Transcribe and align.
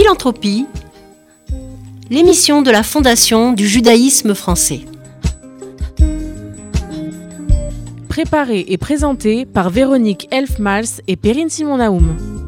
Philanthropie, 0.00 0.64
l'émission 2.08 2.62
de 2.62 2.70
la 2.70 2.84
Fondation 2.84 3.52
du 3.52 3.66
judaïsme 3.66 4.32
français. 4.32 4.82
Préparée 8.08 8.64
et 8.68 8.78
présentée 8.78 9.44
par 9.44 9.70
Véronique 9.70 10.28
Elfmals 10.30 11.02
et 11.08 11.16
Perrine 11.16 11.50
Simon-Naoum. 11.50 12.47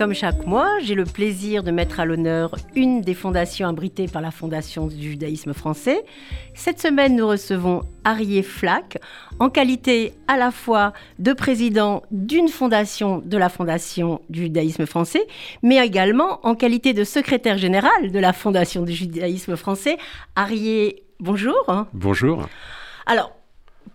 Comme 0.00 0.14
chaque 0.14 0.46
mois, 0.46 0.78
j'ai 0.82 0.94
le 0.94 1.04
plaisir 1.04 1.62
de 1.62 1.70
mettre 1.70 2.00
à 2.00 2.06
l'honneur 2.06 2.56
une 2.74 3.02
des 3.02 3.12
fondations 3.12 3.68
abritées 3.68 4.08
par 4.08 4.22
la 4.22 4.30
Fondation 4.30 4.86
du 4.86 5.10
judaïsme 5.10 5.52
français. 5.52 6.06
Cette 6.54 6.80
semaine, 6.80 7.16
nous 7.16 7.28
recevons 7.28 7.82
Arié 8.04 8.42
Flack, 8.42 8.96
en 9.40 9.50
qualité 9.50 10.14
à 10.26 10.38
la 10.38 10.52
fois 10.52 10.94
de 11.18 11.34
président 11.34 12.02
d'une 12.12 12.48
fondation 12.48 13.18
de 13.18 13.36
la 13.36 13.50
Fondation 13.50 14.22
du 14.30 14.44
judaïsme 14.44 14.86
français, 14.86 15.26
mais 15.62 15.76
également 15.84 16.40
en 16.46 16.54
qualité 16.54 16.94
de 16.94 17.04
secrétaire 17.04 17.58
général 17.58 18.10
de 18.10 18.18
la 18.18 18.32
Fondation 18.32 18.84
du 18.84 18.94
judaïsme 18.94 19.54
français. 19.54 19.98
Arié, 20.34 21.04
bonjour. 21.18 21.86
Bonjour. 21.92 22.48
Alors, 23.04 23.32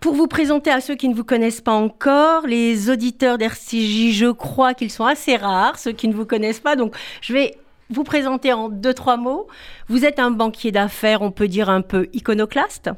pour 0.00 0.14
vous 0.14 0.26
présenter 0.26 0.70
à 0.70 0.80
ceux 0.80 0.94
qui 0.94 1.08
ne 1.08 1.14
vous 1.14 1.24
connaissent 1.24 1.60
pas 1.60 1.72
encore, 1.72 2.46
les 2.46 2.90
auditeurs 2.90 3.38
d'RCJ, 3.38 4.12
je 4.12 4.30
crois 4.30 4.74
qu'ils 4.74 4.90
sont 4.90 5.06
assez 5.06 5.36
rares, 5.36 5.78
ceux 5.78 5.92
qui 5.92 6.08
ne 6.08 6.14
vous 6.14 6.26
connaissent 6.26 6.60
pas. 6.60 6.76
Donc, 6.76 6.94
je 7.20 7.32
vais 7.32 7.56
vous 7.90 8.04
présenter 8.04 8.52
en 8.52 8.68
deux, 8.68 8.94
trois 8.94 9.16
mots. 9.16 9.46
Vous 9.88 10.04
êtes 10.04 10.18
un 10.18 10.30
banquier 10.30 10.72
d'affaires, 10.72 11.22
on 11.22 11.30
peut 11.30 11.48
dire 11.48 11.70
un 11.70 11.80
peu 11.80 12.08
iconoclaste. 12.12 12.90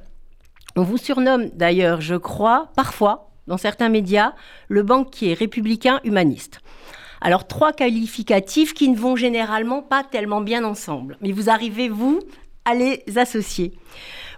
On 0.77 0.83
vous 0.83 0.97
surnomme 0.97 1.51
d'ailleurs, 1.55 2.01
je 2.01 2.14
crois, 2.14 2.69
parfois, 2.77 3.30
dans 3.47 3.59
certains 3.59 3.89
médias, 3.89 4.33
le 4.69 4.83
banquier 4.83 5.34
républicain 5.34 6.00
humaniste. 6.05 6.61
Alors, 7.20 7.47
trois 7.47 7.73
qualificatifs 7.73 8.75
qui 8.75 8.89
ne 8.89 8.97
vont 8.97 9.17
généralement 9.17 9.83
pas 9.83 10.05
tellement 10.05 10.41
bien 10.41 10.64
ensemble. 10.64 11.17
Mais 11.20 11.33
vous 11.33 11.50
arrivez, 11.50 11.89
vous, 11.89 12.20
à 12.64 12.75
les 12.75 13.02
associer. 13.17 13.73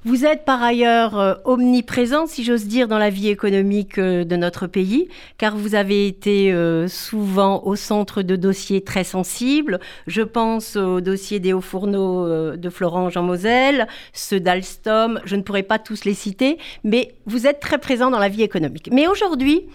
Vous 0.07 0.25
êtes 0.25 0.47
par 0.47 0.63
ailleurs 0.63 1.19
euh, 1.19 1.35
omniprésent, 1.45 2.27
si 2.27 2.43
j'ose 2.43 2.65
dire, 2.65 2.89
dans 2.89 2.97
la 2.97 3.11
vie 3.11 3.29
économique 3.29 3.99
euh, 3.99 4.25
de 4.25 4.35
notre 4.35 4.67
pays, 4.67 5.09
car 5.37 5.59
vous 5.59 5.75
avez 5.75 6.07
été 6.07 6.55
euh, 6.55 6.89
souvent 6.89 7.63
au 7.65 7.77
centre 7.77 8.23
de 8.23 8.35
dossiers 8.35 8.81
très 8.81 9.05
sensibles. 9.05 9.79
Je 10.07 10.23
pense 10.23 10.77
au 10.77 11.03
dossier 11.03 11.39
des 11.39 11.53
hauts 11.53 11.61
fourneaux 11.61 12.57
de 12.57 12.71
Florange 12.71 13.19
en 13.19 13.23
Moselle, 13.23 13.89
ceux 14.15 14.41
d'Alstom, 14.41 15.21
je 15.25 15.37
ne 15.37 15.43
pourrais 15.43 15.63
pas 15.63 15.79
tous 15.79 16.05
les 16.05 16.15
citer, 16.15 16.57
mais 16.83 17.15
vous 17.27 17.47
êtes 17.47 17.61
très 17.61 17.79
présent 17.79 18.11
dans 18.11 18.19
la 18.19 18.31
vie 18.31 18.43
économique. 18.43 18.89
Mais 18.91 19.07
aujourd'hui, 19.07 19.67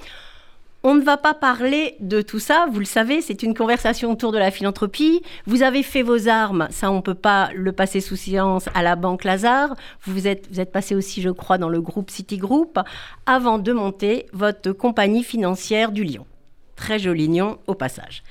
on 0.86 0.94
ne 0.94 1.02
va 1.02 1.18
pas 1.18 1.34
parler 1.34 1.96
de 2.00 2.22
tout 2.22 2.38
ça, 2.38 2.68
vous 2.72 2.78
le 2.78 2.86
savez, 2.86 3.20
c'est 3.20 3.42
une 3.42 3.56
conversation 3.56 4.12
autour 4.12 4.32
de 4.32 4.38
la 4.38 4.52
philanthropie. 4.52 5.24
Vous 5.48 5.64
avez 5.64 5.82
fait 5.82 6.04
vos 6.04 6.28
armes, 6.28 6.68
ça 6.70 6.92
on 6.92 6.98
ne 6.98 7.02
peut 7.02 7.16
pas 7.16 7.50
le 7.56 7.72
passer 7.72 8.02
sous 8.02 8.16
silence 8.16 8.70
à 8.76 8.84
la 8.84 8.96
Banque 8.96 9.24
Lazare. 9.24 9.76
Vous 10.04 10.28
êtes, 10.28 10.48
vous 10.52 10.60
êtes 10.60 10.72
passé 10.72 10.94
aussi, 10.94 11.24
je 11.24 11.32
crois, 11.32 11.58
dans 11.58 11.70
le 11.70 11.82
groupe 11.82 12.12
Citigroup 12.12 12.78
avant 13.26 13.58
de 13.58 13.72
monter 13.74 14.28
votre 14.32 14.74
compagnie 14.74 15.24
financière 15.24 15.92
du 15.92 16.04
Lyon. 16.04 16.28
Très 16.76 17.00
joli 17.00 17.30
nom 17.30 17.58
au 17.66 17.74
passage. 17.74 18.22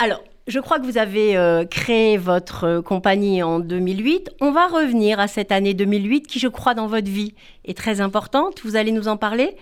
Alors, 0.00 0.24
je 0.46 0.58
crois 0.58 0.80
que 0.80 0.84
vous 0.84 0.98
avez 0.98 1.36
euh, 1.36 1.64
créé 1.64 2.16
votre 2.16 2.64
euh, 2.64 2.82
compagnie 2.82 3.42
en 3.42 3.60
2008. 3.60 4.30
On 4.40 4.50
va 4.50 4.66
revenir 4.66 5.20
à 5.20 5.28
cette 5.28 5.52
année 5.52 5.72
2008 5.72 6.26
qui, 6.26 6.38
je 6.40 6.48
crois, 6.48 6.74
dans 6.74 6.88
votre 6.88 7.08
vie 7.08 7.34
est 7.64 7.76
très 7.76 8.00
importante. 8.00 8.60
Vous 8.64 8.74
allez 8.74 8.90
nous 8.90 9.06
en 9.06 9.16
parler. 9.16 9.56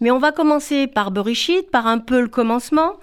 Mais 0.00 0.10
on 0.10 0.18
va 0.18 0.32
commencer 0.32 0.86
par 0.86 1.10
Bereshit, 1.10 1.70
par 1.70 1.86
un 1.86 1.98
peu 1.98 2.20
le 2.20 2.28
commencement, 2.28 2.94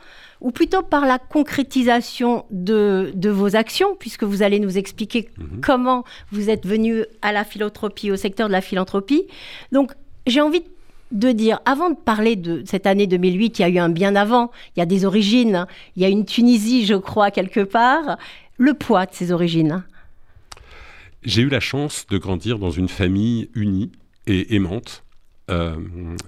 ou 0.41 0.51
plutôt 0.51 0.83
par 0.83 1.05
la 1.07 1.17
concrétisation 1.17 2.45
de, 2.51 3.11
vos 3.23 3.55
actions, 3.55 3.95
puisque 3.97 4.23
vous 4.23 4.43
allez 4.43 4.59
nous 4.59 4.77
expliquer 4.77 5.29
mhm. 5.37 5.61
comment 5.61 6.03
vous 6.31 6.51
êtes 6.51 6.67
venu 6.67 7.03
à 7.23 7.31
la 7.31 7.45
philanthropie, 7.45 8.11
au 8.11 8.15
secteur 8.15 8.47
de 8.47 8.53
la 8.53 8.61
philanthropie. 8.61 9.23
Donc, 9.71 9.93
j'ai 10.27 10.41
envie 10.41 10.59
de 10.59 10.69
de 11.13 11.31
dire, 11.31 11.59
avant 11.65 11.91
de 11.91 11.95
parler 11.95 12.35
de 12.35 12.63
cette 12.65 12.87
année 12.87 13.07
2008, 13.07 13.59
il 13.59 13.61
y 13.61 13.65
a 13.65 13.69
eu 13.69 13.77
un 13.77 13.89
bien 13.89 14.15
avant, 14.15 14.51
il 14.75 14.79
y 14.79 14.83
a 14.83 14.85
des 14.85 15.05
origines, 15.05 15.67
il 15.95 16.01
y 16.01 16.05
a 16.05 16.09
une 16.09 16.25
Tunisie, 16.25 16.85
je 16.85 16.95
crois, 16.95 17.31
quelque 17.31 17.61
part, 17.61 18.17
le 18.57 18.73
poids 18.73 19.05
de 19.05 19.13
ces 19.13 19.31
origines. 19.31 19.83
J'ai 21.23 21.43
eu 21.43 21.49
la 21.49 21.59
chance 21.59 22.05
de 22.09 22.17
grandir 22.17 22.59
dans 22.59 22.71
une 22.71 22.89
famille 22.89 23.49
unie 23.55 23.91
et 24.27 24.55
aimante, 24.55 25.03
euh, 25.49 25.75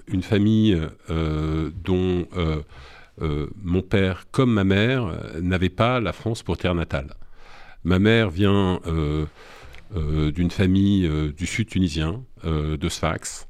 une 0.08 0.22
famille 0.22 0.80
euh, 1.10 1.70
dont 1.84 2.26
euh, 2.36 3.46
mon 3.62 3.82
père 3.82 4.26
comme 4.30 4.52
ma 4.52 4.64
mère 4.64 5.10
n'avaient 5.40 5.68
pas 5.68 6.00
la 6.00 6.12
France 6.12 6.42
pour 6.42 6.58
terre 6.58 6.74
natale. 6.74 7.14
Ma 7.84 7.98
mère 7.98 8.30
vient 8.30 8.80
d'une 9.94 10.50
famille 10.50 11.08
du 11.36 11.46
sud 11.46 11.68
tunisien, 11.68 12.22
de 12.44 12.88
Sfax 12.88 13.48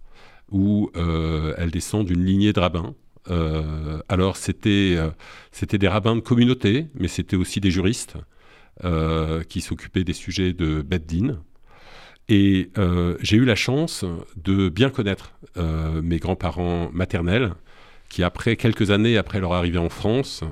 où 0.51 0.91
euh, 0.97 1.55
elle 1.59 1.71
descend 1.71 2.07
d'une 2.07 2.25
lignée 2.25 2.53
de 2.53 2.61
rabbins. 2.61 2.95
Euh, 3.29 4.01
alors 4.09 4.37
c'était 4.37 4.95
euh, 4.97 5.11
c'était 5.51 5.79
des 5.79 5.89
rabbins 5.89 6.15
de 6.15 6.21
communauté, 6.21 6.87
mais 6.95 7.09
c'était 7.09 7.37
aussi 7.37 7.61
des 7.61 7.71
juristes 7.71 8.17
qui 9.49 9.63
s'occupaient 9.63 10.05
des 10.05 10.13
sujets 10.13 10.53
de 10.53 10.83
Beddin. 10.83 11.41
Et 12.29 12.71
j'ai 13.23 13.39
eu 13.39 13.47
la 13.47 13.55
chance 13.55 14.05
de 14.37 14.69
bien 14.69 14.91
connaître 14.91 15.33
mes 15.57 16.19
grands-parents 16.19 16.91
maternels, 16.93 17.55
qui 18.11 18.23
après 18.23 18.57
quelques 18.57 18.91
années 18.91 19.17
après 19.17 19.41
leur 19.41 19.55
arrivée 19.55 19.79
en 19.79 19.89
France, 19.89 20.45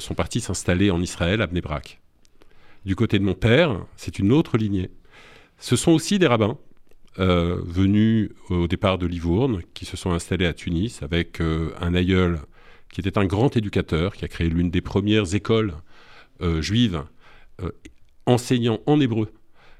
sont 0.00 0.12
partis 0.12 0.42
s'installer 0.42 0.90
en 0.90 1.00
Israël 1.00 1.40
à 1.40 1.46
Bnebrak. 1.46 2.02
Du 2.84 2.94
côté 2.94 3.18
de 3.18 3.24
mon 3.24 3.32
père, 3.32 3.86
c'est 3.96 4.18
une 4.18 4.32
autre 4.32 4.58
lignée. 4.58 4.90
Ce 5.58 5.76
sont 5.76 5.92
aussi 5.92 6.18
des 6.18 6.26
rabbins, 6.26 6.58
euh, 7.18 7.60
venus 7.64 8.30
au 8.50 8.68
départ 8.68 8.96
de 8.96 9.04
Livourne, 9.04 9.62
qui 9.74 9.84
se 9.84 9.96
sont 9.96 10.12
installés 10.12 10.46
à 10.46 10.52
Tunis 10.52 11.02
avec 11.02 11.40
euh, 11.40 11.72
un 11.80 11.92
aïeul 11.96 12.38
qui 12.92 13.00
était 13.00 13.18
un 13.18 13.24
grand 13.24 13.56
éducateur, 13.56 14.14
qui 14.14 14.24
a 14.24 14.28
créé 14.28 14.48
l'une 14.48 14.70
des 14.70 14.80
premières 14.80 15.34
écoles 15.34 15.74
euh, 16.40 16.62
juives 16.62 17.02
enseignant 18.26 18.80
en 18.86 19.00
hébreu 19.00 19.32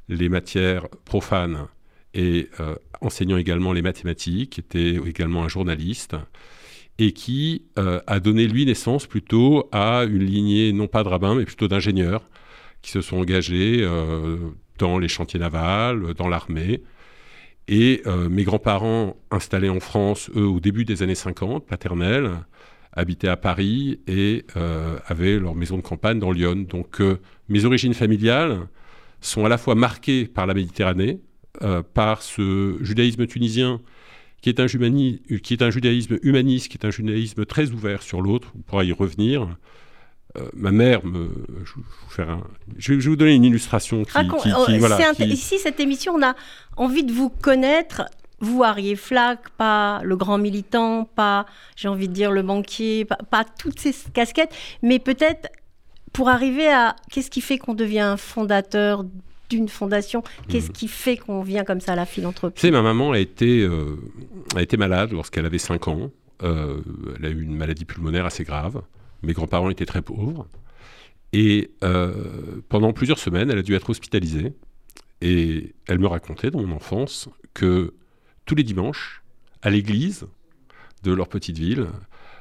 les 0.08 0.28
matières 0.28 0.88
profanes 1.06 1.66
et 2.12 2.48
enseignant 3.00 3.38
également 3.38 3.72
les 3.72 3.80
mathématiques, 3.80 4.50
qui 4.50 4.60
était 4.60 4.96
également 5.08 5.44
un 5.44 5.48
journaliste, 5.48 6.16
et 6.98 7.12
qui 7.12 7.64
a 7.76 8.20
donné 8.20 8.46
lui 8.46 8.66
naissance 8.66 9.06
plutôt 9.06 9.70
à 9.72 10.04
une 10.04 10.24
lignée 10.24 10.74
non 10.74 10.88
pas 10.88 11.04
de 11.04 11.08
rabbins, 11.08 11.36
mais 11.36 11.46
plutôt 11.46 11.68
d'ingénieurs, 11.68 12.28
qui 12.82 12.90
se 12.90 13.00
sont 13.00 13.16
engagés 13.16 13.88
dans 14.78 14.98
les 14.98 15.08
chantiers 15.08 15.40
navals, 15.40 16.12
dans 16.12 16.28
l'armée, 16.28 16.82
et 17.70 18.02
euh, 18.06 18.28
mes 18.28 18.42
grands-parents 18.42 19.16
installés 19.30 19.68
en 19.68 19.78
France, 19.78 20.28
eux, 20.34 20.44
au 20.44 20.58
début 20.58 20.84
des 20.84 21.04
années 21.04 21.14
50, 21.14 21.64
paternels, 21.64 22.32
habitaient 22.92 23.28
à 23.28 23.36
Paris 23.36 24.00
et 24.08 24.44
euh, 24.56 24.98
avaient 25.06 25.38
leur 25.38 25.54
maison 25.54 25.76
de 25.76 25.82
campagne 25.82 26.18
dans 26.18 26.32
Lyon. 26.32 26.66
Donc 26.68 27.00
euh, 27.00 27.20
mes 27.48 27.64
origines 27.64 27.94
familiales 27.94 28.66
sont 29.20 29.44
à 29.44 29.48
la 29.48 29.56
fois 29.56 29.76
marquées 29.76 30.26
par 30.26 30.46
la 30.46 30.54
Méditerranée, 30.54 31.20
par 31.94 32.22
ce 32.22 32.78
judaïsme 32.80 33.26
tunisien 33.26 33.80
qui 34.40 34.48
est 34.48 34.60
un 34.60 34.66
judaïsme 34.66 36.18
humaniste, 36.22 36.68
qui 36.68 36.78
est 36.78 36.86
un 36.86 36.90
judaïsme 36.90 37.44
très 37.44 37.70
ouvert 37.70 38.02
sur 38.02 38.22
l'autre, 38.22 38.52
on 38.56 38.62
pourra 38.62 38.84
y 38.84 38.92
revenir, 38.92 39.46
euh, 40.40 40.48
ma 40.54 40.70
mère 40.70 41.04
me. 41.04 41.28
Je, 41.64 41.74
je, 42.78 42.92
vais 42.92 43.08
vous 43.08 43.16
donner 43.16 43.34
une 43.34 43.44
illustration 43.44 44.04
qui. 44.04 44.12
Oh, 44.16 44.70
ici, 45.20 45.58
cette 45.58 45.80
émission, 45.80 46.14
on 46.14 46.22
a 46.22 46.34
envie 46.76 47.04
de 47.04 47.12
vous 47.12 47.30
connaître. 47.30 48.02
Vous, 48.42 48.62
Arié 48.62 48.96
Flack, 48.96 49.50
pas 49.58 50.00
le 50.02 50.16
grand 50.16 50.38
militant, 50.38 51.04
pas, 51.04 51.44
j'ai 51.76 51.88
envie 51.88 52.08
de 52.08 52.14
dire, 52.14 52.32
le 52.32 52.40
banquier, 52.40 53.04
pas, 53.04 53.44
toutes 53.44 53.78
ces 53.78 53.94
casquettes, 54.14 54.54
mais 54.82 54.98
peut-être 54.98 55.50
pour 56.14 56.30
arriver 56.30 56.66
à 56.66 56.96
qu'est-ce 57.10 57.30
qui 57.30 57.42
fait 57.42 57.58
qu'on 57.58 57.74
devient 57.74 58.14
fondateur 58.16 59.04
d'une 59.50 59.68
fondation? 59.68 60.22
Qu'est-ce 60.48 60.70
hmm. 60.70 60.72
qui 60.72 60.88
fait 60.88 61.16
qu'on 61.18 61.42
vient 61.42 61.64
comme 61.64 61.80
ça 61.80 61.92
à 61.92 61.96
la 61.96 62.06
philanthropie? 62.06 62.54
Tu 62.54 62.66
sais, 62.68 62.70
ma 62.70 62.80
maman 62.80 63.12
a 63.12 63.18
été, 63.18 63.60
euh, 63.60 63.98
a 64.56 64.62
été 64.62 64.78
malade 64.78 65.12
lorsqu'elle 65.12 65.44
avait 65.44 65.58
5 65.58 65.88
ans. 65.88 66.10
Euh, 66.42 66.80
elle 67.18 67.26
a 67.26 67.28
eu 67.28 67.42
une 67.42 67.54
maladie 67.56 67.84
pulmonaire 67.84 68.24
assez 68.24 68.44
grave. 68.44 68.80
Mes 69.22 69.32
grands-parents 69.32 69.70
étaient 69.70 69.86
très 69.86 70.02
pauvres. 70.02 70.48
Et 71.32 71.70
euh, 71.84 72.60
pendant 72.68 72.92
plusieurs 72.92 73.18
semaines, 73.18 73.50
elle 73.50 73.58
a 73.58 73.62
dû 73.62 73.74
être 73.74 73.90
hospitalisée. 73.90 74.52
Et 75.20 75.74
elle 75.86 75.98
me 75.98 76.06
racontait 76.06 76.50
dans 76.50 76.62
mon 76.62 76.74
enfance 76.74 77.28
que 77.54 77.94
tous 78.46 78.54
les 78.54 78.62
dimanches, 78.62 79.22
à 79.62 79.70
l'église 79.70 80.26
de 81.02 81.12
leur 81.12 81.28
petite 81.28 81.58
ville, 81.58 81.86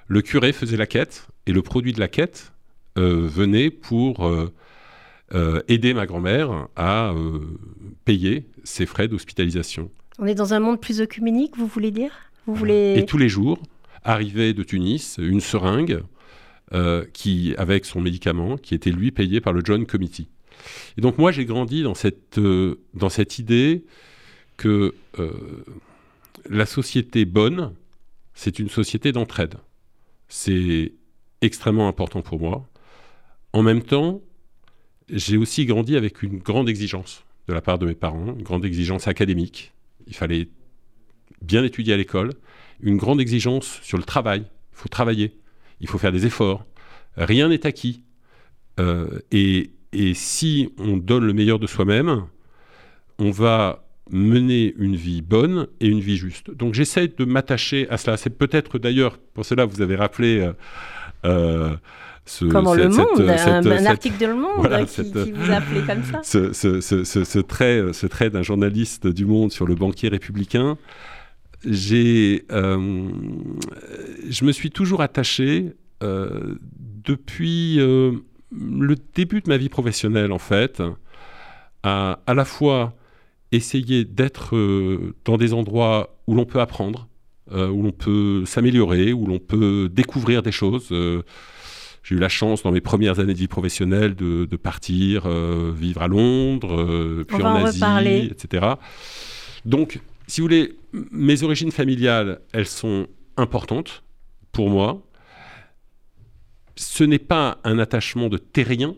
le 0.07 0.21
curé 0.21 0.53
faisait 0.53 0.77
la 0.77 0.87
quête 0.87 1.27
et 1.45 1.51
le 1.51 1.61
produit 1.61 1.93
de 1.93 1.99
la 1.99 2.07
quête 2.07 2.53
euh, 2.97 3.27
venait 3.27 3.69
pour 3.69 4.25
euh, 4.25 5.61
aider 5.67 5.93
ma 5.93 6.05
grand-mère 6.05 6.67
à 6.75 7.13
payer 8.05 8.47
ses 8.63 8.85
frais 8.85 9.07
d'hospitalisation. 9.07 9.91
On 10.17 10.25
est 10.25 10.35
dans 10.35 10.53
un 10.53 10.59
monde 10.59 10.81
plus 10.81 11.01
œcuménique, 11.01 11.55
vous 11.57 11.67
voulez 11.67 11.91
dire? 11.91 12.11
Vous 12.47 12.55
voulez... 12.55 12.95
Et 12.97 13.05
tous 13.05 13.17
les 13.17 13.29
jours, 13.29 13.59
arrivait 14.03 14.53
de 14.53 14.63
Tunis 14.63 15.17
une 15.19 15.41
seringue 15.41 16.01
qui, 17.13 17.55
avec 17.57 17.85
son 17.85 18.01
médicament 18.01 18.57
qui 18.57 18.75
était 18.75 18.91
lui 18.91 19.11
payé 19.11 19.41
par 19.41 19.53
le 19.53 19.61
John 19.63 19.85
Committee. 19.85 20.29
Et 20.97 21.01
donc 21.01 21.17
moi 21.17 21.31
j'ai 21.31 21.45
grandi 21.45 21.83
dans 21.83 21.95
cette, 21.95 22.39
dans 22.39 23.09
cette 23.09 23.39
idée 23.39 23.85
que 24.57 24.93
la 26.49 26.65
société 26.65 27.25
bonne, 27.25 27.73
c'est 28.33 28.59
une 28.59 28.69
société 28.69 29.11
d'entraide. 29.11 29.55
C'est 30.27 30.93
extrêmement 31.41 31.87
important 31.87 32.21
pour 32.21 32.39
moi. 32.39 32.67
En 33.53 33.63
même 33.63 33.81
temps, 33.81 34.21
j'ai 35.09 35.37
aussi 35.37 35.65
grandi 35.65 35.95
avec 35.95 36.21
une 36.21 36.37
grande 36.37 36.69
exigence 36.69 37.23
de 37.47 37.53
la 37.53 37.61
part 37.61 37.79
de 37.79 37.87
mes 37.87 37.95
parents, 37.95 38.35
une 38.37 38.43
grande 38.43 38.63
exigence 38.63 39.07
académique. 39.07 39.73
Il 40.07 40.15
fallait 40.15 40.49
bien 41.41 41.63
étudier 41.63 41.93
à 41.93 41.97
l'école, 41.97 42.33
une 42.81 42.97
grande 42.97 43.19
exigence 43.19 43.79
sur 43.81 43.97
le 43.97 44.03
travail. 44.03 44.41
Il 44.41 44.77
faut 44.77 44.89
travailler, 44.89 45.35
il 45.81 45.87
faut 45.87 45.97
faire 45.97 46.11
des 46.11 46.25
efforts. 46.25 46.65
Rien 47.17 47.49
n'est 47.49 47.65
acquis. 47.65 48.03
Euh, 48.79 49.19
et, 49.31 49.71
et 49.93 50.13
si 50.13 50.73
on 50.77 50.97
donne 50.97 51.25
le 51.25 51.33
meilleur 51.33 51.59
de 51.59 51.67
soi-même, 51.67 52.25
on 53.17 53.31
va 53.31 53.85
mener 54.11 54.73
une 54.77 54.95
vie 54.95 55.21
bonne 55.21 55.67
et 55.79 55.87
une 55.87 55.99
vie 55.99 56.17
juste. 56.17 56.51
Donc 56.51 56.73
j'essaie 56.73 57.07
de 57.07 57.25
m'attacher 57.25 57.87
à 57.89 57.97
cela. 57.97 58.17
C'est 58.17 58.31
peut-être 58.31 58.79
d'ailleurs, 58.79 59.17
pour 59.33 59.45
cela 59.45 59.65
vous 59.65 59.81
avez 59.81 59.95
rappelé... 59.95 60.39
Euh, 60.39 60.53
euh 61.25 61.75
ce, 62.25 62.45
Comment 62.45 62.75
le 62.75 62.89
monde, 62.89 63.21
un, 63.21 63.85
article 63.87 64.19
de 64.19 64.27
Le 64.27 64.35
Monde 64.35 64.85
qui, 64.85 65.31
vous 65.31 65.51
appelait 65.51 65.81
comme 65.81 66.03
ça. 66.03 66.21
Ce, 66.21 66.53
ce, 66.53 67.39
trait, 67.39 67.91
ce 67.91 68.05
trait 68.05 68.29
d'un 68.29 68.43
journaliste 68.43 69.07
du 69.07 69.25
Monde 69.25 69.51
sur 69.51 69.65
le 69.65 69.73
banquier 69.73 70.09
républicain. 70.09 70.77
J'ai, 71.65 72.45
euh, 72.51 73.09
je 74.29 74.45
me 74.45 74.51
suis 74.51 74.69
toujours 74.69 75.01
attaché 75.01 75.73
euh, 76.03 76.55
depuis 76.71 77.77
le 77.77 78.95
début 79.15 79.41
de 79.41 79.49
ma 79.49 79.57
vie 79.57 79.69
professionnelle 79.69 80.31
en 80.31 80.39
fait 80.39 80.81
à 81.83 82.19
à 82.25 82.33
la 82.33 82.45
fois 82.45 82.95
essayer 83.51 84.05
d'être 84.05 84.55
euh, 84.55 85.15
dans 85.25 85.37
des 85.37 85.53
endroits 85.53 86.17
où 86.27 86.35
l'on 86.35 86.45
peut 86.45 86.59
apprendre, 86.59 87.07
euh, 87.51 87.67
où 87.67 87.83
l'on 87.83 87.91
peut 87.91 88.43
s'améliorer, 88.45 89.13
où 89.13 89.25
l'on 89.25 89.39
peut 89.39 89.89
découvrir 89.91 90.43
des 90.43 90.51
choses. 90.51 90.89
Euh, 90.91 91.23
j'ai 92.03 92.15
eu 92.15 92.19
la 92.19 92.29
chance 92.29 92.63
dans 92.63 92.71
mes 92.71 92.81
premières 92.81 93.19
années 93.19 93.33
de 93.33 93.39
vie 93.39 93.47
professionnelle 93.47 94.15
de, 94.15 94.45
partir 94.55 95.27
vivre 95.27 96.01
à 96.01 96.07
Londres, 96.07 97.23
puis 97.27 97.43
en, 97.43 97.65
Asie, 97.65 98.29
etc. 98.31 98.65
Donc, 99.65 99.99
si 100.25 100.39
vous 100.39 100.45
voulez, 100.45 100.75
mes 101.11 101.43
origines 101.43 101.71
familiales, 101.71 102.39
elles 102.53 102.67
sont 102.67 103.05
importantes 103.37 104.01
pour 104.51 104.69
moi. 104.69 105.05
Ce 106.75 107.03
n'est 107.03 107.19
pas 107.19 107.59
un 107.63 107.79
attachement 107.79 108.29
de 108.29 108.37
terrien, 108.37 108.95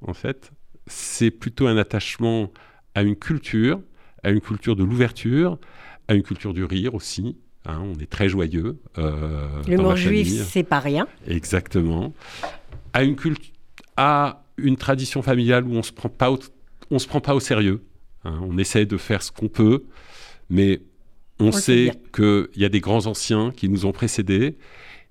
en 0.00 0.14
fait. 0.14 0.52
C'est 0.86 1.30
plutôt 1.30 1.66
un 1.66 1.76
attachement 1.76 2.52
à 2.94 3.02
une 3.02 3.16
culture, 3.16 3.80
à 4.22 4.30
une 4.30 4.40
culture 4.40 4.76
de 4.76 4.84
l'ouverture, 4.84 5.58
à 6.08 6.14
une 6.14 6.22
culture 6.22 6.54
du 6.54 6.64
rire 6.64 6.94
aussi. 6.94 7.36
Hein, 7.64 7.82
on 7.82 7.98
est 7.98 8.08
très 8.08 8.28
joyeux. 8.28 8.78
Euh, 8.98 9.62
L'humour 9.66 9.96
juif, 9.96 10.28
c'est 10.48 10.62
pas 10.62 10.78
rien. 10.78 11.08
Exactement. 11.26 12.14
À 12.92 13.02
une, 13.02 13.16
à 13.96 14.44
une 14.56 14.76
tradition 14.76 15.20
familiale 15.22 15.64
où 15.64 15.74
on 15.74 15.82
se 15.82 15.92
prend 15.92 16.08
pas 16.08 16.30
on 16.90 16.98
se 17.00 17.08
prend 17.08 17.20
pas 17.20 17.34
au 17.34 17.40
sérieux. 17.40 17.82
Hein. 18.24 18.38
on 18.42 18.58
essaie 18.58 18.86
de 18.86 18.96
faire 18.96 19.22
ce 19.22 19.32
qu'on 19.32 19.48
peut, 19.48 19.84
mais 20.50 20.80
on, 21.40 21.52
sait 21.52 21.92
qu'il 22.14 22.48
y 22.56 22.64
a 22.64 22.68
des 22.68 22.80
grands 22.80 23.06
anciens 23.06 23.52
qui 23.54 23.68
nous 23.68 23.86
ont 23.86 23.92
précédés 23.92 24.56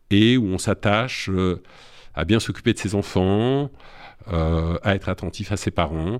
et 0.10 0.38
où 0.38 0.46
on 0.46 0.58
s'attache 0.58 1.30
euh, 1.30 1.62
à 2.14 2.26
bien 2.26 2.40
s'occuper 2.40 2.74
de 2.74 2.80
ses 2.80 2.96
enfants, 2.96 3.70
euh, 4.32 4.78
à 4.84 4.96
être 4.96 5.10
attentif 5.10 5.52
à 5.52 5.58
ses 5.58 5.72
parents. 5.72 6.20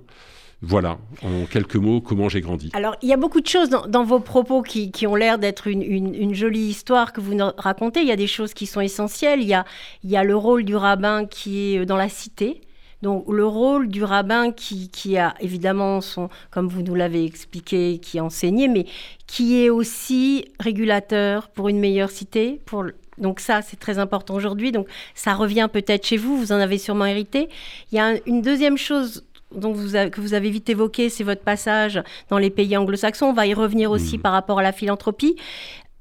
Voilà, 0.62 0.98
en 1.22 1.46
quelques 1.46 1.76
mots, 1.76 2.02
comment 2.02 2.30
j'ai 2.30 2.42
grandi. 2.42 2.72
Alors, 2.74 2.96
il 3.02 3.10
y 3.10 3.14
a 3.14 3.18
beaucoup 3.18 3.42
de 3.42 3.48
choses 3.48 3.70
dans, 3.70 4.04
vos 4.04 4.20
propos 4.20 4.62
qui, 4.62 5.06
ont 5.06 5.16
l'air 5.16 5.38
d'être 5.38 5.68
une, 5.68 6.34
jolie 6.34 6.68
histoire 6.68 7.14
que 7.14 7.22
vous 7.22 7.38
racontez. 7.58 8.02
Il 8.02 8.08
y 8.08 8.12
a 8.12 8.16
des 8.16 8.26
choses 8.26 8.54
qui 8.54 8.66
sont 8.66 8.82
essentielles. 8.82 9.42
Il 9.42 9.48
y 9.48 9.54
a, 9.54 9.66
il 10.04 10.10
y 10.10 10.18
a 10.18 10.24
le 10.24 10.36
rôle 10.36 10.64
du 10.64 10.76
rabbin 10.76 11.26
qui 11.26 11.76
est 11.76 11.86
dans 11.86 11.98
la 11.98 12.10
cité. 12.10 12.62
Donc, 13.06 13.26
le 13.30 13.46
rôle 13.46 13.88
du 13.88 14.04
rabbin 14.04 14.52
qui, 14.52 14.90
qui 14.90 15.16
a 15.16 15.36
évidemment 15.40 16.02
son, 16.02 16.28
comme 16.50 16.68
vous 16.68 16.82
nous 16.82 16.96
l'avez 16.96 17.24
expliqué, 17.24 18.00
qui 18.00 18.20
enseigné, 18.20 18.68
mais 18.68 18.88
qui 19.28 19.64
est 19.64 19.70
aussi 19.70 20.46
régulateur 20.60 21.50
pour 21.50 21.70
une 21.70 21.80
meilleure 21.80 22.10
cité, 22.10 22.60
pour 22.66 22.86
donc 23.20 23.42
ça, 23.42 23.62
c'est 23.62 23.80
très 23.80 24.00
important 24.00 24.34
aujourd'hui. 24.34 24.72
Donc 24.72 24.88
ça 25.14 25.36
revient 25.36 25.70
peut-être 25.72 26.04
chez 26.04 26.18
vous, 26.18 26.36
vous 26.36 26.52
en 26.52 26.56
avez 26.56 26.80
sûrement 26.80 27.06
hérité. 27.06 27.48
Il 27.92 27.96
y 27.96 28.00
a 28.00 28.16
une 28.26 28.42
deuxième 28.42 28.76
chose 28.76 29.24
donc 29.52 29.76
vous 29.76 29.92
que 29.92 30.20
vous 30.20 30.34
avez 30.34 30.50
vite 30.50 30.68
évoqué, 30.72 31.10
c'est 31.10 31.24
votre 31.24 31.44
passage 31.44 32.02
dans 32.30 32.40
les 32.40 32.50
pays 32.50 32.76
anglo-saxons. 32.76 33.28
On 33.28 33.34
va 33.34 33.46
y 33.46 33.54
revenir 33.54 33.92
aussi 33.92 34.18
mmh. 34.18 34.22
par 34.22 34.32
rapport 34.32 34.58
à 34.58 34.64
la 34.64 34.72
philanthropie. 34.72 35.36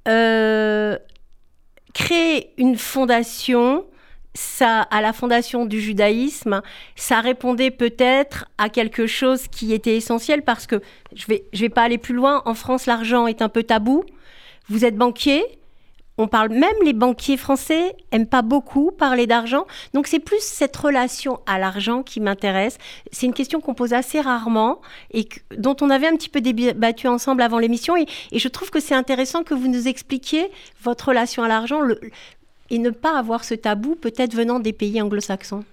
Euh, 0.09 0.97
créer 1.93 2.55
une 2.57 2.79
fondation, 2.79 3.85
ça, 4.35 4.83
à 4.83 5.01
la 5.01 5.13
fondation 5.13 5.65
du 5.65 5.81
judaïsme, 5.81 6.61
ça 6.97 7.21
répondait 7.21 7.71
peut-être 7.71 8.47
à 8.59 8.69
quelque 8.69 9.07
chose 9.07 9.47
qui 9.49 9.73
était 9.73 9.97
essentiel 9.97 10.43
parce 10.43 10.67
que 10.67 10.83
je 11.15 11.27
vais, 11.27 11.45
je 11.53 11.61
vais 11.61 11.69
pas 11.69 11.83
aller 11.83 11.99
plus 11.99 12.15
loin. 12.15 12.43
En 12.45 12.55
France, 12.55 12.87
l'argent 12.87 13.27
est 13.27 13.43
un 13.43 13.49
peu 13.49 13.63
tabou. 13.63 14.05
Vous 14.69 14.85
êtes 14.85 14.97
banquier, 14.97 15.45
on 16.17 16.29
parle 16.29 16.51
même 16.51 16.77
les 16.85 16.93
banquiers 16.93 17.37
français 17.37 17.97
aiment 18.13 18.29
pas 18.29 18.43
beaucoup 18.43 18.93
parler 18.93 19.27
d'argent. 19.27 19.67
Donc 19.95 20.07
c'est 20.07 20.21
plus 20.21 20.41
cette 20.41 20.77
relation 20.77 21.41
à 21.47 21.59
l'argent 21.59 22.05
qui 22.05 22.21
m'intéresse. 22.21 22.79
C'est 23.11 23.27
une 23.27 23.35
question 23.35 23.61
qu'on 23.61 23.75
pose 23.75 23.93
assez 23.93 24.21
rarement 24.21 24.81
et 25.13 25.29
dont 25.57 25.75
on 25.81 25.91
avait 25.91 26.07
un 26.07 26.15
petit 26.15 26.29
peu 26.29 26.41
débattu 26.41 27.09
ensemble 27.09 27.43
avant 27.43 27.59
l'émission. 27.59 27.97
Et, 27.97 28.07
je 28.33 28.49
trouve 28.49 28.71
que 28.71 28.79
c'est 28.79 28.95
intéressant 28.95 29.43
que 29.43 29.55
vous 29.55 29.69
nous 29.69 29.89
expliquiez 29.89 30.51
votre 30.83 31.09
relation 31.09 31.43
à 31.43 31.49
l'argent 31.49 31.81
et 32.71 32.79
ne 32.79 32.91
pas 32.91 33.19
avoir 33.19 33.45
ce 33.45 33.55
tabou 33.55 33.95
peut-être 33.95 34.35
venant 34.35 34.61
des 34.61 34.73
pays 34.73 35.01
anglo-saxons. 35.01 35.65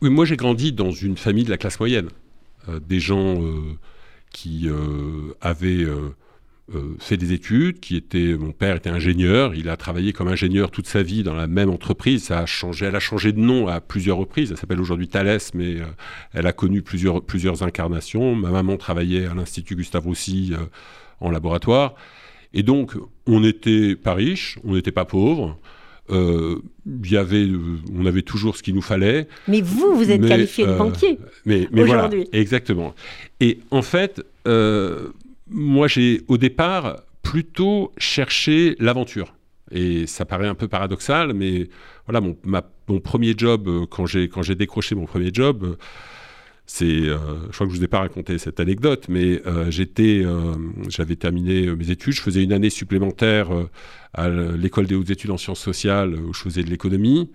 Oui, 0.00 0.10
moi 0.10 0.24
j'ai 0.24 0.36
grandi 0.36 0.72
dans 0.72 0.92
une 0.92 1.16
famille 1.16 1.44
de 1.44 1.50
la 1.50 1.56
classe 1.56 1.80
moyenne. 1.80 2.08
Euh, 2.68 2.80
des 2.80 3.00
gens 3.00 3.42
euh, 3.42 3.76
qui 4.30 4.68
euh, 4.68 5.34
avaient 5.40 5.86
fait 6.98 7.16
des 7.16 7.32
études, 7.32 7.80
qui 7.80 7.96
était, 7.96 8.36
mon 8.36 8.52
père 8.52 8.76
était 8.76 8.90
ingénieur, 8.90 9.54
il 9.54 9.70
a 9.70 9.78
travaillé 9.78 10.12
comme 10.12 10.28
ingénieur 10.28 10.70
toute 10.70 10.86
sa 10.86 11.02
vie 11.02 11.22
dans 11.22 11.32
la 11.32 11.46
même 11.46 11.70
entreprise, 11.70 12.24
ça 12.24 12.40
a 12.40 12.46
changé, 12.46 12.84
elle 12.84 12.94
a 12.94 13.00
changé 13.00 13.32
de 13.32 13.40
nom 13.40 13.68
à 13.68 13.80
plusieurs 13.80 14.18
reprises, 14.18 14.50
elle 14.50 14.58
s'appelle 14.58 14.80
aujourd'hui 14.80 15.08
Thales, 15.08 15.38
mais 15.54 15.76
elle 16.34 16.46
a 16.46 16.52
connu 16.52 16.82
plusieurs, 16.82 17.22
plusieurs 17.22 17.62
incarnations. 17.62 18.34
Ma 18.34 18.50
maman 18.50 18.76
travaillait 18.76 19.24
à 19.24 19.32
l'Institut 19.32 19.76
Gustave 19.76 20.04
Roussy 20.04 20.52
en 21.20 21.30
laboratoire, 21.30 21.94
et 22.52 22.62
donc 22.62 22.98
on 23.26 23.40
n'était 23.40 23.96
pas 23.96 24.12
riche, 24.12 24.58
on 24.62 24.74
n'était 24.74 24.92
pas 24.92 25.06
pauvre. 25.06 25.58
Y 26.10 27.16
avait, 27.16 27.48
on 27.94 28.06
avait 28.06 28.22
toujours 28.22 28.56
ce 28.56 28.62
qu'il 28.62 28.74
nous 28.74 28.82
fallait. 28.82 29.28
Mais 29.46 29.60
vous, 29.60 29.94
vous 29.94 30.10
êtes 30.10 30.26
qualifié 30.26 30.66
de 30.66 30.72
banquier 30.72 31.18
mais, 31.44 31.68
mais 31.72 31.82
aujourd'hui. 31.82 32.24
Voilà, 32.24 32.40
exactement. 32.40 32.94
Et 33.40 33.58
en 33.70 33.82
fait, 33.82 34.22
moi, 35.50 35.88
j'ai 35.88 36.22
au 36.28 36.38
départ 36.38 36.96
plutôt 37.22 37.92
cherché 37.98 38.76
l'aventure. 38.78 39.34
Et 39.70 40.06
ça 40.06 40.24
paraît 40.24 40.46
un 40.48 40.54
peu 40.54 40.66
paradoxal, 40.66 41.34
mais 41.34 41.68
voilà, 42.06 42.20
mon, 42.22 42.36
mon 42.88 43.00
premier 43.00 43.34
job, 43.36 43.68
euh, 43.68 43.86
quand 43.86 44.06
j'ai, 44.06 44.28
quand 44.28 44.42
j'ai 44.42 44.54
décroché 44.54 44.94
mon 44.94 45.04
premier 45.04 45.30
job, 45.32 45.62
euh, 45.64 45.76
c'est, 46.70 46.84
euh, 46.84 47.16
je 47.48 47.54
crois 47.54 47.66
que 47.66 47.72
je 47.72 47.78
vous 47.78 47.84
ai 47.84 47.88
pas 47.88 48.00
raconté 48.00 48.38
cette 48.38 48.60
anecdote, 48.60 49.06
mais 49.08 49.42
j'étais, 49.70 50.22
j'avais 50.88 51.16
terminé 51.16 51.74
mes 51.74 51.90
études, 51.90 52.12
je 52.12 52.20
faisais 52.20 52.44
une 52.44 52.52
année 52.52 52.70
supplémentaire 52.70 53.48
à 54.12 54.28
l'école 54.28 54.86
des 54.86 54.94
hautes 54.94 55.10
études 55.10 55.30
en 55.30 55.38
sciences 55.38 55.60
sociales 55.60 56.14
où 56.14 56.32
je 56.32 56.40
faisais 56.42 56.62
de 56.62 56.70
l'économie. 56.70 57.30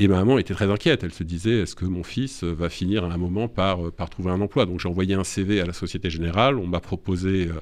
Et 0.00 0.06
ma 0.06 0.18
maman 0.18 0.38
était 0.38 0.54
très 0.54 0.70
inquiète. 0.70 1.02
Elle 1.02 1.12
se 1.12 1.24
disait 1.24 1.62
est-ce 1.62 1.74
que 1.74 1.84
mon 1.84 2.04
fils 2.04 2.44
va 2.44 2.68
finir 2.68 3.02
à 3.02 3.08
un 3.08 3.16
moment 3.16 3.48
par, 3.48 3.84
euh, 3.84 3.90
par 3.90 4.08
trouver 4.08 4.30
un 4.30 4.40
emploi? 4.40 4.64
Donc 4.64 4.78
j'ai 4.78 4.88
envoyé 4.88 5.16
un 5.16 5.24
CV 5.24 5.60
à 5.60 5.66
la 5.66 5.72
Société 5.72 6.08
Générale. 6.08 6.56
On 6.56 6.68
m'a 6.68 6.78
proposé 6.78 7.48
euh, 7.48 7.54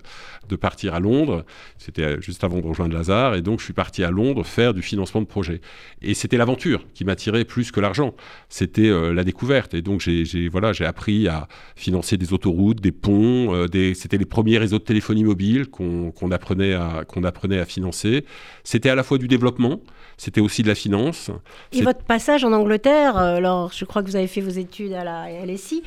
de 0.47 0.55
partir 0.55 0.93
à 0.93 1.01
Londres. 1.01 1.47
C'était 1.79 2.03
euh, 2.03 2.21
juste 2.21 2.45
avant 2.45 2.61
de 2.61 2.67
rejoindre 2.67 2.95
Lazare. 2.95 3.37
Et 3.37 3.41
donc 3.41 3.61
je 3.61 3.65
suis 3.65 3.73
parti 3.73 4.05
à 4.05 4.11
Londres 4.11 4.45
faire 4.45 4.75
du 4.75 4.83
financement 4.83 5.23
de 5.23 5.27
projet. 5.27 5.63
Et 6.03 6.13
c'était 6.13 6.37
l'aventure 6.37 6.85
qui 6.93 7.07
m'attirait 7.07 7.47
plus 7.47 7.73
que 7.73 7.81
l'argent. 7.81 8.15
C'était 8.51 8.91
la 8.91 9.25
découverte. 9.25 9.73
Et 9.73 9.81
donc 9.81 10.03
j'ai 10.03 10.49
voilà, 10.49 10.73
appris 10.81 11.29
à 11.29 11.49
financer 11.75 12.19
des 12.19 12.35
autoroutes, 12.35 12.83
des 12.83 12.93
ponts. 12.93 13.67
des... 13.67 13.95
C'était 13.95 14.19
les 14.19 14.27
premiers 14.27 14.59
réseaux 14.59 14.79
de 14.79 14.85
téléphonie 14.85 15.25
mobile 15.25 15.69
qu'on 15.69 16.31
apprenait, 16.31 16.75
à, 16.75 17.05
qu'on 17.09 17.25
apprenait 17.25 17.59
à 17.59 17.65
financer. 17.65 18.27
C'était 18.63 18.91
à 18.91 18.95
la 18.95 19.03
fois 19.03 19.17
du 19.17 19.27
développement 19.27 19.81
c'était 20.17 20.41
aussi 20.41 20.63
de 20.63 20.69
la 20.69 20.75
finance. 20.75 21.31
Et 21.73 21.83
votre 21.83 22.03
passage 22.03 22.45
en 22.45 22.53
Angleterre, 22.53 23.17
euh, 23.19 23.37
alors 23.37 23.73
je 23.73 23.85
crois 23.85 24.03
que 24.03 24.09
vous 24.09 24.17
avez 24.17 24.27
fait 24.27 24.41
vos 24.41 24.51
études 24.51 24.93
à 24.93 25.05
la 25.05 25.45
LSI, 25.45 25.83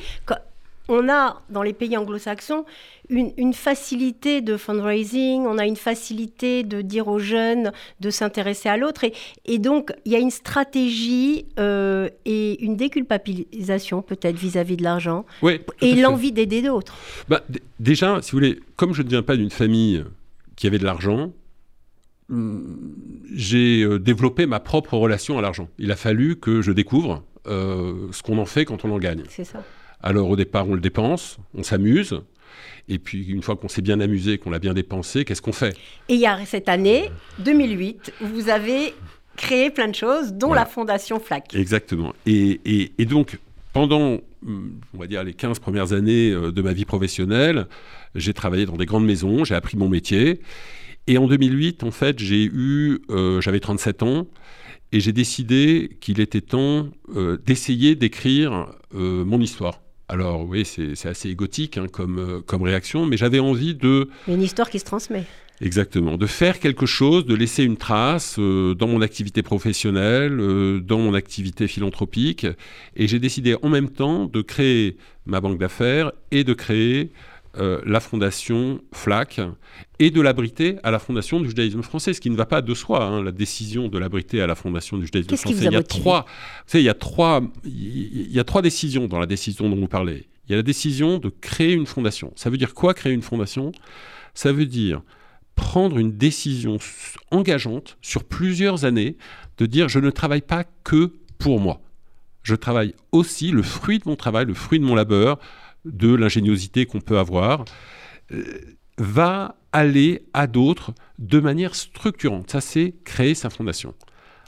on 0.90 1.08
a 1.08 1.40
dans 1.50 1.62
les 1.62 1.72
pays 1.72 1.96
anglo-saxons 1.96 2.64
une, 3.08 3.54
facilité 3.54 4.40
de 4.40 4.56
fundraising, 4.56 5.42
on 5.46 5.58
a 5.58 5.66
une 5.66 5.76
facilité 5.76 6.62
de 6.62 6.80
dire 6.80 7.08
aux 7.08 7.18
jeunes 7.18 7.72
de 7.98 8.10
s'intéresser 8.10 8.68
à 8.68 8.76
l'autre. 8.76 9.04
Et, 9.46 9.58
donc, 9.58 9.92
il 10.04 10.12
y 10.12 10.16
a 10.16 10.18
une 10.18 10.30
stratégie 10.30 11.46
euh, 11.58 12.08
et 12.24 12.62
une 12.64 12.76
déculpabilisation 12.76 14.02
peut-être 14.02 14.36
vis-à-vis 14.36 14.76
de 14.76 14.84
l'argent. 14.84 15.24
et 15.80 15.94
l'envie 15.94 16.30
d'aider 16.32 16.62
d'autres. 16.62 16.96
Bah, 17.28 17.42
déjà, 17.80 18.22
si 18.22 18.30
vous 18.30 18.38
voulez, 18.38 18.60
comme 18.76 18.94
je 18.94 19.02
ne 19.02 19.08
viens 19.08 19.22
pas 19.22 19.36
d'une 19.36 19.50
famille 19.50 20.04
qui 20.54 20.68
avait 20.68 20.78
de 20.78 20.84
l'argent, 20.84 21.32
j'ai 23.32 23.82
euh, 23.82 23.98
développé 23.98 24.46
ma 24.46 24.60
propre 24.60 24.96
relation 24.96 25.38
à 25.38 25.42
l'argent. 25.42 25.68
Il 25.78 25.90
a 25.90 25.96
fallu 25.96 26.36
que 26.36 26.62
je 26.62 26.72
découvre 26.72 27.24
euh, 27.46 28.08
ce 28.12 28.22
qu'on 28.22 28.38
en 28.38 28.46
fait 28.46 28.64
quand 28.64 28.84
on 28.84 28.92
en 28.92 28.98
gagne. 28.98 29.22
C'est 29.28 29.44
ça. 29.44 29.64
Alors 30.02 30.30
au 30.30 30.36
départ, 30.36 30.68
on 30.68 30.74
le 30.74 30.80
dépense, 30.80 31.38
on 31.54 31.62
s'amuse. 31.62 32.20
Et 32.88 32.98
puis 32.98 33.26
une 33.28 33.42
fois 33.42 33.56
qu'on 33.56 33.68
s'est 33.68 33.82
bien 33.82 34.00
amusé, 34.00 34.38
qu'on 34.38 34.50
l'a 34.50 34.58
bien 34.58 34.74
dépensé, 34.74 35.24
qu'est-ce 35.24 35.42
qu'on 35.42 35.52
fait? 35.52 35.76
Et 36.08 36.14
il 36.14 36.20
y 36.20 36.26
a 36.26 36.44
cette 36.46 36.68
année, 36.68 37.10
2008, 37.38 38.14
vous 38.20 38.48
avez 38.48 38.94
créé 39.36 39.70
plein 39.70 39.88
de 39.88 39.94
choses, 39.94 40.32
dont 40.34 40.52
la 40.52 40.66
fondation 40.66 41.18
FLAC. 41.18 41.54
Exactement. 41.54 42.12
Et, 42.26 42.90
donc, 43.00 43.38
pendant, 43.72 44.18
on 44.46 44.98
va 44.98 45.06
dire, 45.06 45.22
les 45.24 45.34
15 45.34 45.58
premières 45.60 45.92
années 45.92 46.30
euh, 46.30 46.52
de 46.52 46.62
ma 46.62 46.72
vie 46.72 46.84
professionnelle, 46.84 47.66
j'ai 48.14 48.34
travaillé 48.34 48.66
dans 48.66 48.76
des 48.76 48.86
grandes 48.86 49.06
maisons, 49.06 49.44
j'ai 49.44 49.54
appris 49.54 49.76
mon 49.76 49.88
métier. 49.88 50.40
Et 51.06 51.18
en 51.18 51.26
2008, 51.26 51.82
en 51.82 51.90
fait, 51.90 52.18
j'ai 52.18 52.44
eu, 52.44 53.00
euh, 53.10 53.40
j'avais 53.40 53.60
37 53.60 54.02
ans, 54.02 54.26
et 54.92 55.00
j'ai 55.00 55.12
décidé 55.12 55.96
qu'il 56.00 56.20
était 56.20 56.40
temps 56.40 56.88
euh, 57.14 57.38
d'essayer 57.44 57.94
d'écrire 57.94 58.66
mon 58.92 59.40
histoire. 59.40 59.80
Alors 60.10 60.44
oui, 60.44 60.64
c'est 60.64 61.08
assez 61.08 61.28
égotique 61.28 61.78
hein, 61.78 61.86
comme, 61.86 62.18
euh, 62.18 62.40
comme 62.40 62.62
réaction, 62.62 63.06
mais 63.06 63.16
j'avais 63.16 63.38
envie 63.38 63.76
de... 63.76 64.08
Une 64.26 64.42
histoire 64.42 64.68
qui 64.68 64.80
se 64.80 64.84
transmet. 64.84 65.24
Exactement, 65.60 66.16
de 66.16 66.26
faire 66.26 66.58
quelque 66.58 66.84
chose, 66.84 67.26
de 67.26 67.34
laisser 67.36 67.62
une 67.62 67.76
trace 67.76 68.34
euh, 68.40 68.74
dans 68.74 68.88
mon 68.88 69.02
activité 69.02 69.42
professionnelle, 69.42 70.40
euh, 70.40 70.80
dans 70.80 70.98
mon 70.98 71.14
activité 71.14 71.68
philanthropique. 71.68 72.44
Et 72.96 73.06
j'ai 73.06 73.20
décidé 73.20 73.54
en 73.62 73.68
même 73.68 73.88
temps 73.88 74.24
de 74.24 74.42
créer 74.42 74.96
ma 75.26 75.40
banque 75.40 75.58
d'affaires 75.58 76.10
et 76.32 76.42
de 76.42 76.54
créer 76.54 77.12
euh, 77.56 77.80
la 77.84 77.98
fondation 77.98 78.80
FLAC 78.92 79.40
et 79.98 80.10
de 80.10 80.20
l'abriter 80.20 80.78
à 80.84 80.92
la 80.92 81.00
fondation 81.00 81.40
du 81.40 81.48
judaïsme 81.48 81.82
français, 81.82 82.12
ce 82.12 82.20
qui 82.20 82.30
ne 82.30 82.36
va 82.36 82.46
pas 82.46 82.62
de 82.62 82.74
soi, 82.74 83.04
hein, 83.04 83.24
la 83.24 83.32
décision 83.32 83.88
de 83.88 83.98
l'abriter 83.98 84.40
à 84.40 84.46
la 84.46 84.54
fondation 84.54 84.98
du 84.98 85.06
judaïsme 85.06 85.36
français. 85.36 85.56
il, 85.64 85.72
y 85.72 85.76
a 85.76 85.82
trois, 85.82 86.26
il, 86.74 86.82
y 86.82 86.88
a 86.88 86.94
trois, 86.94 87.42
il 87.64 88.30
y 88.30 88.38
a 88.38 88.44
trois 88.44 88.62
décisions 88.62 89.08
dans 89.08 89.18
la 89.18 89.26
décision 89.26 89.68
dont 89.68 89.76
vous 89.76 89.88
parlez. 89.88 90.28
Il 90.46 90.52
y 90.52 90.54
a 90.54 90.56
la 90.56 90.62
décision 90.62 91.18
de 91.18 91.28
créer 91.28 91.72
une 91.72 91.86
fondation. 91.86 92.32
Ça 92.36 92.50
veut 92.50 92.56
dire 92.56 92.72
quoi 92.72 92.94
créer 92.94 93.12
une 93.12 93.22
fondation? 93.22 93.72
Ça 94.34 94.52
veut 94.52 94.66
dire 94.66 95.02
prendre 95.56 95.98
une 95.98 96.16
décision 96.16 96.78
engageante 97.30 97.98
sur 98.00 98.24
plusieurs 98.24 98.84
années 98.84 99.16
de 99.58 99.66
dire 99.66 99.88
je 99.88 99.98
ne 99.98 100.10
travaille 100.10 100.40
pas 100.40 100.64
que 100.84 101.12
pour 101.38 101.60
moi. 101.60 101.80
Je 102.42 102.54
travaille 102.54 102.94
aussi 103.12 103.50
le 103.50 103.62
fruit 103.62 103.98
de 103.98 104.04
mon 104.06 104.16
travail, 104.16 104.46
le 104.46 104.54
fruit 104.54 104.78
de 104.78 104.84
mon 104.84 104.94
labeur, 104.94 105.38
de 105.84 106.14
l'ingéniosité 106.14 106.86
qu'on 106.86 107.00
peut 107.00 107.18
avoir, 107.18 107.64
euh, 108.32 108.44
va 108.98 109.56
aller 109.72 110.22
à 110.34 110.46
d'autres 110.46 110.92
de 111.18 111.40
manière 111.40 111.74
structurante. 111.74 112.50
Ça, 112.50 112.60
c'est 112.60 112.94
créer 113.04 113.34
sa 113.34 113.50
fondation. 113.50 113.94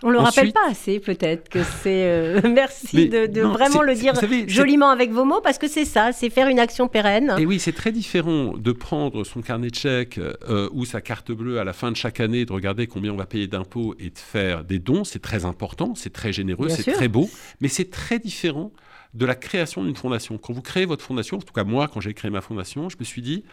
On 0.04 0.08
ne 0.08 0.14
le 0.14 0.18
rappelle 0.18 0.52
pas 0.52 0.68
assez, 0.68 0.98
peut-être, 0.98 1.48
que 1.48 1.62
c'est... 1.62 2.06
Euh, 2.06 2.40
merci 2.52 3.08
de, 3.08 3.40
vraiment 3.40 3.82
le 3.82 3.94
dire 3.94 4.14
joliment 4.48 4.90
avec 4.90 5.12
vos 5.12 5.24
mots, 5.24 5.40
parce 5.40 5.58
que 5.58 5.68
c'est 5.68 5.84
ça, 5.84 6.12
c'est 6.12 6.28
faire 6.28 6.48
une 6.48 6.58
action 6.58 6.88
pérenne. 6.88 7.34
Et 7.38 7.46
oui, 7.46 7.60
c'est 7.60 7.72
très 7.72 7.92
différent 7.92 8.54
de 8.56 8.72
prendre 8.72 9.22
son 9.22 9.42
carnet 9.42 9.70
de 9.70 9.76
chèques 9.76 10.18
euh, 10.18 10.68
ou 10.72 10.84
sa 10.84 11.00
carte 11.00 11.30
bleue 11.30 11.60
à 11.60 11.64
la 11.64 11.72
fin 11.72 11.92
de 11.92 11.96
chaque 11.96 12.18
année, 12.18 12.44
de 12.44 12.52
regarder 12.52 12.88
combien 12.88 13.12
on 13.12 13.16
va 13.16 13.26
payer 13.26 13.46
d'impôts 13.46 13.94
et 14.00 14.10
de 14.10 14.18
faire 14.18 14.64
des 14.64 14.80
dons. 14.80 15.04
C'est 15.04 15.22
très 15.22 15.44
important, 15.44 15.94
c'est 15.94 16.12
très 16.12 16.32
généreux, 16.32 16.68
c'est 16.68 16.90
très 16.90 17.08
beau, 17.08 17.30
mais 17.60 17.68
c'est 17.68 17.90
très 17.90 18.18
différent 18.18 18.72
de 19.14 19.26
la 19.26 19.34
création 19.34 19.84
d'une 19.84 19.96
fondation. 19.96 20.38
Quand 20.38 20.52
vous 20.52 20.62
créez 20.62 20.86
votre 20.86 21.04
fondation, 21.04 21.36
en 21.36 21.40
tout 21.40 21.52
cas 21.52 21.64
moi, 21.64 21.88
quand 21.88 22.00
j'ai 22.00 22.14
créé 22.14 22.30
ma 22.30 22.40
fondation, 22.40 22.88
je 22.88 22.96
me 22.98 23.04
suis 23.04 23.22
dit, 23.22 23.44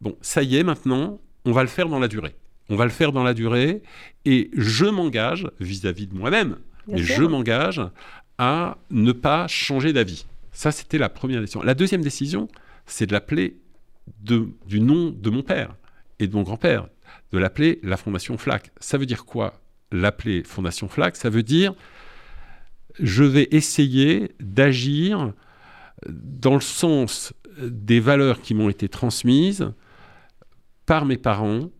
bon, 0.00 0.16
ça 0.20 0.42
y 0.42 0.56
est, 0.56 0.64
maintenant, 0.64 1.20
on 1.44 1.52
va 1.52 1.62
le 1.62 1.68
faire 1.68 1.88
dans 1.88 1.98
la 1.98 2.08
durée. 2.08 2.34
On 2.68 2.76
va 2.76 2.84
le 2.84 2.90
faire 2.90 3.12
dans 3.12 3.22
la 3.22 3.34
durée 3.34 3.82
et 4.24 4.50
je 4.56 4.86
m'engage 4.86 5.48
vis-à-vis 5.58 6.06
de 6.06 6.14
moi-même, 6.14 6.56
et 6.88 6.98
je 6.98 7.22
m'engage 7.22 7.82
à 8.38 8.78
ne 8.90 9.12
pas 9.12 9.46
changer 9.48 9.92
d'avis. 9.92 10.26
Ça, 10.52 10.72
c'était 10.72 10.98
la 10.98 11.08
première 11.08 11.40
décision. 11.40 11.62
La 11.62 11.74
deuxième 11.74 12.02
décision, 12.02 12.48
c'est 12.86 13.06
de 13.06 13.12
l'appeler 13.12 13.58
du 14.22 14.80
nom 14.80 15.10
de 15.10 15.30
mon 15.30 15.42
père 15.42 15.74
et 16.18 16.26
de 16.26 16.34
mon 16.34 16.42
grand-père, 16.42 16.88
de 17.32 17.38
l'appeler 17.38 17.80
la 17.82 17.96
Fondation 17.96 18.36
FLAC. 18.38 18.70
Ça 18.80 18.98
veut 18.98 19.06
dire 19.06 19.24
quoi 19.24 19.60
L'appeler 19.92 20.42
Fondation 20.44 20.88
FLAC, 20.88 21.16
ça 21.16 21.30
veut 21.30 21.42
dire 21.42 21.74
je 22.98 23.24
vais 23.24 23.48
essayer 23.50 24.32
d'agir 24.40 25.32
dans 26.08 26.54
le 26.54 26.60
sens 26.60 27.32
des 27.60 28.00
valeurs 28.00 28.40
qui 28.40 28.54
m'ont 28.54 28.68
été 28.68 28.88
transmises 28.88 29.72
par 30.86 31.04
mes 31.04 31.18
parents 31.18 31.70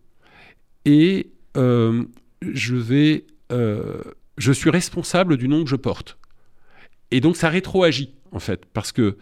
et 0.85 1.31
euh, 1.57 2.03
je 2.41 2.75
vais 2.75 3.25
euh, 3.51 4.01
je 4.37 4.51
suis 4.51 4.69
responsable 4.69 5.37
du 5.37 5.47
nom 5.47 5.63
que 5.63 5.69
je 5.69 5.75
porte 5.75 6.17
et 7.09 7.19
donc 7.19 7.35
ça 7.35 7.49
rétroagit 7.49 8.13
en 8.31 8.39
fait 8.39 8.65
parce 8.65 8.91
que 8.91 9.17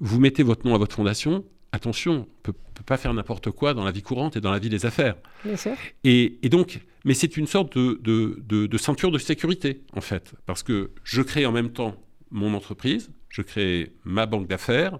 vous 0.00 0.20
mettez 0.20 0.42
votre 0.42 0.66
nom 0.66 0.74
à 0.74 0.78
votre 0.78 0.94
fondation 0.94 1.44
attention, 1.72 2.12
on 2.12 2.48
ne 2.48 2.52
peut 2.52 2.84
pas 2.84 2.96
faire 2.96 3.12
n'importe 3.12 3.50
quoi 3.50 3.74
dans 3.74 3.84
la 3.84 3.90
vie 3.90 4.02
courante 4.02 4.36
et 4.36 4.40
dans 4.40 4.52
la 4.52 4.58
vie 4.58 4.68
des 4.68 4.86
affaires. 4.86 5.16
Bien 5.44 5.56
sûr. 5.56 5.72
Et, 6.04 6.38
donc, 6.44 6.80
mais 7.04 7.14
c'est 7.14 7.36
une 7.36 7.46
sorte 7.46 7.76
de, 7.76 7.98
de, 8.02 8.78
ceinture 8.78 9.10
de 9.10 9.18
sécurité, 9.18 9.82
en 9.92 10.00
fait, 10.00 10.34
parce 10.46 10.62
que 10.62 10.90
je 11.04 11.22
crée 11.22 11.46
en 11.46 11.52
même 11.52 11.72
temps 11.72 11.96
mon 12.30 12.54
entreprise, 12.54 13.10
je 13.28 13.42
crée 13.42 13.92
ma 14.04 14.26
banque 14.26 14.46
d'affaires, 14.46 14.98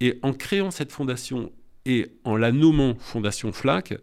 et 0.00 0.18
en 0.22 0.32
créant 0.32 0.70
cette 0.70 0.92
fondation 0.92 1.52
et 1.86 2.08
en 2.24 2.36
la 2.36 2.52
nommant 2.52 2.94
Fondation 2.98 3.52
FLAC, 3.52 3.94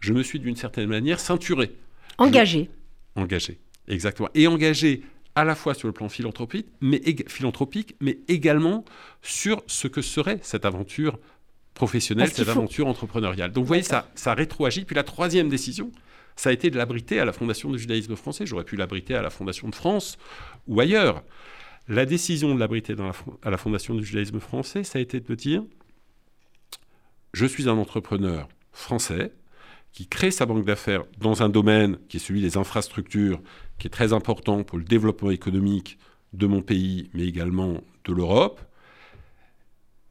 je 0.00 0.12
me 0.12 0.22
suis 0.22 0.40
d'une 0.40 0.56
certaine 0.56 0.88
manière 0.88 1.20
ceinturé. 1.20 1.72
Engagé. 2.18 2.70
engagé, 3.14 3.58
exactement. 3.88 4.28
Et 4.34 4.46
engagé 4.46 5.02
à 5.34 5.44
la 5.44 5.54
fois 5.54 5.74
sur 5.74 5.86
le 5.86 5.92
plan 5.92 6.08
philanthropique 6.08 6.66
mais, 6.80 7.02
philanthropique, 7.28 7.94
mais 8.00 8.18
également 8.26 8.84
sur 9.22 9.62
ce 9.66 9.86
que 9.86 10.00
serait 10.00 10.38
cette 10.42 10.64
aventure 10.64 11.18
professionnelle, 11.74 12.30
cette 12.30 12.48
aventure 12.48 12.86
entrepreneuriale. 12.86 13.52
Donc 13.52 13.64
vous 13.64 13.68
voyez, 13.68 13.82
ça, 13.82 14.08
ça 14.14 14.32
rétroagit. 14.32 14.84
Puis 14.84 14.96
la 14.96 15.04
troisième 15.04 15.50
décision, 15.50 15.92
ça 16.36 16.50
a 16.50 16.52
été 16.52 16.70
de 16.70 16.76
l'abriter 16.76 17.18
à 17.18 17.24
la 17.24 17.32
Fondation 17.32 17.70
du 17.70 17.78
judaïsme 17.78 18.14
français. 18.14 18.46
J'aurais 18.46 18.64
pu 18.64 18.76
l'abriter 18.76 19.14
à 19.14 19.22
la 19.22 19.30
Fondation 19.30 19.68
de 19.68 19.74
France 19.74 20.18
ou 20.66 20.80
ailleurs. 20.80 21.24
La 21.88 22.04
décision 22.04 22.54
de 22.54 22.60
l'abriter 22.60 22.94
à 23.42 23.50
la 23.50 23.56
Fondation 23.56 23.94
du 23.94 24.04
judaïsme 24.04 24.40
français, 24.40 24.84
ça 24.84 24.98
a 24.98 25.02
été 25.02 25.20
de 25.20 25.26
me 25.30 25.36
dire, 25.36 25.64
je 27.32 27.46
suis 27.46 27.68
un 27.68 27.78
entrepreneur 27.78 28.48
français 28.72 29.32
qui 29.92 30.06
crée 30.06 30.30
sa 30.30 30.44
banque 30.44 30.66
d'affaires 30.66 31.04
dans 31.18 31.42
un 31.42 31.48
domaine 31.48 31.96
qui 32.08 32.18
est 32.18 32.20
celui 32.20 32.42
des 32.42 32.58
infrastructures, 32.58 33.40
qui 33.78 33.86
est 33.86 33.90
très 33.90 34.12
important 34.12 34.62
pour 34.62 34.78
le 34.78 34.84
développement 34.84 35.30
économique 35.30 35.98
de 36.34 36.46
mon 36.46 36.60
pays, 36.60 37.08
mais 37.14 37.26
également 37.26 37.82
de 38.04 38.12
l'Europe. 38.12 38.60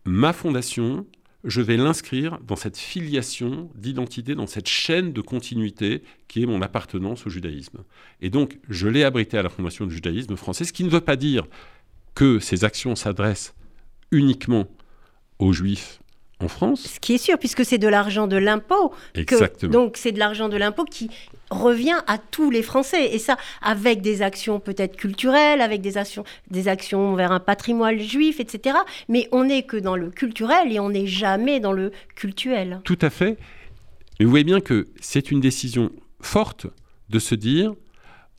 Ma 0.05 0.34
fondation 0.34 1.05
je 1.46 1.62
vais 1.62 1.78
l'inscrire 1.78 2.40
dans 2.46 2.56
cette 2.56 2.78
filiation 2.78 3.70
d'identité, 3.75 4.36
dans 4.36 4.48
cette 4.48 4.68
chaîne 4.68 5.14
de 5.14 5.22
continuité 5.22 6.02
qui 6.28 6.44
est 6.44 6.48
mon 6.48 6.62
appartenance 6.62 7.28
au 7.28 7.30
judaïsme. 7.30 7.84
Et 8.22 8.30
donc, 8.30 8.58
je 8.68 8.88
l'ai 8.88 9.04
abrité 9.04 9.38
à 9.38 9.44
la 9.44 9.50
Fondation 9.50 9.86
du 9.86 9.96
judaïsme 9.96 10.36
français, 10.36 10.66
ce 10.66 10.74
qui 10.74 10.84
ne 10.84 10.90
veut 10.90 11.02
pas 11.02 11.16
dire 11.16 11.46
que 12.16 12.40
ces 12.40 12.64
actions 12.64 12.96
s'adressent 12.96 13.54
uniquement 14.12 14.68
aux 15.40 15.54
juifs 15.54 16.00
en 16.42 16.48
France. 16.48 16.82
Ce 16.96 17.00
qui 17.00 17.13
est 17.15 17.18
sûr, 17.18 17.38
puisque 17.38 17.63
c'est 17.63 17.77
de 17.77 17.88
l'argent 17.88 18.27
de 18.27 18.38
l'impôt. 18.38 18.94
Exactement. 19.13 19.72
donc 19.72 19.98
c'est 19.98 20.12
de 20.12 20.20
l'argent 20.20 20.50
de 20.50 20.58
l'impôt 20.58 20.84
qui 20.84 21.10
revient 21.50 21.98
à 22.08 22.18
tous 22.18 22.50
les 22.50 22.62
Français. 22.62 23.13
Et 23.13 23.20
ça, 23.20 23.38
avec 23.62 24.01
des 24.01 24.22
actions 24.22 24.60
peut-être 24.60 24.98
culturelles, 24.98 25.62
avec 25.62 25.82
des 25.82 25.98
actions, 25.98 26.24
des 26.50 26.68
actions 26.68 27.15
vers 27.15 27.32
un 27.32 27.39
patrimoine 27.39 28.00
juif, 28.00 28.39
etc. 28.39 28.77
Mais 29.08 29.27
on 29.32 29.46
n'est 29.46 29.63
que 29.63 29.77
dans 29.77 29.96
le 29.96 30.10
culturel 30.10 30.72
et 30.72 30.80
on 30.80 30.89
n'est 30.89 31.08
jamais 31.08 31.60
dans 31.60 31.74
le 31.74 31.92
cultuel. 32.15 32.82
Tout 32.84 33.00
à 33.01 33.10
fait. 33.10 33.38
Et 34.20 34.24
vous 34.24 34.30
voyez 34.30 34.46
bien 34.46 34.62
que 34.62 34.88
c'est 35.00 35.32
une 35.32 35.39
décision 35.39 35.92
forte 36.22 36.68
de 37.10 37.20
se 37.20 37.36
dire, 37.36 37.74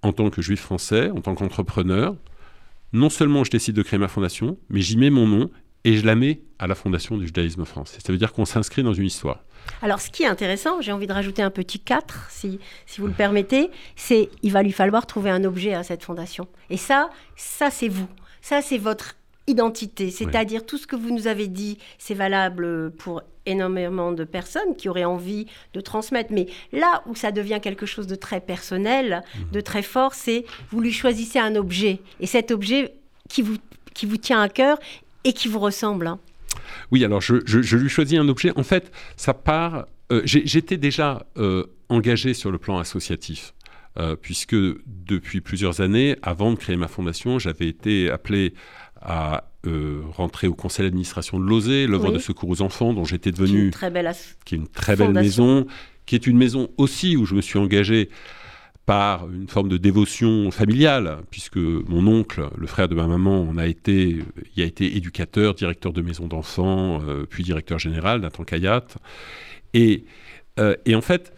en 0.03 0.13
tant 0.13 0.31
que 0.31 0.43
juif 0.43 0.61
français, 0.61 1.11
en 1.11 1.21
tant 1.21 1.35
qu'entrepreneur, 1.35 2.17
non 2.93 3.11
seulement 3.11 3.45
je 3.45 3.51
décide 3.51 3.77
de 3.77 3.83
créer 3.83 3.99
ma 3.99 4.09
fondation, 4.09 4.59
mais 4.71 4.81
j'y 4.81 4.97
mets 4.97 5.11
mon 5.11 5.27
nom 5.27 5.51
et 5.87 5.97
je 5.97 6.05
la 6.05 6.17
mets 6.17 6.41
à 6.59 6.67
la 6.67 6.75
fondation 6.75 7.17
du 7.17 7.27
judaïsme 7.27 7.65
français. 7.65 7.99
Ça 8.05 8.13
veut 8.13 8.19
dire 8.19 8.33
qu'on 8.33 8.45
s'inscrit 8.45 8.83
dans 8.83 8.93
une 8.93 9.07
histoire. 9.07 9.39
Alors, 9.83 10.01
ce 10.01 10.11
qui 10.11 10.25
est 10.25 10.27
intéressant, 10.27 10.81
j'ai 10.81 10.91
envie 10.91 11.07
de 11.07 11.13
rajouter 11.13 11.43
un 11.43 11.51
petit 11.51 11.79
4, 11.79 12.27
si, 12.29 12.59
si 12.87 13.01
vous 13.01 13.07
le 13.07 13.13
permettez, 13.13 13.71
c'est 13.95 14.29
il 14.43 14.53
va 14.53 14.65
lui 14.65 14.73
falloir 14.73 15.07
trouver 15.07 15.31
un 15.31 15.45
objet 15.45 15.75
à 15.75 15.85
cette 15.85 16.03
fondation. 16.03 16.49
Et 16.71 16.77
ça, 16.77 17.11
ça 17.37 17.71
c'est 17.71 17.89
vous. 17.89 18.09
Ça, 18.43 18.63
c'est 18.63 18.79
votre 18.79 19.15
identité. 19.47 20.11
C'est-à-dire 20.11 20.67
tout 20.67 20.77
ce 20.77 20.89
que 20.89 20.97
vous 20.97 21.15
nous 21.15 21.29
avez 21.29 21.47
dit, 21.47 21.79
c'est 21.99 22.15
valable 22.15 22.91
pour 22.91 23.23
énormément 23.45 24.11
de 24.11 24.25
personnes 24.25 24.75
qui 24.77 24.89
auraient 24.89 25.05
envie 25.05 25.47
de 25.73 25.81
transmettre. 25.81 26.33
Mais 26.33 26.47
là 26.73 27.05
où 27.07 27.15
ça 27.15 27.31
devient 27.31 27.61
quelque 27.63 27.87
chose 27.87 28.09
de 28.09 28.17
très 28.17 28.41
personnel, 28.41 29.23
mhm. 29.37 29.51
de 29.53 29.61
très 29.61 29.83
fort, 29.83 30.15
c'est 30.15 30.45
vous 30.71 30.81
lui 30.81 30.93
choisissez 30.93 31.39
un 31.39 31.55
objet. 31.55 32.01
Et 32.19 32.27
cet 32.27 32.51
objet 32.51 32.95
qui 33.29 33.43
vous, 33.43 33.57
qui 33.95 34.07
vous 34.07 34.17
tient 34.17 34.43
à 34.43 34.49
cœur 34.49 34.79
et 35.27 35.33
qui 35.33 35.49
vous 35.49 35.59
ressemble. 35.59 36.07
Hein. 36.07 36.19
Oui, 36.91 37.05
alors 37.05 37.21
je, 37.21 37.37
je, 37.45 37.77
lui 37.77 37.89
choisis 37.89 38.19
un 38.19 38.29
objet. 38.29 38.53
En 38.57 38.63
fait, 38.63 38.91
ça 39.17 39.35
part. 39.35 39.87
Euh, 40.13 40.23
j'étais 40.25 40.77
déjà 40.77 41.27
euh, 41.37 41.65
engagé 41.89 42.33
sur 42.33 42.53
le 42.53 42.59
plan 42.59 42.79
associatif. 42.79 43.53
Euh, 43.99 44.15
puisque 44.15 44.55
depuis 44.55 45.41
plusieurs 45.41 45.81
années, 45.81 46.17
avant 46.23 46.53
de 46.53 46.57
créer 46.57 46.77
ma 46.77 46.87
fondation, 46.87 47.39
j'avais 47.39 47.67
été 47.67 48.11
appelé 48.11 48.53
à 49.01 49.49
euh, 49.67 50.03
rentrer 50.13 50.49
au 50.49 50.55
conseil 50.55 50.85
d'administration 50.85 51.41
de 51.41 51.47
l'OSE, 51.47 51.89
l'œuvre 51.89 52.13
de 52.13 52.19
secours 52.19 52.51
aux 52.51 52.61
enfants, 52.61 52.93
dont 52.93 53.05
j'étais 53.05 53.33
devenu. 53.33 53.49
Qui 53.49 53.57
est 53.57 53.65
une 53.65 53.71
très 53.71 53.91
belle, 53.91 54.13
qui 54.45 54.55
est 54.55 54.59
une 54.59 54.69
très 54.69 54.97
belle 54.97 55.15
maison, 55.15 55.67
qui 56.05 56.15
est 56.15 56.27
une 56.27 56.37
maison 56.37 56.69
aussi 56.77 57.17
où 57.17 57.25
je 57.25 57.35
me 57.35 57.41
suis 57.41 57.59
engagé 57.59 58.11
par 58.87 59.29
une 59.31 59.49
forme 59.49 59.69
de 59.69 59.77
dévotion 59.77 60.51
familiale, 60.51 61.19
puisque 61.31 61.57
mon 61.57 62.07
oncle, 62.07 62.49
le 62.57 62.67
frère 62.67 62.89
de 62.89 62.95
ma 62.95 63.07
maman, 63.07 63.41
on 63.41 63.59
a 63.59 63.67
été, 63.67 64.21
il 64.55 64.63
a 64.63 64.67
été 64.67 64.97
éducateur, 64.97 65.55
directeur 65.55 65.93
de 65.93 66.01
maison 66.01 66.29
d'enfants, 66.29 67.03
euh, 67.03 67.27
puis 67.29 67.43
directeur 67.43 67.79
général 67.79 68.21
Nathan 68.21 68.45
Kayat. 68.45 68.87
Et, 69.75 70.05
euh, 70.61 70.77
et 70.87 70.95
en 70.95 71.01
fait, 71.01 71.33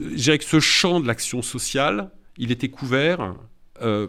je 0.00 0.16
dirais 0.16 0.38
que 0.38 0.44
ce 0.44 0.60
champ 0.60 1.00
de 1.00 1.06
l'action 1.06 1.42
sociale, 1.42 2.10
il 2.38 2.50
était 2.50 2.68
couvert 2.68 3.36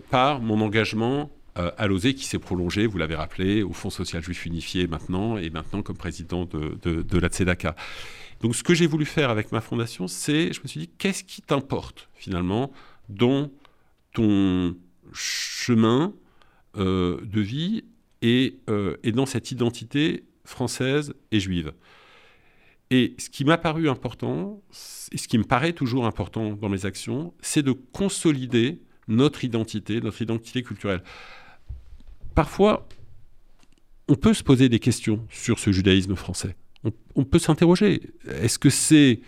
par 0.10 0.42
mon 0.42 0.62
engagement 0.62 1.30
euh, 1.60 1.72
à 1.78 1.88
l'OSE 1.88 2.14
qui 2.14 2.26
s'est 2.26 2.40
prolongé, 2.40 2.86
vous 2.86 2.98
l'avez 2.98 3.16
rappelé, 3.16 3.64
au 3.64 3.74
Fonds 3.74 3.90
social 3.90 4.24
juif 4.24 4.46
unifié 4.46 4.88
maintenant, 4.88 5.38
et 5.38 5.50
maintenant 5.50 5.82
comme 5.82 5.98
président 5.98 6.46
de, 6.46 6.78
de, 6.84 7.20
la 7.20 7.28
Tzedaka. 7.28 7.76
Donc 8.42 8.56
ce 8.56 8.64
que 8.64 8.74
j'ai 8.74 8.88
voulu 8.88 9.06
faire 9.06 9.30
avec 9.30 9.52
ma 9.52 9.62
fondation, 9.62 10.08
c'est, 10.08 10.54
je 10.54 10.62
me 10.62 10.68
suis 10.68 10.82
dit, 10.82 10.90
qu'est-ce 10.98 11.24
qui 11.24 11.42
t'importe 11.42 12.10
finalement 12.16 12.72
dans 13.10 13.52
ton 14.14 14.76
chemin 15.14 16.14
euh, 16.78 17.20
de 17.24 17.42
vie 17.42 17.84
et, 18.22 18.60
euh, 18.70 18.98
et, 19.04 19.12
dans 19.12 19.26
cette 19.26 19.52
identité 19.52 20.24
française 20.46 21.14
et 21.32 21.40
juive? 21.40 21.74
Et 22.92 23.14
ce 23.20 23.30
qui 23.30 23.46
m'a 23.46 23.58
paru 23.58 23.88
important, 23.88 24.64
et 25.12 25.18
ce 25.18 25.28
qui 25.28 25.38
me 25.38 25.44
paraît 25.44 25.74
toujours 25.74 26.06
important 26.06 26.54
dans 26.54 26.70
mes 26.70 26.86
actions, 26.86 27.34
c'est 27.42 27.62
de 27.62 27.72
consolider 27.72 28.82
notre 29.08 29.44
identité, 29.44 30.02
notre 30.02 30.22
identité 30.22 30.64
culturelle 30.64 31.04
parfois, 32.40 32.88
on 34.08 34.16
peut 34.16 34.34
se 34.34 34.44
poser 34.44 34.70
des 34.70 34.80
questions 34.80 35.28
sur 35.30 35.60
ce 35.60 35.74
judaïsme 35.74 36.16
français. 36.16 36.56
On, 37.16 37.26
peut 37.26 37.40
s'interroger. 37.40 38.02
Est-ce 38.42 38.58
que 38.58 38.70
c'est 38.70 39.20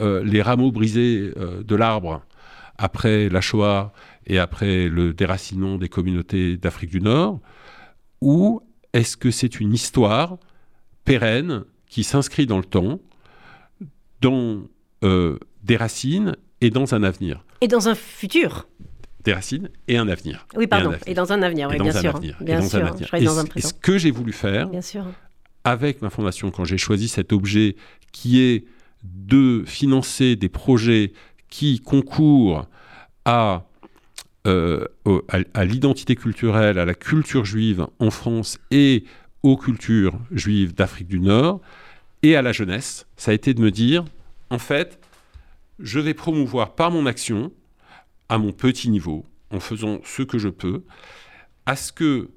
euh, 0.00 0.24
les 0.24 0.42
rameaux 0.42 0.72
brisés 0.72 1.32
euh, 1.36 1.62
de 1.62 1.76
l'arbre 1.76 2.22
après 2.76 3.28
la 3.28 3.40
Shoah 3.40 3.92
et 4.26 4.38
après 4.38 4.88
le 4.88 5.12
déracinement 5.12 5.78
des 5.78 5.88
communautés 5.88 6.56
d'Afrique 6.56 6.90
du 6.90 7.00
Nord 7.00 7.40
Ou 8.20 8.60
est-ce 8.92 9.16
que 9.16 9.30
c'est 9.30 9.60
une 9.60 9.72
histoire 9.72 10.38
pérenne 11.04 11.64
qui 11.86 12.04
s'inscrit 12.04 12.46
dans 12.46 12.58
le 12.58 12.64
temps, 12.64 13.00
dans 14.20 14.62
euh, 15.04 15.38
des 15.62 15.76
racines 15.76 16.36
et 16.60 16.70
dans 16.70 16.94
un 16.94 17.02
avenir? 17.04 17.44
Et 17.60 17.68
dans 17.68 17.88
un 17.88 17.94
futur 17.94 18.68
des 19.24 19.32
racines 19.32 19.68
et 19.88 19.98
un 19.98 20.08
avenir. 20.08 20.46
Oui, 20.56 20.66
pardon. 20.66 20.92
Et, 21.06 21.14
dans 21.14 21.32
un 21.32 21.42
avenir, 21.42 21.68
oui, 21.70 21.78
bien 21.78 21.92
sûr. 21.92 22.20
Bien 22.40 22.62
sûr. 22.62 22.88
Et, 23.14 23.24
dans 23.24 23.38
un 23.38 23.44
et, 23.56 23.60
ce 23.60 23.72
que 23.72 23.98
j'ai 23.98 24.10
voulu 24.10 24.32
faire, 24.32 24.68
bien 24.68 24.82
sûr. 24.82 25.04
Avec 25.70 26.02
ma 26.02 26.10
fondation, 26.10 26.50
quand 26.50 26.64
j'ai 26.64 26.78
choisi 26.78 27.08
cet 27.08 27.32
objet 27.32 27.76
qui 28.12 28.40
est 28.40 28.64
de 29.04 29.64
financer 29.66 30.36
des 30.36 30.48
projets 30.48 31.12
qui 31.50 31.80
concourent 31.80 32.66
à, 33.24 33.66
euh, 34.46 34.86
à, 35.54 35.64
l'identité 35.64 36.16
culturelle, 36.16 36.78
à 36.78 36.84
la 36.84 36.94
culture 36.94 37.44
juive 37.44 37.86
en 37.98 38.10
France 38.10 38.58
et 38.70 39.04
aux 39.42 39.56
cultures 39.56 40.18
juives 40.32 40.74
d'Afrique 40.74 41.08
du 41.08 41.20
Nord, 41.20 41.60
et 42.22 42.34
à 42.34 42.42
la 42.42 42.52
jeunesse, 42.52 43.06
ça 43.16 43.30
a 43.30 43.34
été 43.34 43.54
de 43.54 43.60
me 43.60 43.70
dire, 43.70 44.04
en 44.50 44.58
fait, 44.58 44.98
je 45.78 46.00
vais 46.00 46.14
promouvoir 46.14 46.74
par 46.74 46.90
mon 46.90 47.06
action 47.06 47.52
à 48.28 48.38
mon 48.38 48.52
petit 48.52 48.90
niveau, 48.90 49.24
en 49.50 49.60
faisant 49.60 50.00
ce 50.04 50.22
que 50.22 50.38
je 50.38 50.48
peux, 50.48 50.82
à 51.66 51.76
ce 51.76 51.92
que, 51.92 52.30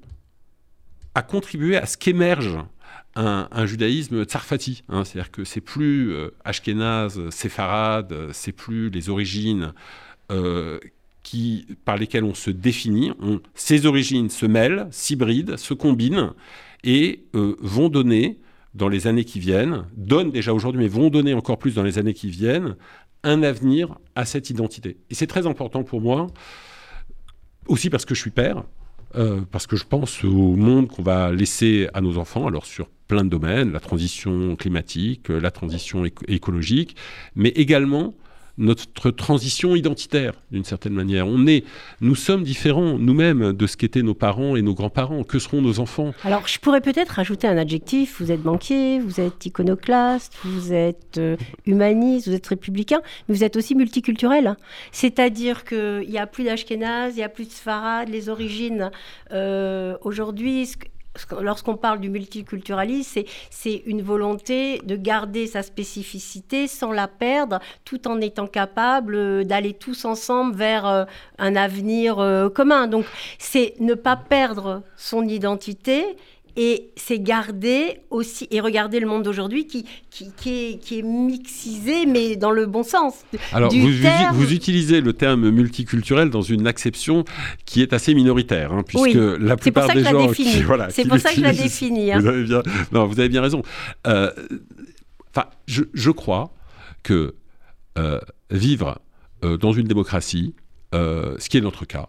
à 1.14 1.22
contribuer 1.22 1.76
à 1.76 1.86
ce 1.86 1.96
qu'émerge 1.96 2.58
un, 3.14 3.66
judaïsme 3.66 4.24
tsarfati. 4.24 4.82
Hein. 4.88 5.04
C'est-à-dire 5.04 5.30
que 5.30 5.44
c'est 5.44 5.60
plus 5.60 6.12
euh, 6.12 6.30
ashkénaze, 6.44 7.28
séfarade, 7.30 8.14
c'est 8.32 8.52
plus 8.52 8.90
les 8.90 9.08
origines 9.08 9.72
euh, 10.30 10.78
qui, 11.22 11.66
par 11.84 11.96
lesquelles 11.96 12.24
on 12.24 12.34
se 12.34 12.50
définit. 12.50 13.12
ces 13.54 13.86
origines 13.86 14.28
se 14.28 14.46
mêlent, 14.46 14.88
s'hybrident, 14.90 15.56
se 15.56 15.74
combinent 15.74 16.32
et 16.84 17.24
euh, 17.34 17.56
vont 17.60 17.88
donner 17.88 18.38
dans 18.74 18.88
les 18.88 19.06
années 19.06 19.24
qui 19.24 19.38
viennent, 19.38 19.84
donnent 19.96 20.30
déjà 20.30 20.52
aujourd'hui, 20.52 20.80
mais 20.80 20.88
vont 20.88 21.10
donner 21.10 21.34
encore 21.34 21.58
plus 21.58 21.74
dans 21.74 21.82
les 21.82 21.98
années 21.98 22.14
qui 22.14 22.28
viennent, 22.28 22.76
un 23.22 23.42
avenir 23.42 23.98
à 24.16 24.24
cette 24.24 24.50
identité. 24.50 24.96
Et 25.10 25.14
c'est 25.14 25.26
très 25.26 25.46
important 25.46 25.84
pour 25.84 26.00
moi, 26.00 26.26
aussi 27.68 27.90
parce 27.90 28.04
que 28.04 28.14
je 28.14 28.20
suis 28.20 28.30
père, 28.30 28.64
euh, 29.16 29.40
parce 29.50 29.66
que 29.66 29.76
je 29.76 29.84
pense 29.84 30.24
au 30.24 30.56
monde 30.56 30.88
qu'on 30.88 31.02
va 31.02 31.32
laisser 31.32 31.88
à 31.94 32.00
nos 32.00 32.18
enfants, 32.18 32.46
alors 32.46 32.66
sur 32.66 32.88
plein 33.08 33.24
de 33.24 33.28
domaines, 33.28 33.72
la 33.72 33.80
transition 33.80 34.56
climatique, 34.56 35.28
la 35.28 35.50
transition 35.50 36.04
écologique, 36.28 36.96
mais 37.34 37.50
également 37.50 38.14
notre 38.58 39.10
transition 39.10 39.74
identitaire, 39.74 40.34
d'une 40.50 40.64
certaine 40.64 40.92
manière. 40.92 41.26
On 41.26 41.46
est, 41.46 41.64
nous 42.00 42.14
sommes 42.14 42.42
différents 42.42 42.98
nous-mêmes 42.98 43.52
de 43.52 43.66
ce 43.66 43.76
qu'étaient 43.76 44.02
nos 44.02 44.14
parents 44.14 44.56
et 44.56 44.62
nos 44.62 44.74
grands-parents. 44.74 45.24
Que 45.24 45.38
seront 45.38 45.62
nos 45.62 45.80
enfants? 45.80 46.12
Alors, 46.24 46.46
je 46.46 46.58
pourrais 46.58 46.80
peut-être 46.80 47.10
rajouter 47.10 47.46
un 47.46 47.56
adjectif. 47.56 48.20
Vous 48.20 48.30
êtes 48.30 48.42
banquier, 48.42 49.00
vous 49.00 49.20
êtes 49.20 49.46
iconoclaste, 49.46 50.34
vous 50.44 50.72
êtes 50.72 51.18
euh, 51.18 51.36
humaniste, 51.66 52.28
vous 52.28 52.34
êtes 52.34 52.46
républicain, 52.46 53.00
mais 53.28 53.34
vous 53.34 53.44
êtes 53.44 53.56
aussi 53.56 53.74
multiculturel. 53.74 54.56
C'est-à-dire 54.90 55.64
qu'il 55.64 56.08
n'y 56.08 56.18
a 56.18 56.26
plus 56.26 56.44
d'Ashkenaz, 56.44 57.12
il 57.14 57.16
n'y 57.16 57.22
a 57.22 57.28
plus 57.28 57.46
de 57.46 57.52
Sfarad, 57.52 58.08
les 58.08 58.28
origines. 58.28 58.90
Euh, 59.32 59.96
aujourd'hui, 60.02 60.68
lorsqu'on 61.40 61.76
parle 61.76 62.00
du 62.00 62.08
multiculturalisme, 62.08 63.22
c'est 63.50 63.82
une 63.86 64.02
volonté 64.02 64.78
de 64.84 64.96
garder 64.96 65.46
sa 65.46 65.62
spécificité 65.62 66.66
sans 66.66 66.92
la 66.92 67.08
perdre, 67.08 67.58
tout 67.84 68.08
en 68.08 68.20
étant 68.20 68.46
capable 68.46 69.14
euh, 69.14 69.44
d'aller 69.44 69.74
tous 69.74 70.04
ensemble 70.04 70.54
vers 70.54 70.86
euh, 70.86 71.04
un 71.38 71.56
avenir 71.56 72.18
euh, 72.18 72.48
commun. 72.48 72.86
Donc, 72.86 73.04
c'est 73.38 73.74
ne 73.80 73.94
pas 73.94 74.16
perdre 74.16 74.82
son 74.96 75.26
identité 75.26 76.16
et 76.56 76.90
c'est 76.96 77.18
garder 77.18 78.00
aussi 78.10 78.46
et 78.50 78.60
regarder 78.60 79.00
le 79.00 79.06
monde 79.06 79.22
d'aujourd'hui 79.22 79.66
qui, 79.66 79.84
qui, 80.10 80.32
est, 80.46 80.78
qui, 80.78 80.98
est, 80.98 81.02
mixisé 81.02 82.06
mais 82.06 82.36
dans 82.36 82.50
le 82.50 82.66
bon 82.66 82.82
sens. 82.82 83.14
Alors 83.52 83.72
vous, 83.72 84.52
utilisez 84.52 85.00
le 85.00 85.12
terme 85.12 85.50
multiculturel 85.50 86.30
dans 86.30 86.42
une 86.42 86.66
acception 86.66 87.24
qui 87.64 87.82
est 87.82 87.92
assez 87.92 88.14
minoritaire 88.14 88.72
hein, 88.72 88.82
puisque 88.86 89.14
la 89.14 89.56
plupart 89.56 89.88
des 89.92 90.04
gens 90.04 90.28
voilà 90.64 90.90
c'est 90.90 91.08
pour 91.08 91.18
ça 91.18 91.30
que 91.30 91.36
je 91.36 91.42
la 91.42 91.52
définis. 91.52 92.12
Hein. 92.12 92.20
Vous 92.20 92.28
avez 92.28 92.44
bien 92.44 92.62
non 92.92 93.06
vous 93.06 93.18
avez 93.18 93.28
bien 93.28 93.42
raison. 93.42 93.62
Euh, 94.06 94.30
je, 95.66 95.84
je, 95.94 96.10
crois 96.10 96.52
que 97.02 97.34
euh, 97.98 98.20
vivre 98.50 99.00
euh, 99.44 99.56
dans 99.56 99.72
une 99.72 99.86
démocratie, 99.86 100.54
ce 100.92 101.48
qui 101.48 101.56
est 101.56 101.62
notre 101.62 101.84
cas, 101.84 102.08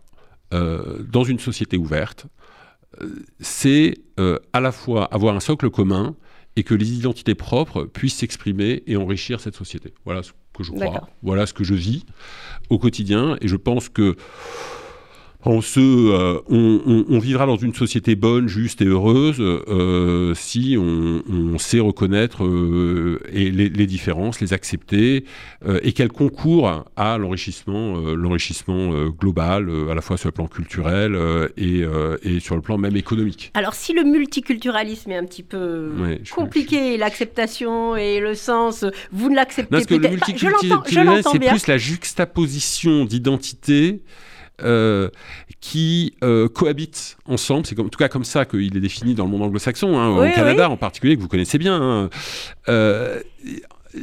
dans 0.51 1.23
une 1.23 1.39
société 1.39 1.77
ouverte, 1.77 2.27
c'est 3.39 3.95
euh, 4.19 4.39
à 4.53 4.60
la 4.60 4.71
fois 4.71 5.06
avoir 5.06 5.36
un 5.36 5.39
socle 5.39 5.69
commun 5.69 6.15
et 6.56 6.63
que 6.63 6.73
les 6.73 6.93
identités 6.93 7.36
propres 7.36 7.84
puissent 7.84 8.17
s'exprimer 8.17 8.84
et 8.86 8.95
enrichir 8.95 9.39
cette 9.39 9.56
société. 9.56 9.93
Voilà 10.06 10.23
ce 10.23 10.32
que 10.53 10.63
je 10.63 10.71
crois, 10.71 11.10
voilà 11.23 11.45
ce 11.45 11.53
que 11.53 11.63
je 11.63 11.73
vis 11.73 12.06
au 12.69 12.77
quotidien, 12.77 13.38
et 13.41 13.47
je 13.47 13.56
pense 13.56 13.89
que 13.89 14.15
on, 15.45 15.62
se, 15.62 15.79
euh, 15.79 16.39
on, 16.49 17.19
vivra 17.19 17.45
dans 17.45 17.58
une 17.58 17.73
société 17.73 18.15
bonne, 18.15 18.47
juste 18.47 18.82
et 18.82 18.86
heureuse 18.86 19.38
euh, 19.39 20.34
si 20.36 20.77
on, 20.77 21.58
sait 21.58 21.79
reconnaître 21.79 22.43
euh, 22.45 23.21
et 23.32 23.51
les, 23.51 23.88
différences, 23.88 24.41
les 24.41 24.53
accepter 24.53 25.25
et 25.84 25.93
qu'elles 25.93 26.12
concourent 26.12 26.86
à 26.95 27.17
l'enrichissement, 27.17 27.97
l'enrichissement 28.15 29.08
global, 29.10 29.69
à 29.89 29.93
la 29.93 30.01
fois 30.01 30.17
sur 30.17 30.27
le 30.27 30.34
plan 30.34 30.47
culturel 30.47 31.17
et, 31.58 31.84
et, 32.23 32.39
sur 32.39 32.56
le 32.56 32.62
plan 32.62 32.77
même 32.77 32.95
économique. 32.95 33.51
Alors 33.53 33.73
si 33.73 33.93
le 33.93 34.03
multiculturalisme 34.03 35.12
est 35.12 35.17
un 35.17 35.25
petit 35.25 35.43
peu 35.43 35.91
compliqué, 36.34 36.97
l'acceptation 36.97 37.95
et 37.95 38.19
le 38.19 38.36
sens, 38.36 38.86
vous 39.12 39.29
ne 39.29 39.36
l'acceptez 39.36 39.69
peut-être 39.69 39.89
pas. 39.89 39.95
Le 39.95 40.10
multiculturalisme, 40.10 41.29
c'est 41.32 41.39
plus 41.39 41.67
la 41.67 41.77
juxtaposition 41.77 43.06
d'identités 44.59 45.17
qui 45.61 46.13
cohabitent 46.53 47.17
ensemble. 47.25 47.65
C'est 47.65 47.79
en 47.79 47.87
tout 47.87 47.97
cas 47.97 48.09
comme 48.09 48.25
ça 48.25 48.45
qu'il 48.45 48.75
est 48.75 48.81
défini 48.81 49.15
dans 49.15 49.25
le 49.25 49.31
monde 49.31 49.43
anglo-saxon, 49.43 49.97
hein, 49.97 50.09
au 50.09 50.35
Canada 50.35 50.69
en 50.69 50.77
particulier, 50.77 51.15
que 51.15 51.21
vous 51.21 51.27
connaissez 51.27 51.57
bien. 51.57 51.81
Hein. 51.81 52.09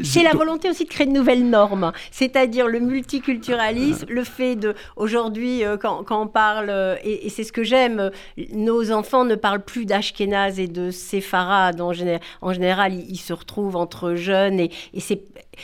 C'est 0.03 0.23
la 0.23 0.33
volonté 0.33 0.71
aussi 0.71 0.85
de 0.85 0.89
créer 0.89 1.07
de 1.07 1.13
nouvelles 1.13 1.49
normes, 1.49 1.93
c'est-à-dire 2.11 2.69
le 2.69 2.81
multiculturalisme, 2.81 4.07
le 4.09 4.25
fait 4.25 4.55
de, 4.55 4.75
aujourd'hui, 4.97 5.65
euh, 5.65 5.77
quand, 5.77 6.05
on 6.11 6.27
parle, 6.27 6.71
euh, 6.71 6.97
et, 7.03 7.29
c'est 7.29 7.45
ce 7.45 7.53
que 7.53 7.65
j'aime, 7.65 8.11
nos 8.53 8.93
enfants 8.93 9.25
ne 9.25 9.35
parlent 9.35 9.65
plus 9.65 9.87
d'Ashkenaz 9.87 10.61
et 10.61 10.69
de 10.69 10.91
séfarade. 10.91 11.81
En, 11.81 11.93
en 12.41 12.53
général, 12.53 12.95
ils, 12.95 13.19
se 13.19 13.33
retrouvent 13.33 13.77
entre 13.77 14.15
jeunes 14.15 14.61
et, 14.61 14.71
et 14.95 15.01
c'est 15.01 15.23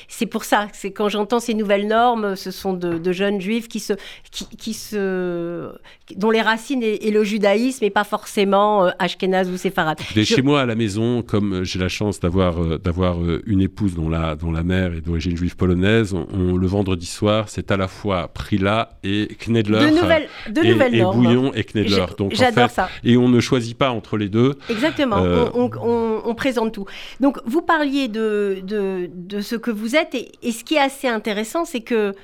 c'est 0.08 0.26
pour 0.26 0.44
ça, 0.44 0.68
c'est 0.72 0.90
quand 0.90 1.08
j'entends 1.08 1.40
ces 1.40 1.54
nouvelles 1.54 1.86
normes, 1.86 2.36
ce 2.36 2.50
sont 2.50 2.72
de, 2.72 3.12
jeunes 3.12 3.40
juifs 3.40 3.68
qui 3.68 3.80
se, 3.80 3.94
qui, 4.30 4.74
se, 4.74 5.70
dont 6.16 6.30
les 6.30 6.42
racines 6.42 6.82
est, 6.82 7.10
le 7.10 7.24
judaïsme 7.24 7.84
et 7.84 7.90
pas 7.90 8.04
forcément 8.04 8.86
euh, 8.86 8.90
ashkénaze 8.98 9.48
ou 9.50 9.56
séfarade. 9.56 10.00
Chez 10.00 10.42
moi 10.42 10.60
à 10.62 10.66
la 10.66 10.74
maison, 10.74 11.22
comme 11.22 11.64
j'ai 11.64 11.78
la 11.78 11.88
chance 11.88 12.20
d'avoir 12.20 12.62
euh, 12.62 12.78
d'avoir 12.78 13.20
euh, 13.20 13.42
une 13.46 13.60
épouse 13.60 13.94
dont 13.94 14.08
la, 14.08 14.36
dont 14.36 14.50
la 14.50 14.62
mère 14.62 14.92
est 14.92 15.00
d'origine 15.00 15.36
juive 15.36 15.56
polonaise, 15.56 16.14
on, 16.14 16.56
le 16.56 16.66
vendredi 16.66 17.06
soir, 17.06 17.48
c'est 17.48 17.70
à 17.70 17.76
la 17.76 17.88
fois 17.88 18.28
Prila 18.28 18.98
et 19.04 19.28
Knedler. 19.46 19.90
De 19.90 20.00
nouvelles, 20.00 20.28
de 20.50 20.62
et, 20.62 20.72
nouvelles 20.72 20.94
et 20.94 21.02
Bouillon 21.02 21.52
et 21.54 21.64
Knedler. 21.64 22.06
J'adore 22.32 22.70
ça. 22.70 22.88
Et 23.04 23.16
on 23.16 23.28
ne 23.28 23.40
choisit 23.40 23.76
pas 23.76 23.90
entre 23.90 24.16
les 24.16 24.28
deux. 24.28 24.58
Exactement, 24.68 25.18
on, 25.54 26.34
présente 26.36 26.72
tout. 26.72 26.84
Donc 27.20 27.38
vous 27.46 27.62
parliez 27.62 28.08
de, 28.08 28.58
de, 28.62 29.08
de 29.14 29.40
ce 29.40 29.56
que 29.56 29.70
vous 29.70 29.85
êtes. 29.94 30.14
Et, 30.14 30.52
ce 30.52 30.64
qui 30.64 30.74
est 30.74 30.80
assez 30.80 31.08
intéressant, 31.08 31.64
c'est 31.64 31.82
que 31.82 32.14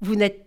vous 0.00 0.20
êtes 0.20 0.42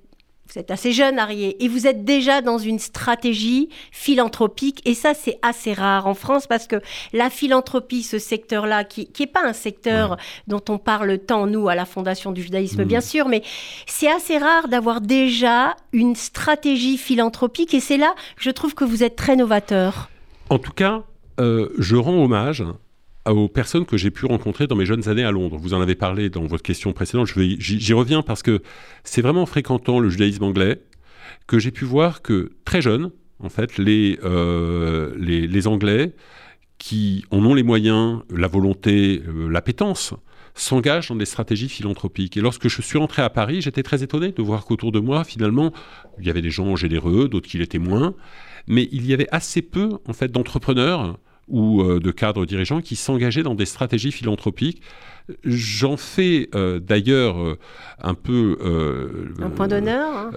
assez 0.70 0.92
jeune, 0.92 1.20
Arié, 1.20 1.64
et 1.64 1.68
vous 1.68 1.88
êtes 1.88 2.04
déjà 2.04 2.42
dans 2.42 2.58
une 2.58 2.80
stratégie 2.80 3.70
philanthropique. 3.92 4.82
Et 4.86 4.94
ça, 4.94 5.14
c'est 5.14 5.38
assez 5.42 5.74
rare 5.74 6.08
en 6.08 6.14
France 6.14 6.48
parce 6.48 6.68
que 6.68 6.78
la 7.14 7.30
philanthropie, 7.30 8.04
ce 8.04 8.20
secteur-là, 8.20 8.84
qui 8.84 9.10
n'est 9.20 9.28
pas 9.28 9.46
un 9.46 9.54
secteur 9.54 10.18
dont 10.48 10.62
on 10.70 10.78
parle 10.78 11.20
tant, 11.20 11.48
nous, 11.48 11.70
à 11.70 11.76
la 11.76 11.86
Fondation 11.86 12.32
du 12.32 12.42
judaïsme, 12.42 12.84
bien 12.84 13.02
sûr, 13.02 13.28
mais 13.28 13.44
c'est 13.86 14.12
assez 14.12 14.38
rare 14.38 14.68
d'avoir 14.68 15.02
déjà 15.02 15.76
une 15.94 16.16
stratégie 16.16 16.98
philanthropique. 16.98 17.74
Et 17.74 17.80
c'est 17.80 17.98
là, 17.98 18.14
je 18.38 18.50
trouve 18.50 18.74
que 18.74 18.84
vous 18.84 19.04
êtes 19.04 19.16
très 19.16 19.36
novateur. 19.36 20.10
En 20.50 20.58
tout 20.58 20.74
cas, 20.74 21.04
euh, 21.40 21.70
je 21.78 21.96
rends 21.96 22.24
hommage 22.24 22.64
aux 23.34 23.48
personnes 23.48 23.86
que 23.86 23.98
j'ai 23.98 24.12
pu 24.12 24.26
rencontrer 24.26 24.68
dans 24.68 24.76
mes 24.76 24.86
jeunes 24.86 25.08
années 25.10 25.24
à 25.24 25.32
Londres. 25.32 25.58
Vous 25.58 25.74
en 25.74 25.82
avez 25.82 25.96
parlé 25.96 26.30
dans 26.30 26.46
votre 26.46 26.64
question 26.64 26.94
précédente, 26.94 27.28
j'y 27.28 27.94
reviens 27.94 28.22
parce 28.22 28.44
que 28.44 28.62
c'est 29.04 29.22
vraiment 29.22 29.44
en 29.44 29.46
fréquentant 29.46 30.00
le 30.00 30.10
judaïsme 30.10 30.44
anglais 30.44 30.82
que 31.48 31.60
j'ai 31.60 31.72
pu 31.72 31.86
voir 31.86 32.22
que 32.22 32.52
très 32.66 32.82
jeunes, 32.82 33.12
en 33.40 33.50
fait, 33.50 33.78
les, 33.78 34.20
euh, 34.24 35.14
les, 35.18 35.68
Anglais 35.68 36.14
qui 36.78 37.26
en 37.32 37.44
ont 37.46 37.54
les 37.54 37.64
moyens, 37.64 38.22
la 38.30 38.48
volonté, 38.48 39.22
euh, 39.28 39.50
l'appétence, 39.50 40.14
s'engagent 40.54 41.10
dans 41.10 41.16
des 41.16 41.26
stratégies 41.26 41.70
philanthropiques. 41.70 42.38
Et 42.38 42.42
lorsque 42.42 42.68
je 42.68 42.82
suis 42.82 42.98
rentré 42.98 43.22
à 43.22 43.30
Paris, 43.30 43.62
j'étais 43.62 43.84
très 43.84 44.04
étonné 44.04 44.32
de 44.32 44.42
voir 44.42 44.66
qu'autour 44.66 44.92
de 44.92 45.00
moi, 45.00 45.24
finalement, 45.24 45.74
il 46.20 46.28
y 46.28 46.30
avait 46.30 46.42
des 46.42 46.50
gens 46.50 46.76
généreux, 46.76 47.30
d'autres 47.30 47.48
qui 47.48 47.58
l'étaient 47.58 47.80
moins, 47.80 48.14
mais 48.68 48.88
il 48.92 49.06
y 49.06 49.14
avait 49.14 49.28
assez 49.32 49.62
peu, 49.62 49.90
en 50.08 50.14
fait, 50.14 50.32
d'entrepreneurs 50.32 51.18
ou 51.50 51.82
euh, 51.82 52.00
de 52.00 52.12
cadres 52.12 52.46
dirigeants 52.46 52.82
qui 52.82 52.96
s'engageaient 52.96 53.44
dans 53.44 53.56
des 53.56 53.66
stratégies 53.66 54.12
philanthropiques. 54.12 54.82
J'en 55.44 55.96
fais 55.96 56.50
euh, 56.56 56.80
d'ailleurs 56.80 57.40
euh, 57.40 57.60
un 58.02 58.16
peu... 58.16 58.58
un 59.40 59.50
point 59.52 59.68
d'honneur 59.68 60.32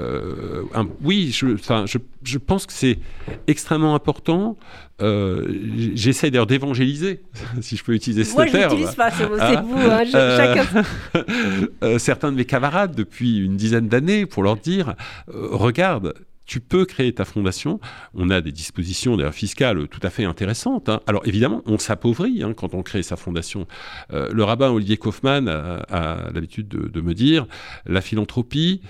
hein. 0.75 0.87
Oui, 1.03 1.31
je, 1.33 1.57
je, 1.57 1.98
je, 2.25 2.38
pense 2.38 2.66
que 2.66 2.75
c'est 2.75 2.98
extrêmement 3.46 3.94
important. 3.94 4.59
J'essaie 5.01 6.31
d'ailleurs 6.31 6.46
d'évangéliser, 6.46 7.22
si 7.62 7.77
je 7.77 7.85
peux 7.85 7.94
utiliser 7.94 8.25
ce 8.25 8.37
terme. 8.51 8.79
Moi, 8.79 8.90
je 8.90 8.96
pas, 8.96 9.11
c'est 9.11 9.25
vous. 9.25 9.79
Hein, 9.79 10.05
chacun... 10.05 11.98
certains 11.98 12.31
de 12.31 12.37
mes 12.37 12.44
camarades 12.44 12.94
depuis 12.94 13.38
une 13.38 13.57
dizaine 13.57 13.88
d'années 13.88 14.27
pour 14.27 14.42
leur 14.42 14.57
dire, 14.57 14.94
regarde, 15.27 16.12
tu 16.46 16.61
peux 16.61 16.85
créer 16.85 17.12
ta 17.12 17.24
fondation. 17.24 17.81
On 18.14 18.31
a 18.31 18.40
des 18.40 18.52
dispositions 18.52 19.16
d'ailleurs 19.16 19.35
fiscales 19.35 19.88
tout 19.88 20.00
à 20.02 20.11
fait 20.11 20.24
intéressantes. 20.24 20.88
Hein. 20.88 21.00
Alors 21.07 21.26
évidemment, 21.26 21.62
on 21.66 21.78
s'appauvrit 21.78 22.42
hein, 22.42 22.52
quand 22.55 22.74
on 22.74 22.83
crée 22.83 23.02
sa 23.02 23.16
fondation. 23.16 23.66
Euh, 24.12 24.28
le 24.33 24.44
rabbin 24.44 24.70
Olivier 24.70 24.96
Kaufmann 24.96 25.48
a, 25.48 26.31
l'habitude 26.33 26.68
de, 26.68 27.00
me 27.00 27.14
dire, 27.14 27.46
la 27.87 28.00
philanthropie, 28.00 28.81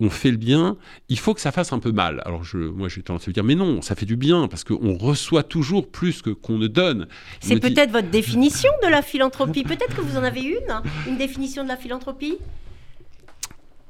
on 0.00 0.08
fait 0.08 0.30
le 0.30 0.38
bien, 0.38 0.76
il 1.08 1.18
faut 1.18 1.34
que 1.34 1.40
ça 1.40 1.52
fasse 1.52 1.72
un 1.72 1.78
peu 1.78 1.92
mal. 1.92 2.22
Alors 2.24 2.42
je, 2.42 2.56
moi 2.56 2.88
j'ai 2.88 3.02
tendance 3.02 3.28
à 3.28 3.32
dire, 3.32 3.44
mais 3.44 3.54
non, 3.54 3.82
ça 3.82 3.94
fait 3.94 4.06
du 4.06 4.16
bien 4.16 4.48
parce 4.48 4.64
qu'on 4.64 4.96
reçoit 4.96 5.42
toujours 5.42 5.90
plus 5.90 6.22
que 6.22 6.30
qu'on 6.30 6.58
ne 6.58 6.68
donne. 6.68 7.06
C'est 7.40 7.60
peut-être 7.60 7.92
votre 7.92 8.08
définition 8.08 8.70
de 8.82 8.88
la 8.88 9.02
philanthropie. 9.02 9.62
Peut-être 9.62 9.94
que 9.94 10.00
vous 10.00 10.16
en 10.16 10.24
avez 10.24 10.42
une, 10.42 10.82
une 11.06 11.18
définition 11.18 11.62
de 11.64 11.68
la 11.68 11.76
philanthropie? 11.76 12.38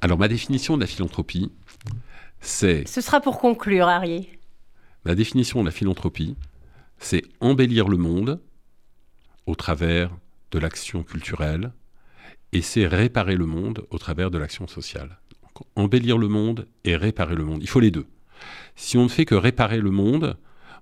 Alors 0.01 0.19
ma 0.19 0.29
définition 0.29 0.77
de 0.77 0.81
la 0.81 0.87
philanthropie, 0.87 1.51
ce 2.41 3.01
sera 3.01 3.21
pour 3.21 3.39
conclure, 3.39 3.89
Harry. 3.89 4.29
La 5.05 5.15
définition 5.15 5.61
de 5.61 5.67
la 5.67 5.73
philanthropie, 5.73 6.37
c'est 6.99 7.23
embellir 7.41 7.89
le 7.89 7.97
monde 7.97 8.41
au 9.47 9.55
travers 9.55 10.11
de 10.51 10.59
l'action 10.59 11.03
culturelle 11.03 11.73
et 12.53 12.63
c'est 12.63 12.87
réparer 12.87 13.37
le 13.37 13.47
monde 13.47 13.87
au 13.91 13.99
travers 13.99 14.31
de 14.31 14.39
l'action 14.39 14.67
sociale. 14.67 15.19
embellir 15.77 16.17
le 16.17 16.29
monde 16.29 16.67
et 16.85 16.97
réparer 16.97 17.35
le 17.35 17.45
monde. 17.45 17.63
Il 17.63 17.69
faut 17.69 17.81
les 17.81 17.91
deux. 17.91 18.07
Si 18.75 18.97
on 18.97 19.05
ne 19.05 19.09
fait 19.09 19.27
que 19.27 19.35
réparer 19.35 19.79
le 19.79 19.91
monde, 19.91 20.39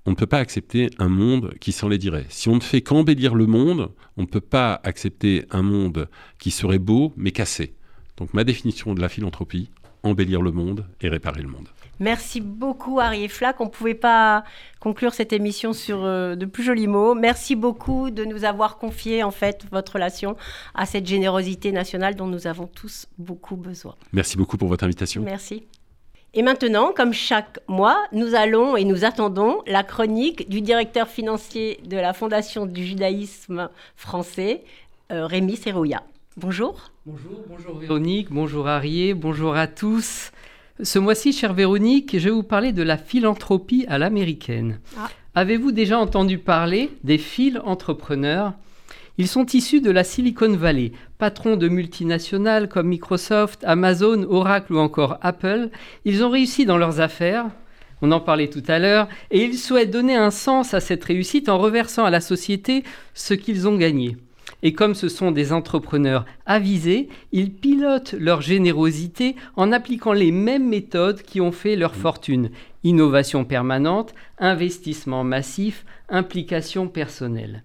on 0.06 0.10
ne 0.10 0.16
peut 0.16 0.26
pas 0.26 0.38
accepter 0.38 0.90
un 0.98 1.08
monde 1.08 1.52
qui 1.60 1.72
s'en 1.72 1.88
les 1.88 1.98
dirait. 1.98 2.26
Si 2.28 2.48
on 2.48 2.54
ne 2.54 2.60
fait 2.60 2.80
qu'embellir 2.80 3.34
le 3.34 3.46
monde, 3.46 3.90
on 4.16 4.22
ne 4.22 4.26
peut 4.26 4.40
pas 4.40 4.80
accepter 4.84 5.44
un 5.50 5.62
monde 5.62 6.08
qui 6.38 6.52
serait 6.52 6.78
beau 6.78 7.12
mais 7.16 7.32
cassé. 7.32 7.74
Donc 8.16 8.34
ma 8.34 8.44
définition 8.44 8.94
de 8.94 9.00
la 9.00 9.08
philanthropie, 9.08 9.70
embellir 10.02 10.42
le 10.42 10.52
monde 10.52 10.84
et 11.00 11.08
réparer 11.08 11.42
le 11.42 11.48
monde. 11.48 11.68
Merci 12.00 12.40
beaucoup 12.40 13.00
Harry 13.00 13.28
Flack. 13.28 13.60
On 13.60 13.64
ne 13.64 13.70
pouvait 13.70 13.94
pas 13.94 14.44
conclure 14.78 15.14
cette 15.14 15.32
émission 15.32 15.72
sur 15.72 16.04
euh, 16.04 16.36
de 16.36 16.46
plus 16.46 16.62
jolis 16.62 16.86
mots. 16.86 17.14
Merci 17.14 17.56
beaucoup 17.56 18.10
de 18.10 18.24
nous 18.24 18.44
avoir 18.44 18.78
confié 18.78 19.24
en 19.24 19.32
fait 19.32 19.66
votre 19.72 19.94
relation 19.94 20.36
à 20.74 20.86
cette 20.86 21.06
générosité 21.06 21.72
nationale 21.72 22.14
dont 22.14 22.26
nous 22.26 22.46
avons 22.46 22.66
tous 22.66 23.06
beaucoup 23.18 23.56
besoin. 23.56 23.96
Merci 24.12 24.36
beaucoup 24.36 24.56
pour 24.56 24.68
votre 24.68 24.84
invitation. 24.84 25.22
Merci. 25.22 25.64
Et 26.34 26.42
maintenant, 26.42 26.92
comme 26.94 27.12
chaque 27.12 27.58
mois, 27.68 28.04
nous 28.12 28.34
allons 28.34 28.76
et 28.76 28.84
nous 28.84 29.04
attendons 29.04 29.62
la 29.66 29.82
chronique 29.82 30.48
du 30.48 30.60
directeur 30.60 31.08
financier 31.08 31.80
de 31.84 31.96
la 31.96 32.12
Fondation 32.12 32.66
du 32.66 32.84
judaïsme 32.84 33.70
français, 33.96 34.62
euh, 35.10 35.26
Rémi 35.26 35.56
Serrouya. 35.56 36.02
Bonjour. 36.40 36.92
Bonjour, 37.04 37.44
bonjour 37.48 37.78
Véronique, 37.78 38.28
bonjour 38.30 38.68
Arié, 38.68 39.12
bonjour 39.12 39.56
à 39.56 39.66
tous. 39.66 40.30
Ce 40.80 41.00
mois-ci, 41.00 41.32
chère 41.32 41.52
Véronique, 41.52 42.16
je 42.16 42.26
vais 42.26 42.30
vous 42.30 42.44
parler 42.44 42.70
de 42.70 42.84
la 42.84 42.96
philanthropie 42.96 43.84
à 43.88 43.98
l'américaine. 43.98 44.78
Ah. 44.96 45.08
Avez-vous 45.34 45.72
déjà 45.72 45.98
entendu 45.98 46.38
parler 46.38 46.92
des 47.02 47.20
entrepreneurs 47.64 48.52
Ils 49.16 49.26
sont 49.26 49.46
issus 49.46 49.80
de 49.80 49.90
la 49.90 50.04
Silicon 50.04 50.54
Valley, 50.54 50.92
patrons 51.18 51.56
de 51.56 51.66
multinationales 51.68 52.68
comme 52.68 52.86
Microsoft, 52.86 53.64
Amazon, 53.64 54.22
Oracle 54.30 54.74
ou 54.74 54.78
encore 54.78 55.18
Apple. 55.22 55.70
Ils 56.04 56.22
ont 56.22 56.30
réussi 56.30 56.66
dans 56.66 56.78
leurs 56.78 57.00
affaires, 57.00 57.46
on 58.00 58.12
en 58.12 58.20
parlait 58.20 58.48
tout 58.48 58.62
à 58.68 58.78
l'heure, 58.78 59.08
et 59.32 59.42
ils 59.42 59.58
souhaitent 59.58 59.90
donner 59.90 60.14
un 60.14 60.30
sens 60.30 60.72
à 60.72 60.78
cette 60.78 61.02
réussite 61.02 61.48
en 61.48 61.58
reversant 61.58 62.04
à 62.04 62.10
la 62.10 62.20
société 62.20 62.84
ce 63.12 63.34
qu'ils 63.34 63.66
ont 63.66 63.76
gagné. 63.76 64.16
Et 64.62 64.72
comme 64.72 64.94
ce 64.94 65.08
sont 65.08 65.30
des 65.30 65.52
entrepreneurs 65.52 66.24
avisés, 66.44 67.08
ils 67.32 67.52
pilotent 67.52 68.14
leur 68.18 68.40
générosité 68.40 69.36
en 69.56 69.70
appliquant 69.70 70.12
les 70.12 70.32
mêmes 70.32 70.68
méthodes 70.68 71.22
qui 71.22 71.40
ont 71.40 71.52
fait 71.52 71.76
leur 71.76 71.94
fortune. 71.94 72.50
Innovation 72.82 73.44
permanente, 73.44 74.14
investissement 74.38 75.22
massif, 75.22 75.84
implication 76.08 76.88
personnelle. 76.88 77.62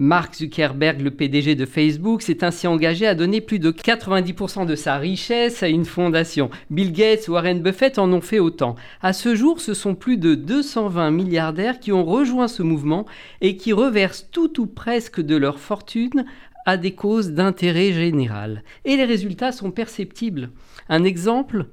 Mark 0.00 0.36
Zuckerberg, 0.36 1.00
le 1.00 1.10
PDG 1.10 1.56
de 1.56 1.66
Facebook, 1.66 2.22
s'est 2.22 2.44
ainsi 2.44 2.68
engagé 2.68 3.04
à 3.04 3.16
donner 3.16 3.40
plus 3.40 3.58
de 3.58 3.72
90% 3.72 4.64
de 4.64 4.76
sa 4.76 4.96
richesse 4.96 5.64
à 5.64 5.68
une 5.68 5.84
fondation. 5.84 6.50
Bill 6.70 6.92
Gates, 6.92 7.26
Warren 7.26 7.60
Buffett 7.60 7.98
en 7.98 8.12
ont 8.12 8.20
fait 8.20 8.38
autant. 8.38 8.76
À 9.02 9.12
ce 9.12 9.34
jour, 9.34 9.60
ce 9.60 9.74
sont 9.74 9.96
plus 9.96 10.16
de 10.16 10.36
220 10.36 11.10
milliardaires 11.10 11.80
qui 11.80 11.90
ont 11.90 12.04
rejoint 12.04 12.46
ce 12.46 12.62
mouvement 12.62 13.06
et 13.40 13.56
qui 13.56 13.72
reversent 13.72 14.28
tout 14.30 14.60
ou 14.60 14.66
presque 14.66 15.20
de 15.20 15.34
leur 15.34 15.58
fortune 15.58 16.24
à 16.64 16.76
des 16.76 16.92
causes 16.92 17.32
d'intérêt 17.32 17.92
général. 17.92 18.62
Et 18.84 18.96
les 18.96 19.04
résultats 19.04 19.50
sont 19.50 19.72
perceptibles. 19.72 20.50
Un 20.88 21.02
exemple 21.02 21.66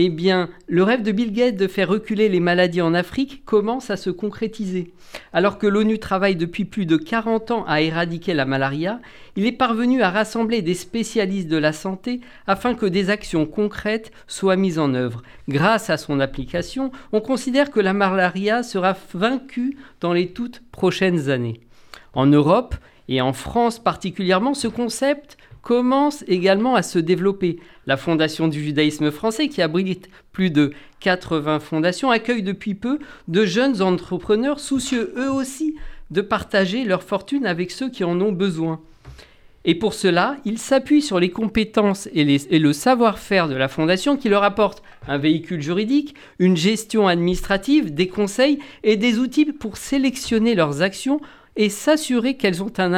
eh 0.00 0.10
bien, 0.10 0.48
le 0.68 0.84
rêve 0.84 1.02
de 1.02 1.10
Bill 1.10 1.32
Gates 1.32 1.56
de 1.56 1.66
faire 1.66 1.88
reculer 1.88 2.28
les 2.28 2.38
maladies 2.38 2.80
en 2.80 2.94
Afrique 2.94 3.44
commence 3.44 3.90
à 3.90 3.96
se 3.96 4.10
concrétiser. 4.10 4.92
Alors 5.32 5.58
que 5.58 5.66
l'ONU 5.66 5.98
travaille 5.98 6.36
depuis 6.36 6.64
plus 6.64 6.86
de 6.86 6.96
40 6.96 7.50
ans 7.50 7.64
à 7.66 7.80
éradiquer 7.80 8.32
la 8.32 8.44
malaria, 8.44 9.00
il 9.34 9.44
est 9.44 9.50
parvenu 9.50 10.00
à 10.00 10.10
rassembler 10.10 10.62
des 10.62 10.74
spécialistes 10.74 11.48
de 11.48 11.56
la 11.56 11.72
santé 11.72 12.20
afin 12.46 12.76
que 12.76 12.86
des 12.86 13.10
actions 13.10 13.44
concrètes 13.44 14.12
soient 14.28 14.54
mises 14.54 14.78
en 14.78 14.94
œuvre. 14.94 15.24
Grâce 15.48 15.90
à 15.90 15.96
son 15.96 16.20
application, 16.20 16.92
on 17.10 17.20
considère 17.20 17.72
que 17.72 17.80
la 17.80 17.92
malaria 17.92 18.62
sera 18.62 18.96
vaincue 19.14 19.78
dans 20.00 20.12
les 20.12 20.28
toutes 20.28 20.62
prochaines 20.70 21.28
années. 21.28 21.60
En 22.14 22.26
Europe, 22.26 22.76
et 23.08 23.20
en 23.20 23.32
France 23.32 23.78
particulièrement, 23.78 24.54
ce 24.54 24.68
concept 24.68 25.38
commence 25.62 26.24
également 26.28 26.74
à 26.74 26.82
se 26.82 26.98
développer. 26.98 27.58
La 27.86 27.96
Fondation 27.96 28.48
du 28.48 28.62
judaïsme 28.62 29.10
français, 29.10 29.48
qui 29.48 29.62
abrite 29.62 30.08
plus 30.32 30.50
de 30.50 30.72
80 31.00 31.60
fondations, 31.60 32.10
accueille 32.10 32.42
depuis 32.42 32.74
peu 32.74 32.98
de 33.28 33.44
jeunes 33.44 33.82
entrepreneurs 33.82 34.60
soucieux 34.60 35.12
eux 35.16 35.30
aussi 35.30 35.76
de 36.10 36.20
partager 36.20 36.84
leur 36.84 37.02
fortune 37.02 37.46
avec 37.46 37.70
ceux 37.70 37.90
qui 37.90 38.04
en 38.04 38.20
ont 38.20 38.32
besoin. 38.32 38.80
Et 39.64 39.74
pour 39.74 39.92
cela, 39.92 40.36
ils 40.44 40.58
s'appuient 40.58 41.02
sur 41.02 41.20
les 41.20 41.30
compétences 41.30 42.08
et, 42.14 42.24
le 42.24 42.72
savoir-faire 42.72 43.48
de 43.48 43.54
la 43.54 43.68
Fondation 43.68 44.16
qui 44.16 44.28
leur 44.28 44.42
apporte 44.42 44.82
un 45.06 45.18
véhicule 45.18 45.60
juridique, 45.60 46.14
une 46.38 46.56
gestion 46.56 47.06
administrative, 47.06 47.92
des 47.92 48.08
conseils 48.08 48.60
et 48.82 48.96
des 48.96 49.18
outils 49.18 49.44
pour 49.44 49.76
sélectionner 49.76 50.54
leurs 50.54 50.80
actions 50.80 51.20
et 51.58 51.68
s'assurer 51.68 52.36
qu'elles 52.36 52.62
ont 52.62 52.72
un, 52.78 52.94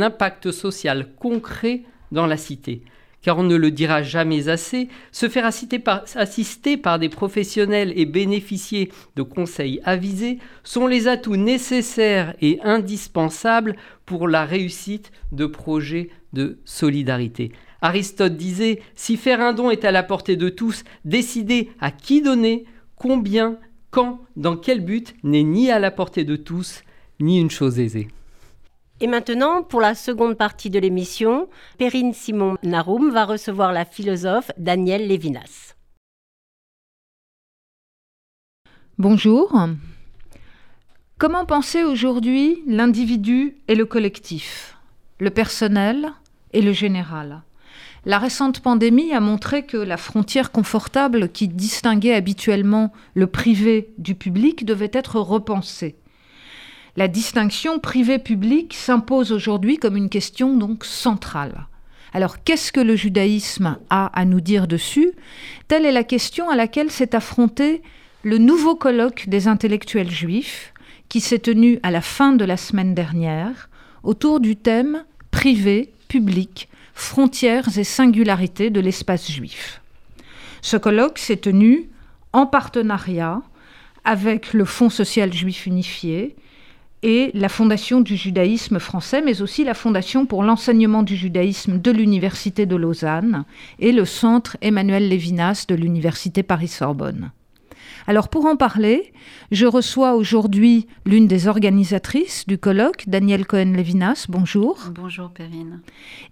impact 0.00 0.50
social 0.50 1.14
concret 1.16 1.82
dans 2.10 2.26
la 2.26 2.38
cité. 2.38 2.82
Car 3.20 3.38
on 3.38 3.42
ne 3.42 3.56
le 3.56 3.70
dira 3.70 4.02
jamais 4.02 4.48
assez, 4.48 4.88
se 5.12 5.28
faire 5.28 5.44
assister 5.44 6.76
par 6.78 6.98
des 6.98 7.10
professionnels 7.10 7.92
et 7.94 8.06
bénéficier 8.06 8.90
de 9.16 9.22
conseils 9.22 9.82
avisés 9.84 10.38
sont 10.64 10.86
les 10.86 11.06
atouts 11.06 11.36
nécessaires 11.36 12.34
et 12.40 12.58
indispensables 12.62 13.76
pour 14.06 14.26
la 14.26 14.46
réussite 14.46 15.12
de 15.32 15.44
projets 15.44 16.08
de 16.32 16.58
solidarité. 16.64 17.52
Aristote 17.82 18.36
disait, 18.36 18.80
si 18.94 19.18
faire 19.18 19.42
un 19.42 19.52
don 19.52 19.70
est 19.70 19.84
à 19.84 19.92
la 19.92 20.02
portée 20.02 20.36
de 20.36 20.48
tous, 20.48 20.84
décider 21.04 21.70
à 21.80 21.90
qui 21.90 22.22
donner, 22.22 22.64
combien, 22.96 23.58
quand, 23.90 24.20
dans 24.36 24.56
quel 24.56 24.80
but 24.80 25.14
n'est 25.22 25.42
ni 25.42 25.70
à 25.70 25.78
la 25.78 25.90
portée 25.90 26.24
de 26.24 26.36
tous, 26.36 26.82
ni 27.20 27.40
une 27.40 27.50
chose 27.50 27.78
aisée. 27.78 28.08
Et 29.00 29.06
maintenant, 29.06 29.62
pour 29.62 29.80
la 29.80 29.94
seconde 29.94 30.36
partie 30.36 30.68
de 30.68 30.78
l'émission, 30.78 31.48
Perrine 31.78 32.12
Simon 32.12 32.56
Naroum 32.62 33.10
va 33.10 33.24
recevoir 33.24 33.72
la 33.72 33.84
philosophe 33.84 34.50
Danielle 34.58 35.06
Lévinas. 35.06 35.74
Bonjour. 38.98 39.58
Comment 41.16 41.46
penser 41.46 41.82
aujourd'hui 41.82 42.62
l'individu 42.66 43.56
et 43.68 43.74
le 43.74 43.86
collectif, 43.86 44.76
le 45.18 45.30
personnel 45.30 46.12
et 46.52 46.60
le 46.60 46.72
général? 46.72 47.42
La 48.06 48.18
récente 48.18 48.60
pandémie 48.60 49.12
a 49.12 49.20
montré 49.20 49.64
que 49.64 49.76
la 49.76 49.98
frontière 49.98 50.52
confortable 50.52 51.30
qui 51.30 51.48
distinguait 51.48 52.14
habituellement 52.14 52.92
le 53.14 53.26
privé 53.26 53.92
du 53.98 54.14
public 54.14 54.64
devait 54.64 54.90
être 54.92 55.16
repensée. 55.20 55.99
La 56.96 57.08
distinction 57.08 57.78
privé-public 57.78 58.74
s'impose 58.74 59.32
aujourd'hui 59.32 59.78
comme 59.78 59.96
une 59.96 60.08
question 60.08 60.56
donc 60.56 60.84
centrale. 60.84 61.66
Alors 62.12 62.42
qu'est-ce 62.42 62.72
que 62.72 62.80
le 62.80 62.96
judaïsme 62.96 63.78
a 63.90 64.06
à 64.06 64.24
nous 64.24 64.40
dire 64.40 64.66
dessus? 64.66 65.12
Telle 65.68 65.86
est 65.86 65.92
la 65.92 66.02
question 66.02 66.50
à 66.50 66.56
laquelle 66.56 66.90
s'est 66.90 67.14
affronté 67.14 67.82
le 68.24 68.38
nouveau 68.38 68.74
colloque 68.74 69.28
des 69.28 69.46
intellectuels 69.46 70.10
juifs 70.10 70.74
qui 71.08 71.20
s'est 71.20 71.38
tenu 71.38 71.78
à 71.82 71.90
la 71.90 72.00
fin 72.00 72.32
de 72.32 72.44
la 72.44 72.56
semaine 72.56 72.94
dernière 72.94 73.70
autour 74.02 74.40
du 74.40 74.56
thème 74.56 75.04
privé, 75.30 75.92
public, 76.08 76.68
frontières 76.94 77.78
et 77.78 77.84
singularités 77.84 78.70
de 78.70 78.80
l'espace 78.80 79.30
juif. 79.30 79.80
Ce 80.62 80.76
colloque 80.76 81.18
s'est 81.18 81.36
tenu 81.36 81.88
en 82.32 82.46
partenariat 82.46 83.40
avec 84.04 84.52
le 84.52 84.64
Fonds 84.64 84.90
social 84.90 85.32
juif 85.32 85.66
unifié, 85.66 86.36
et 87.02 87.30
la 87.34 87.48
Fondation 87.48 88.00
du 88.00 88.16
judaïsme 88.16 88.78
français, 88.78 89.22
mais 89.22 89.42
aussi 89.42 89.64
la 89.64 89.74
Fondation 89.74 90.26
pour 90.26 90.42
l'enseignement 90.42 91.02
du 91.02 91.16
judaïsme 91.16 91.80
de 91.80 91.90
l'Université 91.90 92.66
de 92.66 92.76
Lausanne 92.76 93.44
et 93.78 93.92
le 93.92 94.04
Centre 94.04 94.56
Emmanuel 94.60 95.08
Lévinas 95.08 95.64
de 95.68 95.74
l'Université 95.74 96.42
Paris-Sorbonne. 96.42 97.30
Alors 98.06 98.28
pour 98.28 98.46
en 98.46 98.56
parler, 98.56 99.12
je 99.50 99.66
reçois 99.66 100.14
aujourd'hui 100.14 100.86
l'une 101.04 101.26
des 101.26 101.48
organisatrices 101.48 102.46
du 102.46 102.58
colloque, 102.58 103.04
Danielle 103.06 103.46
Cohen-Lévinas. 103.46 104.26
Bonjour. 104.28 104.78
Bonjour 104.94 105.30
Perrine. 105.30 105.80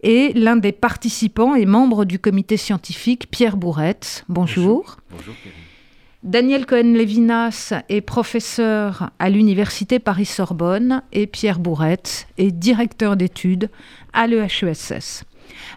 Et 0.03 0.33
l'un 0.35 0.57
des 0.57 0.73
participants 0.73 1.55
et 1.55 1.67
membres 1.67 2.05
du 2.05 2.19
comité 2.19 2.57
scientifique, 2.57 3.31
Pierre 3.31 3.57
Bourretz. 3.57 4.25
Bonjour. 4.29 4.97
Bonjour, 5.11 5.35
Perrine. 5.35 5.68
Daniel 6.25 6.67
Cohen-Lévinas 6.67 7.75
est 7.89 8.01
professeur 8.01 9.11
à 9.21 9.31
l'université 9.31 10.01
Paris-Sorbonne 10.01 11.03
et 11.13 11.29
Pierre 11.29 11.61
Bourrette 11.61 12.27
est 12.39 12.51
directeur 12.51 13.17
d'études 13.17 13.71
à 14.13 14.27
l'EHESS. 14.27 15.23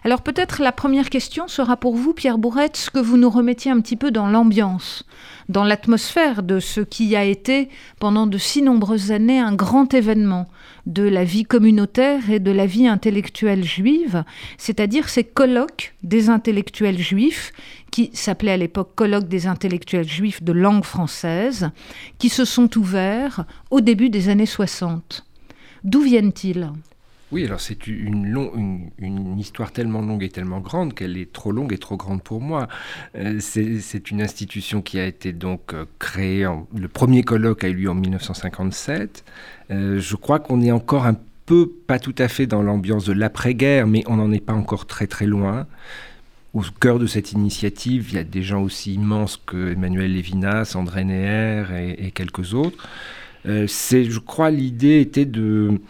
Alors 0.02 0.22
peut-être 0.22 0.60
la 0.60 0.72
première 0.72 1.10
question 1.10 1.46
sera 1.46 1.76
pour 1.76 1.94
vous, 1.94 2.12
Pierre 2.12 2.38
Bourrette, 2.38 2.76
ce 2.76 2.90
que 2.90 2.98
vous 2.98 3.18
nous 3.18 3.30
remettiez 3.30 3.70
un 3.70 3.80
petit 3.80 3.96
peu 3.96 4.10
dans 4.10 4.26
l'ambiance, 4.26 5.04
dans 5.48 5.62
l'atmosphère 5.62 6.42
de 6.42 6.58
ce 6.58 6.80
qui 6.80 7.14
a 7.14 7.22
été 7.22 7.68
pendant 8.00 8.26
de 8.26 8.36
si 8.36 8.62
nombreuses 8.62 9.12
années 9.12 9.38
un 9.38 9.54
grand 9.54 9.94
événement 9.94 10.48
de 10.86 11.02
la 11.02 11.24
vie 11.24 11.44
communautaire 11.44 12.30
et 12.30 12.40
de 12.40 12.50
la 12.50 12.66
vie 12.66 12.86
intellectuelle 12.86 13.64
juive, 13.64 14.24
c'est-à-dire 14.58 15.08
ces 15.08 15.24
colloques 15.24 15.94
des 16.02 16.28
intellectuels 16.28 16.98
juifs 16.98 17.52
qui 17.90 18.10
s'appelait 18.14 18.52
à 18.52 18.56
l'époque 18.56 18.94
Colloque 18.94 19.28
des 19.28 19.46
intellectuels 19.46 20.08
juifs 20.08 20.42
de 20.42 20.52
langue 20.52 20.84
française, 20.84 21.70
qui 22.18 22.28
se 22.28 22.44
sont 22.44 22.76
ouverts 22.78 23.44
au 23.70 23.80
début 23.80 24.10
des 24.10 24.28
années 24.28 24.46
60. 24.46 25.24
D'où 25.84 26.00
viennent-ils? 26.00 26.70
Oui, 27.32 27.46
alors 27.46 27.60
c'est 27.60 27.86
une, 27.86 28.90
une, 28.98 29.38
histoire 29.38 29.72
tellement 29.72 30.02
longue 30.02 30.22
et 30.22 30.28
tellement 30.28 30.60
grande 30.60 30.92
qu'elle 30.92 31.16
est 31.16 31.32
trop 31.32 31.50
longue 31.50 31.72
et 31.72 31.78
trop 31.78 31.96
grande 31.96 32.22
pour 32.22 32.42
moi. 32.42 32.68
Euh, 33.16 33.38
c'est 33.40 34.10
une 34.10 34.20
institution 34.20 34.82
qui 34.82 34.98
a 34.98 35.06
été 35.06 35.32
donc 35.32 35.72
euh, 35.72 35.86
créée, 35.98 36.46
le 36.76 36.88
premier 36.88 37.22
colloque 37.22 37.64
a 37.64 37.68
eu 37.68 37.74
lieu 37.74 37.90
en 37.90 37.94
1957. 37.94 39.24
Euh, 39.70 39.98
je 39.98 40.16
crois 40.16 40.40
qu'on 40.40 40.60
est 40.60 40.72
encore 40.72 41.06
un 41.06 41.16
peu, 41.46 41.72
pas 41.86 41.98
tout 41.98 42.14
à 42.18 42.28
fait 42.28 42.46
dans 42.46 42.62
l'ambiance 42.62 43.06
de 43.06 43.14
l'après-guerre, 43.14 43.86
mais 43.86 44.04
on 44.08 44.16
n'en 44.16 44.30
est 44.30 44.44
pas 44.44 44.52
encore 44.52 44.84
très 44.86 45.06
très 45.06 45.26
loin 45.26 45.66
au 46.52 46.60
cœur 46.80 46.98
de 46.98 47.06
cette 47.06 47.32
initiative, 47.32 48.08
il 48.10 48.16
y 48.16 48.18
a 48.18 48.24
des 48.24 48.42
gens 48.42 48.62
aussi 48.62 48.92
immenses 48.92 49.40
que 49.46 49.72
Emmanuel 49.72 50.12
Lévinas, 50.12 50.74
André 50.74 51.02
Neher 51.02 51.64
et, 51.96 52.10
quelques 52.10 52.52
autres. 52.52 52.86
C'est, 53.66 54.04
je 54.04 54.18
crois, 54.18 54.50
l'idée 54.50 55.00
était 55.00 55.24
de, 55.24 55.80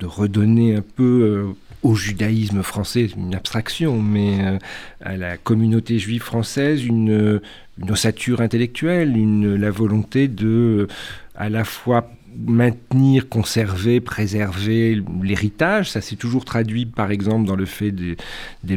de 0.00 0.06
redonner 0.06 0.76
un 0.76 0.82
peu 0.82 1.22
euh, 1.22 1.52
au 1.82 1.94
judaïsme 1.94 2.62
français, 2.62 3.08
une 3.16 3.34
abstraction, 3.34 4.00
mais 4.02 4.44
euh, 4.44 4.58
à 5.02 5.16
la 5.16 5.36
communauté 5.36 5.98
juive 5.98 6.22
française, 6.22 6.84
une, 6.84 7.40
une 7.78 7.90
ossature 7.90 8.40
intellectuelle, 8.40 9.16
une, 9.16 9.54
la 9.54 9.70
volonté 9.70 10.28
de 10.28 10.88
à 11.36 11.48
la 11.48 11.64
fois 11.64 12.10
maintenir, 12.36 13.28
conserver, 13.28 14.00
préserver 14.00 15.02
l'héritage. 15.22 15.90
Ça 15.90 16.00
s'est 16.00 16.16
toujours 16.16 16.44
traduit, 16.44 16.86
par 16.86 17.10
exemple, 17.10 17.46
dans 17.46 17.56
le 17.56 17.66
fait 17.66 17.90
des, 17.92 18.16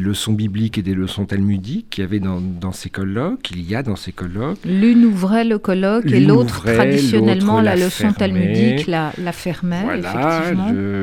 leçons 0.00 0.32
bibliques 0.32 0.78
et 0.78 0.82
des 0.82 0.94
leçons 0.94 1.24
talmudiques 1.24 1.90
qu'il 1.90 2.02
y 2.02 2.06
avait 2.06 2.20
dans, 2.20 2.72
ces 2.72 2.90
colloques, 2.90 3.50
il 3.50 3.62
y 3.62 3.74
a 3.74 3.82
dans 3.82 3.96
ces 3.96 4.12
colloques. 4.12 4.58
L'une 4.64 5.04
ouvrait 5.04 5.44
le 5.44 5.58
colloque 5.58 6.06
et 6.06 6.20
l'autre, 6.20 6.64
traditionnellement, 6.64 7.60
la, 7.60 7.76
leçon 7.76 8.12
talmudique 8.12 8.86
la, 8.86 9.12
la 9.18 9.32
fermait. 9.32 9.82
Voilà, 9.82 10.52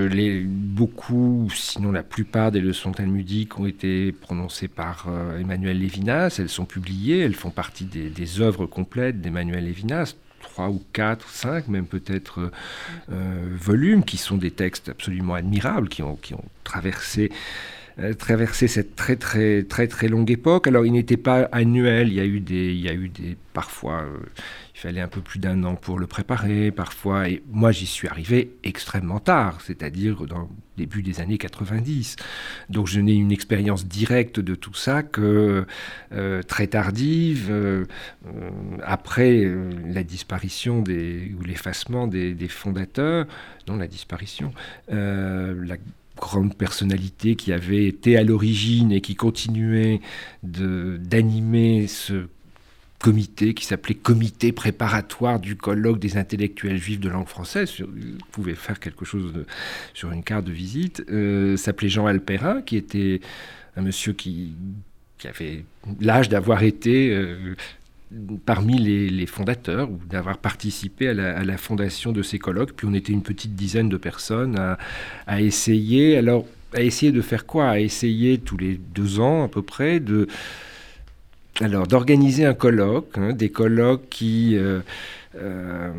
les, 0.09 0.41
beaucoup, 0.41 1.49
sinon 1.53 1.91
la 1.91 2.03
plupart 2.03 2.51
des 2.51 2.61
leçons 2.61 2.91
talmudiques 2.91 3.59
ont 3.59 3.65
été 3.65 4.11
prononcées 4.11 4.67
par 4.67 5.07
euh, 5.09 5.39
Emmanuel 5.39 5.79
Lévinas. 5.79 6.37
Elles 6.39 6.49
sont 6.49 6.65
publiées, 6.65 7.19
elles 7.19 7.35
font 7.35 7.49
partie 7.49 7.85
des, 7.85 8.09
des 8.09 8.41
œuvres 8.41 8.65
complètes 8.65 9.21
d'Emmanuel 9.21 9.65
Lévinas 9.65 10.15
ou 10.59 10.83
quatre, 10.93 11.29
cinq 11.29 11.67
même 11.67 11.85
peut-être 11.85 12.39
euh, 12.39 12.51
euh, 13.11 13.55
volumes, 13.57 14.03
qui 14.03 14.17
sont 14.17 14.37
des 14.37 14.51
textes 14.51 14.89
absolument 14.89 15.33
admirables, 15.33 15.89
qui 15.89 16.03
ont, 16.03 16.15
qui 16.15 16.33
ont 16.33 16.45
traversé 16.63 17.31
traversé 18.17 18.67
cette 18.67 18.95
très 18.95 19.17
très 19.17 19.63
très 19.63 19.85
très 19.87 20.07
longue 20.07 20.31
époque. 20.31 20.65
Alors 20.65 20.85
il 20.85 20.93
n'était 20.93 21.17
pas 21.17 21.49
annuel, 21.51 22.07
il 22.07 22.13
y 22.15 22.19
a 22.21 22.25
eu 22.25 22.39
des, 22.39 22.73
il 22.73 22.79
y 22.79 22.87
a 22.87 22.93
eu 22.93 23.09
des 23.09 23.37
parfois 23.53 24.05
il 24.81 24.87
fallait 24.87 25.01
un 25.01 25.07
peu 25.07 25.21
plus 25.21 25.37
d'un 25.37 25.63
an 25.63 25.75
pour 25.75 25.99
le 25.99 26.07
préparer, 26.07 26.71
parfois. 26.71 27.29
Et 27.29 27.43
moi, 27.51 27.71
j'y 27.71 27.85
suis 27.85 28.07
arrivé 28.07 28.55
extrêmement 28.63 29.19
tard, 29.19 29.61
c'est-à-dire 29.61 30.25
dans 30.25 30.49
début 30.81 31.03
des 31.03 31.19
années 31.21 31.37
90. 31.37 32.15
Donc, 32.69 32.87
je 32.87 32.99
n'ai 32.99 33.13
une 33.13 33.31
expérience 33.31 33.85
directe 33.85 34.39
de 34.39 34.55
tout 34.55 34.73
ça 34.73 35.03
que 35.03 35.65
euh, 36.11 36.41
très 36.41 36.67
tardive, 36.67 37.49
euh, 37.51 37.85
euh, 38.25 38.49
après 38.83 39.47
la 39.85 40.03
disparition 40.03 40.81
des, 40.81 41.33
ou 41.39 41.43
l'effacement 41.43 42.07
des, 42.07 42.33
des, 42.33 42.47
fondateurs, 42.47 43.27
non, 43.67 43.77
la 43.77 43.87
disparition, 43.87 44.51
la 44.89 45.77
grande 46.17 46.55
personnalité 46.55 47.35
qui 47.35 47.53
avait 47.53 47.85
été 47.85 48.17
à 48.17 48.23
l'origine 48.23 48.91
et 48.91 49.01
qui 49.01 49.15
continuait 49.15 50.01
d'animer 50.43 51.87
ce 51.87 52.27
comité 53.01 53.53
qui 53.53 53.65
s'appelait 53.65 53.95
Comité 53.95 54.51
préparatoire 54.51 55.39
du 55.39 55.55
colloque 55.55 55.99
des 55.99 56.17
intellectuels 56.17 56.77
juifs 56.77 56.99
de 56.99 57.09
langue 57.09 57.27
française. 57.27 57.73
Vous 57.79 58.17
pouvez 58.31 58.55
faire 58.55 58.79
quelque 58.79 59.05
chose 59.05 59.33
sur 59.93 60.11
une 60.11 60.23
carte 60.23 60.45
de 60.45 60.51
visite. 60.51 61.03
Euh, 61.09 61.57
s'appelait 61.57 61.89
Jean 61.89 62.05
Alperin, 62.05 62.61
qui 62.61 62.77
était 62.77 63.19
un 63.75 63.81
monsieur 63.81 64.13
qui, 64.13 64.53
avait 65.23 65.65
l'âge 65.99 66.29
d'avoir 66.29 66.63
été 66.63 67.11
euh, 67.11 67.55
parmi 68.45 68.77
les, 68.79 69.25
fondateurs 69.25 69.89
ou 69.89 69.99
d'avoir 70.09 70.37
participé 70.37 71.09
à 71.09 71.43
la, 71.43 71.57
fondation 71.57 72.11
de 72.11 72.21
ces 72.21 72.39
colloques. 72.39 72.73
Puis 72.73 72.87
on 72.89 72.93
était 72.93 73.13
une 73.13 73.23
petite 73.23 73.55
dizaine 73.55 73.89
de 73.89 73.97
personnes 73.97 74.57
à, 74.57 74.77
à 75.27 75.41
essayer. 75.41 76.17
Alors, 76.17 76.45
à 76.73 76.81
essayer 76.81 77.11
de 77.11 77.21
faire 77.21 77.45
quoi? 77.45 77.69
À 77.69 77.79
essayer 77.79 78.37
tous 78.37 78.57
les 78.57 78.75
deux 78.75 79.19
ans 79.19 79.43
à 79.43 79.47
peu 79.47 79.61
près 79.61 79.99
de 79.99 80.27
alors, 81.59 81.85
d'organiser 81.85 82.45
un 82.45 82.53
colloque, 82.53 83.17
hein, 83.17 83.33
des 83.33 83.49
colloques 83.49 84.07
qui 84.09 84.55
euh, 84.55 84.79
euh, 85.35 85.91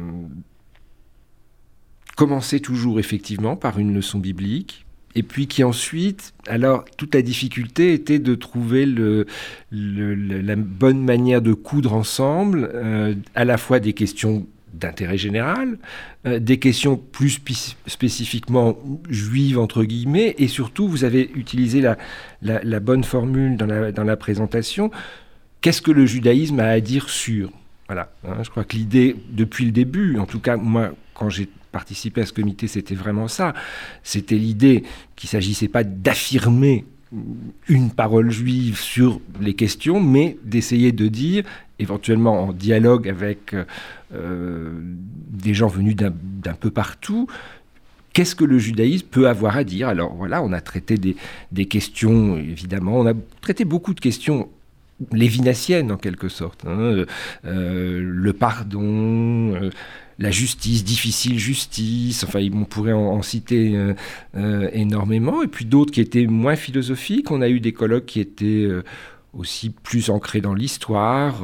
commençaient 2.17 2.61
toujours 2.61 2.99
effectivement 2.99 3.57
par 3.57 3.79
une 3.79 3.95
leçon 3.95 4.19
biblique, 4.19 4.87
et 5.15 5.23
puis 5.23 5.47
qui 5.47 5.63
ensuite, 5.63 6.33
alors 6.47 6.87
toute 6.97 7.15
la 7.15 7.21
difficulté 7.21 7.93
était 7.93 8.19
de 8.19 8.35
trouver 8.35 8.87
la 9.71 10.57
bonne 10.57 11.05
manière 11.05 11.43
de 11.43 11.53
coudre 11.53 11.93
ensemble, 11.93 12.71
euh, 12.75 13.15
à 13.35 13.45
la 13.45 13.59
fois 13.59 13.79
des 13.79 13.93
questions 13.93 14.47
d'intérêt 14.73 15.19
général, 15.19 15.77
des 16.25 16.59
questions 16.59 16.97
plus 16.97 17.39
spécifiquement 17.87 18.79
juives, 19.11 19.59
entre 19.59 19.85
guillemets, 19.85 20.35
et 20.39 20.49
surtout, 20.49 20.89
vous 20.89 21.05
avez 21.05 21.31
utilisé 21.35 21.83
la, 22.41 22.81
bonne 22.81 23.05
formule 23.05 23.59
dans 23.59 23.67
la 24.05 24.17
présentation, 24.17 24.91
Qu'est-ce 25.63 25.81
que 25.81 25.91
le 25.91 26.05
judaïsme 26.05 26.61
a 26.61 26.69
à 26.69 26.81
dire 26.81 27.09
sur 27.09 27.51
Voilà, 27.87 28.13
hein, 28.27 28.43
je 28.43 28.51
crois 28.51 28.65
que 28.65 28.77
l'idée, 28.77 29.17
depuis 29.31 29.65
le 29.65 29.71
début, 29.71 30.19
en 30.19 30.27
tout 30.27 30.41
cas 30.41 30.57
moi, 30.57 30.91
quand 31.15 31.31
j'ai 31.31 31.49
participé 31.71 32.21
à 32.21 32.27
ce 32.27 32.33
comité, 32.33 32.67
c'était 32.67 32.95
vraiment 32.95 33.29
ça. 33.29 33.55
C'était 34.03 34.37
l'idée 34.37 34.83
qu'il 35.17 35.29
ne 35.29 35.31
s'agissait 35.31 35.69
pas 35.69 35.85
d'affirmer 35.85 36.85
une 37.69 37.91
parole 37.91 38.31
juive 38.31 38.79
sur 38.79 39.21
les 39.41 39.55
questions, 39.55 40.01
mais 40.01 40.37
d'essayer 40.45 40.93
de 40.93 41.09
dire, 41.09 41.45
éventuellement 41.79 42.43
en 42.45 42.53
dialogue 42.53 43.09
avec 43.09 43.55
euh, 44.15 44.71
des 45.31 45.55
gens 45.55 45.69
venus 45.69 45.95
d'un 45.95 46.55
peu 46.59 46.71
partout, 46.71 47.29
qu'est-ce 48.13 48.35
que 48.35 48.45
le 48.45 48.59
judaïsme 48.59 49.07
peut 49.07 49.29
avoir 49.29 49.57
à 49.57 49.65
dire? 49.65 49.89
Alors 49.89 50.15
voilà, 50.15 50.43
on 50.43 50.53
a 50.53 50.61
traité 50.61 50.97
des, 50.97 51.67
questions, 51.67 52.37
évidemment, 52.37 52.99
on 52.99 53.07
a 53.07 53.15
traité 53.41 53.65
beaucoup 53.65 53.95
de 53.95 54.01
questions 54.01 54.49
lévinassienne 55.13 55.91
en 55.91 55.97
quelque 55.97 56.29
sorte. 56.29 56.65
Hein. 56.67 57.05
Euh, 57.45 58.01
le 58.03 58.33
pardon, 58.33 59.55
euh, 59.55 59.71
la 60.19 60.31
justice, 60.31 60.85
difficile 60.85 61.39
justice, 61.39 62.25
enfin 62.25 62.41
on 62.53 62.65
pourrait 62.65 62.93
en, 62.93 63.23
citer 63.23 63.75
euh, 64.37 64.69
énormément, 64.73 65.43
et 65.43 65.49
puis 65.49 65.65
d'autres 65.65 65.93
qui 65.93 66.01
étaient 66.01 66.27
moins 66.27 66.57
philosophiques. 66.57 67.31
On 67.31 67.43
a 67.43 67.49
eu 67.49 67.61
des 67.61 67.73
colloques 67.73 68.07
qui 68.07 68.21
étaient 68.21 68.69
aussi 69.33 69.71
plus 69.71 70.11
ancrés 70.11 70.41
dans 70.41 70.55
l'histoire, 70.55 71.43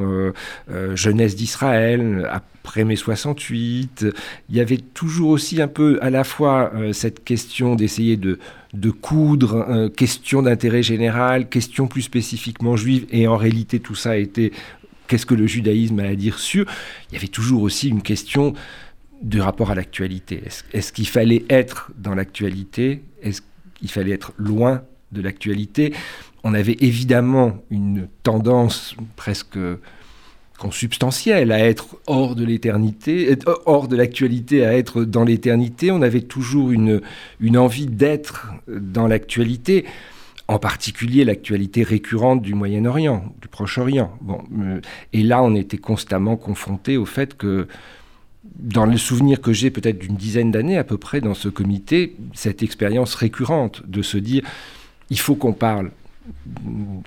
jeunesse 0.95 1.37
d'Israël, 1.37 2.29
après 2.31 2.85
mai 2.85 2.97
68. 2.97 4.07
Il 4.51 4.57
y 4.57 4.61
avait 4.61 4.77
toujours 4.77 5.31
aussi 5.31 5.63
un 5.63 5.69
peu 5.69 5.99
à 6.03 6.11
la 6.11 6.25
fois 6.25 6.73
cette 6.93 7.25
question 7.25 7.77
d'essayer 7.77 8.17
de 8.17 8.91
coudre, 8.91 9.67
euh, 9.69 9.89
question 9.89 10.43
d'intérêt 10.43 10.83
général, 10.83 11.49
question 11.49 11.87
plus 11.87 12.03
spécifiquement 12.03 12.77
juive, 12.77 13.07
et 13.11 13.27
en 13.27 13.37
réalité 13.37 13.81
tout 13.81 13.95
ça 13.95 14.17
été 14.17 14.53
qu'est-ce 15.07 15.27
que 15.27 15.35
le 15.35 15.47
judaïsme 15.47 16.01
a 16.01 16.05
à 16.05 16.15
dire 16.15 16.39
sur. 16.39 16.67
Il 17.11 17.15
y 17.15 17.17
avait 17.17 17.29
toujours 17.29 17.63
aussi 17.63 17.89
une 17.89 18.03
question 18.03 18.53
du 19.23 19.41
rapport 19.41 19.71
à 19.71 19.75
l'actualité. 19.75 20.43
Est-ce 20.73 20.93
qu'il 20.93 21.09
fallait 21.09 21.45
être 21.49 21.91
dans 21.97 22.15
l'actualité? 22.15 23.03
Est-ce 23.23 23.43
qu'il 23.75 23.91
fallait 23.91 24.13
être 24.13 24.33
loin 24.37 24.83
de 25.13 25.23
l'actualité? 25.23 25.95
On 26.45 26.55
avait 26.55 26.77
évidemment 26.81 27.59
une 27.71 28.09
tendance 28.23 28.95
presque 29.17 29.59
consubstantiel, 30.59 31.53
à 31.53 31.61
être 31.61 31.97
hors 32.07 32.35
de 32.35 32.45
l'éternité, 32.45 33.31
euh, 33.31 33.55
hors 33.65 33.89
de 33.89 33.97
l'actualité, 33.97 34.67
à 34.67 34.77
être 34.77 35.05
dans 35.05 35.25
l'éternité. 35.25 35.91
On 35.91 36.03
avait 36.03 36.23
toujours 36.23 36.73
une, 36.73 37.01
une 37.41 37.57
envie 37.57 37.87
d'être 37.87 38.49
dans 38.67 39.07
l'actualité, 39.07 39.85
en 40.49 40.59
particulier 40.59 41.25
l'actualité 41.25 41.83
récurrente 41.85 42.43
du 42.43 42.55
Moyen-Orient, 42.55 43.33
du 43.41 43.49
Proche-Orient. 43.49 44.17
Bon, 44.21 44.43
euh, 44.59 44.81
et 45.13 45.23
là, 45.23 45.43
on 45.43 45.55
était 45.55 45.79
constamment 45.79 46.37
confronté 46.37 46.97
au 46.97 47.07
fait 47.07 47.37
que, 47.37 47.69
dans 48.59 48.87
le 48.87 48.97
souvenir 48.97 49.41
que 49.41 49.53
j'ai 49.53 49.71
peut-être 49.71 49.99
d'une 49.99 50.17
dizaine 50.17 50.51
d'années 50.51 50.79
à 50.79 50.85
peu 50.85 50.99
près 50.99 51.21
dans 51.21 51.35
ce 51.35 51.49
comité, 51.49 52.17
cette 52.35 52.63
expérience 52.63 53.15
récurrente 53.15 53.83
de 53.87 54.03
se 54.03 54.19
dire, 54.19 54.43
il 55.11 55.19
faut 55.19 55.37
qu'on 55.37 55.53
parle 55.53 55.91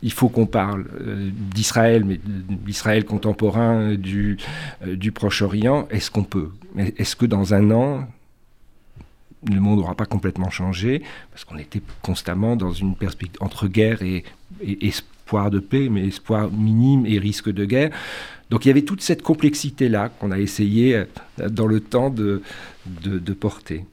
il 0.01 0.11
faut 0.11 0.29
qu'on 0.29 0.45
parle 0.45 0.85
euh, 0.99 1.29
d'Israël, 1.33 2.03
mais 2.05 2.19
d'Israël 2.23 3.05
contemporain 3.05 3.95
du, 3.95 4.37
euh, 4.85 4.95
du 4.95 5.11
Proche-Orient. 5.11 5.87
Est-ce 5.89 6.11
qu'on 6.11 6.23
peut? 6.23 6.49
Est-ce 6.77 7.15
que 7.15 7.25
dans 7.25 7.53
un 7.53 7.71
an, 7.71 8.07
le 9.49 9.59
monde 9.59 9.79
n'aura 9.79 9.95
pas 9.95 10.05
complètement 10.05 10.49
changé? 10.49 11.03
Parce 11.31 11.45
qu'on 11.45 11.57
était 11.57 11.81
constamment 12.01 12.55
dans 12.55 12.71
une 12.71 12.95
perspective 12.95 13.41
entre 13.41 13.67
guerre 13.67 14.01
et, 14.01 14.23
espoir 14.81 15.49
de 15.49 15.59
paix, 15.59 15.87
mais 15.89 16.07
espoir 16.07 16.51
minime 16.51 17.05
et 17.05 17.17
risque 17.17 17.49
de 17.49 17.65
guerre. 17.65 17.91
Donc 18.49 18.65
il 18.65 18.67
y 18.67 18.71
avait 18.71 18.81
toute 18.81 19.01
cette 19.01 19.21
complexité-là 19.21 20.09
qu'on 20.09 20.31
a 20.31 20.39
essayé 20.39 20.95
euh, 20.95 21.05
dans 21.49 21.67
le 21.67 21.79
temps 21.79 22.09
de, 22.09 22.41
de 22.85 23.33
porter. 23.33 23.85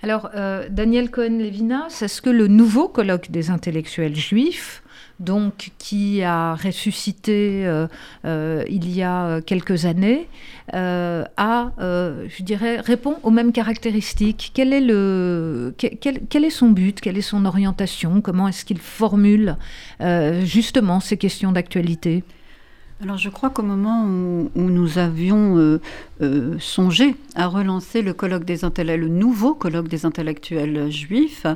Alors, 0.00 0.30
euh, 0.36 0.68
Daniel 0.70 1.10
Cohen-Levinas, 1.10 2.02
est-ce 2.02 2.22
que 2.22 2.30
le 2.30 2.46
nouveau 2.46 2.86
colloque 2.86 3.32
des 3.32 3.50
intellectuels 3.50 4.14
juifs, 4.14 4.84
donc 5.18 5.72
qui 5.78 6.22
a 6.22 6.54
ressuscité 6.54 7.66
euh, 7.66 7.88
euh, 8.24 8.62
il 8.70 8.88
y 8.94 9.02
a 9.02 9.40
quelques 9.40 9.86
années, 9.86 10.28
a, 10.72 11.72
je 11.78 12.42
dirais, 12.44 12.78
répond 12.78 13.16
aux 13.24 13.30
mêmes 13.30 13.50
caractéristiques. 13.50 14.52
Quel 14.54 14.72
est, 14.72 14.80
le, 14.80 15.74
quel, 15.76 16.44
est 16.44 16.50
son 16.50 16.70
but? 16.70 17.00
Quelle 17.00 17.18
est 17.18 17.22
son 17.22 17.44
orientation? 17.44 18.20
Comment 18.20 18.46
est-ce 18.46 18.64
qu'il 18.64 18.78
formule 18.78 19.56
justement 20.44 21.00
ces 21.00 21.16
questions 21.16 21.50
d'actualité? 21.50 22.22
Alors 23.00 23.16
je 23.16 23.28
crois 23.28 23.50
qu'au 23.50 23.62
moment 23.62 24.04
où, 24.04 24.50
nous 24.56 24.98
avions 24.98 25.56
euh, 25.56 25.80
euh, 26.20 26.56
songé 26.58 27.14
à 27.36 27.46
relancer 27.46 28.02
le 28.02 28.12
colloque 28.12 28.44
des 28.44 28.64
intellectuels, 28.64 29.00
le 29.00 29.08
nouveau 29.08 29.54
colloque 29.54 29.86
des 29.86 30.04
intellectuels 30.04 30.90
juifs, 30.90 31.46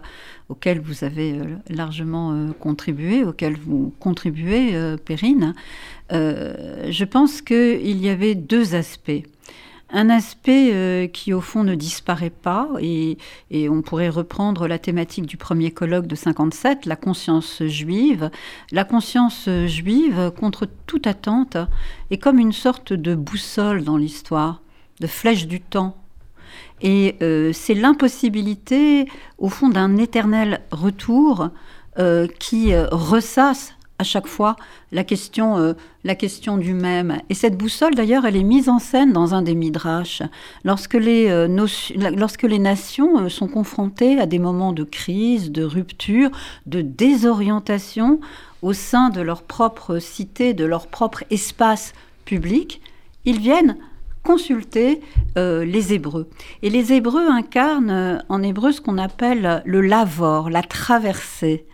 auquel 0.48 0.80
vous 0.80 1.02
avez 1.02 1.32
euh, 1.32 1.44
largement 1.68 2.48
contribué, 2.60 3.24
auquel 3.24 3.56
vous 3.56 3.92
contribuez, 3.98 4.96
Perrine, 5.04 5.54
je 6.10 7.04
pense 7.04 7.42
qu'il 7.42 7.98
y 7.98 8.08
avait 8.08 8.36
deux 8.36 8.76
aspects 8.76 9.22
un 9.92 10.08
aspect 10.10 10.70
euh, 10.72 11.06
qui 11.06 11.32
au 11.32 11.40
fond 11.40 11.64
ne 11.64 11.74
disparaît 11.74 12.30
pas, 12.30 12.68
et, 12.80 13.18
on 13.68 13.82
pourrait 13.82 14.08
reprendre 14.08 14.66
la 14.66 14.78
thématique 14.78 15.26
du 15.26 15.36
premier 15.36 15.70
colloque 15.70 16.06
de 16.06 16.14
57, 16.14 16.86
la 16.86 16.96
conscience 16.96 17.62
juive. 17.64 18.30
La 18.70 18.84
conscience 18.84 19.48
juive, 19.66 20.32
contre 20.38 20.66
toute 20.86 21.06
attente, 21.06 21.56
est 22.10 22.18
comme 22.18 22.38
une 22.38 22.52
sorte 22.52 22.92
de 22.92 23.14
boussole 23.14 23.84
dans 23.84 23.96
l'histoire, 23.96 24.62
de 25.00 25.06
flèche 25.06 25.46
du 25.46 25.60
temps. 25.60 25.96
Et 26.80 27.16
euh, 27.22 27.52
c'est 27.52 27.74
l'impossibilité, 27.74 29.06
au 29.38 29.48
fond, 29.48 29.68
d'un 29.68 29.96
éternel 29.98 30.62
retour 30.72 31.50
euh, 31.98 32.26
qui 32.38 32.74
ressasse 32.74 33.74
à 33.98 34.04
chaque 34.04 34.26
fois 34.26 34.56
la 34.90 35.04
question, 35.04 35.58
euh, 35.58 35.74
la 36.04 36.14
question 36.14 36.56
du 36.56 36.74
même. 36.74 37.18
Et 37.30 37.34
cette 37.34 37.56
boussole, 37.56 37.94
d'ailleurs, 37.94 38.24
elle 38.26 38.36
est 38.36 38.42
mise 38.42 38.68
en 38.68 38.78
scène 38.78 39.12
dans 39.12 39.34
un 39.34 39.42
des 39.42 39.54
midrash. 39.54 40.22
Lorsque 40.64 40.94
les, 40.94 41.28
euh, 41.28 41.46
lorsque 42.16 42.42
les 42.42 42.58
nations 42.58 43.20
euh, 43.20 43.28
sont 43.28 43.48
confrontées 43.48 44.18
à 44.18 44.26
des 44.26 44.38
moments 44.38 44.72
de 44.72 44.84
crise, 44.84 45.52
de 45.52 45.62
rupture, 45.62 46.30
de 46.66 46.82
désorientation 46.82 48.20
au 48.60 48.72
sein 48.72 49.10
de 49.10 49.20
leur 49.20 49.42
propre 49.42 49.98
cité, 49.98 50.52
de 50.52 50.64
leur 50.64 50.88
propre 50.88 51.24
espace 51.30 51.92
public, 52.24 52.80
ils 53.24 53.38
viennent 53.38 53.76
consulter 54.24 55.00
les 55.34 55.92
Hébreux. 55.92 56.28
Et 56.62 56.70
les 56.70 56.92
Hébreux 56.92 57.28
incarnent 57.28 58.22
en 58.28 58.42
hébreu 58.42 58.70
ce 58.70 58.80
qu'on 58.80 58.98
appelle 58.98 59.62
le 59.64 59.80
lavor, 59.80 60.48
la 60.48 60.62
traversée. 60.62 61.66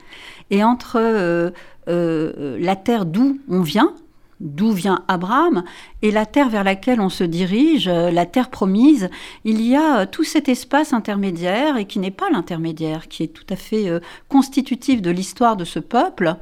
Et 0.50 0.64
entre 0.64 1.52
euh, 1.88 2.58
la 2.60 2.76
terre 2.76 3.06
d'où 3.06 3.38
on 3.48 3.62
vient, 3.62 3.94
d'où 4.40 4.72
vient 4.72 5.04
Abraham, 5.08 5.64
et 6.02 6.10
la 6.10 6.26
terre 6.26 6.50
vers 6.50 6.62
laquelle 6.62 7.00
on 7.00 7.08
se 7.08 7.24
dirige, 7.24 7.88
euh, 7.88 8.10
la 8.10 8.26
terre 8.26 8.50
promise, 8.50 9.08
il 9.44 9.62
y 9.62 9.74
a 9.74 10.00
euh, 10.00 10.06
tout 10.06 10.24
cet 10.24 10.48
espace 10.48 10.92
intermédiaire, 10.92 11.78
et 11.78 11.86
qui 11.86 11.98
n'est 11.98 12.10
pas 12.10 12.28
l'intermédiaire, 12.30 13.08
qui 13.08 13.22
est 13.22 13.28
tout 13.32 13.46
à 13.48 13.56
fait 13.56 13.88
constitutif 14.28 15.00
de 15.00 15.10
l'histoire 15.10 15.56
de 15.56 15.64
ce 15.64 15.78
peuple, 15.78 16.36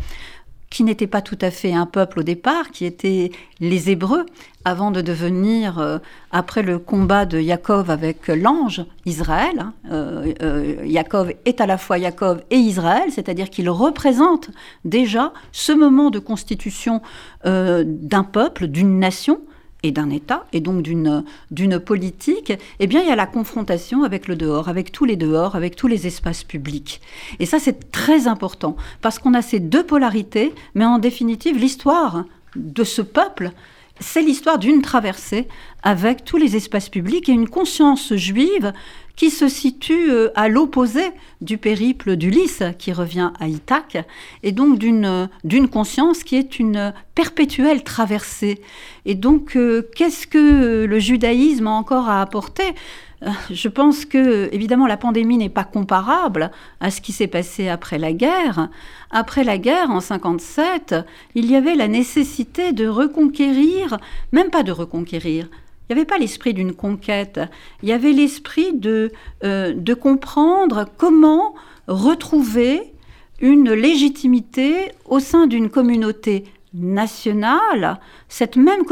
qui 0.70 0.84
n'était 0.84 1.06
pas 1.06 1.22
tout 1.22 1.38
à 1.40 1.50
fait 1.50 1.72
un 1.72 1.86
peuple 1.86 2.20
au 2.20 2.22
départ, 2.22 2.70
qui 2.70 2.84
étaient 2.84 3.30
les 3.60 3.90
Hébreux, 3.90 4.26
avant 4.64 4.90
de 4.90 5.00
devenir, 5.00 5.78
euh, 5.78 5.98
après 6.32 6.62
le 6.62 6.78
combat 6.78 7.24
de 7.24 7.40
Yaakov 7.40 7.88
avec 7.90 8.26
l'ange, 8.26 8.84
Israël. 9.04 9.60
Hein, 9.60 9.72
euh, 9.92 10.34
euh, 10.42 11.32
est 11.44 11.60
à 11.60 11.66
la 11.66 11.78
fois 11.78 11.98
Yaakov 11.98 12.42
et 12.50 12.56
Israël, 12.56 13.10
c'est-à-dire 13.10 13.48
qu'il 13.48 13.70
représente 13.70 14.50
déjà 14.84 15.32
ce 15.52 15.72
moment 15.72 16.10
de 16.10 16.18
constitution 16.18 17.00
d'un 17.44 18.24
peuple, 18.24 18.66
d'une 18.66 18.98
nation, 18.98 19.40
et 19.82 19.92
d'un 19.92 20.10
État, 20.10 20.46
et 20.52 20.60
donc 20.60 20.82
d'une, 20.82 21.78
politique, 21.78 22.52
eh 22.80 22.86
bien, 22.86 23.02
il 23.02 23.08
y 23.08 23.12
a 23.12 23.16
la 23.16 23.26
confrontation 23.26 24.02
avec 24.02 24.26
le 24.26 24.36
dehors, 24.36 24.68
avec 24.68 24.90
tous 24.92 25.04
les 25.04 25.16
dehors, 25.16 25.54
avec 25.54 25.76
tous 25.76 25.86
les 25.86 26.06
espaces 26.06 26.44
publics. 26.44 27.00
Et 27.38 27.46
ça, 27.46 27.58
c'est 27.58 27.90
très 27.92 28.26
important, 28.26 28.76
parce 29.02 29.18
qu'on 29.18 29.34
a 29.34 29.42
ces 29.42 29.60
deux 29.60 29.84
polarités, 29.84 30.52
mais 30.74 30.84
en 30.84 30.98
définitive, 30.98 31.58
l'histoire 31.58 32.24
de 32.56 32.84
ce 32.84 33.02
peuple, 33.02 33.52
c'est 34.00 34.22
l'histoire 34.22 34.58
d'une 34.58 34.82
traversée 34.82 35.48
avec 35.82 36.24
tous 36.24 36.36
les 36.36 36.56
espaces 36.56 36.88
publics 36.88 37.28
et 37.28 37.32
une 37.32 37.48
conscience 37.48 38.14
juive 38.14 38.72
qui 39.16 39.30
se 39.30 39.48
situe 39.48 40.10
euh, 40.10 40.28
à 40.34 40.48
l'opposé 40.48 41.02
du 41.40 41.56
périple 41.56 42.16
d'Ulysse 42.16 42.62
qui 42.78 42.92
revient 42.92 43.30
à 43.40 43.48
Ithaque, 43.48 44.04
et 44.42 44.52
donc 44.52 44.78
d'une, 44.78 45.28
d'une 45.42 45.68
conscience 45.68 46.22
qui 46.22 46.36
est 46.36 46.58
une 46.58 46.92
perpétuelle 47.14 47.82
traversée. 47.82 48.60
Et 49.06 49.14
donc, 49.14 49.56
euh, 49.56 49.88
qu'est-ce 49.96 50.26
que 50.26 50.84
le 50.84 50.98
judaïsme 50.98 51.66
a 51.66 51.70
encore 51.70 52.10
à 52.10 52.20
apporter? 52.20 52.74
euh, 52.74 53.05
je 53.50 53.68
pense 53.68 54.04
que, 54.04 54.48
évidemment, 54.52 54.86
la 54.86 54.96
pandémie 54.96 55.38
n'est 55.38 55.48
pas 55.48 55.64
comparable 55.64 56.50
à 56.80 56.90
ce 56.90 57.00
qui 57.00 57.12
s'est 57.12 57.26
passé 57.26 57.68
après 57.68 57.98
la 57.98 58.12
guerre. 58.12 58.68
Après 59.10 59.44
la 59.44 59.58
guerre, 59.58 59.90
en 59.90 60.00
57, 60.00 60.94
il 61.34 61.50
y 61.50 61.56
avait 61.56 61.74
la 61.74 61.88
nécessité 61.88 62.72
de 62.72 62.86
reconquérir, 62.86 63.98
même 64.32 64.50
pas 64.50 64.62
de 64.62 64.72
reconquérir, 64.72 65.48
il 65.88 65.94
n'y 65.94 66.00
avait 66.00 66.06
pas 66.06 66.18
l'esprit 66.18 66.52
d'une 66.52 66.74
conquête, 66.74 67.40
il 67.82 67.88
y 67.88 67.92
avait 67.92 68.10
l'esprit 68.10 68.72
de, 68.72 69.12
euh, 69.44 69.72
de 69.72 69.94
comprendre 69.94 70.86
comment 70.96 71.54
retrouver 71.86 72.92
une 73.40 73.72
légitimité 73.72 74.90
au 75.04 75.20
sein 75.20 75.46
d'une 75.46 75.70
communauté 75.70 76.44
nationale, 76.74 78.00
cette 78.28 78.56
même, 78.56 78.82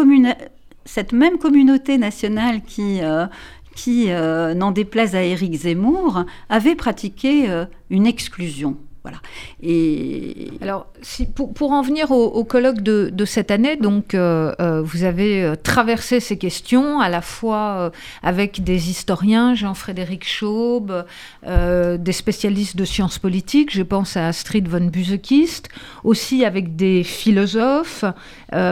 cette 0.84 1.12
même 1.12 1.38
communauté 1.38 1.98
nationale 1.98 2.62
qui, 2.62 3.02
euh, 3.02 3.26
qui 3.74 4.06
euh, 4.08 4.54
n'en 4.54 4.70
déplaise 4.70 5.14
à 5.14 5.22
Éric 5.22 5.54
Zemmour, 5.54 6.24
avait 6.48 6.74
pratiqué 6.74 7.48
une 7.90 8.06
exclusion. 8.06 8.76
Voilà. 9.04 9.18
Et 9.62 10.50
alors, 10.62 10.86
pour, 11.34 11.52
pour, 11.52 11.72
en 11.72 11.82
venir 11.82 12.10
au, 12.10 12.42
colloque 12.44 12.80
de, 12.80 13.10
de, 13.12 13.24
cette 13.26 13.50
année, 13.50 13.76
donc 13.76 14.14
euh, 14.14 14.54
euh, 14.60 14.80
vous 14.80 15.04
avez 15.04 15.42
euh, 15.42 15.56
traversé 15.56 16.20
ces 16.20 16.38
questions 16.38 17.00
à 17.00 17.10
la 17.10 17.20
fois 17.20 17.92
avec 18.22 18.64
des 18.64 18.88
historiens, 18.88 19.54
Jean-Frédéric 19.54 20.26
Schaub, 20.26 21.04
des 21.46 22.12
spécialistes 22.12 22.76
de 22.76 22.86
sciences 22.86 23.18
politiques, 23.18 23.74
je 23.74 23.82
pense 23.82 24.16
à 24.16 24.28
Astrid 24.28 24.68
von 24.68 24.86
Busekist, 24.86 25.68
aussi 26.02 26.46
avec 26.46 26.74
des 26.74 27.04
philosophes, 27.04 28.06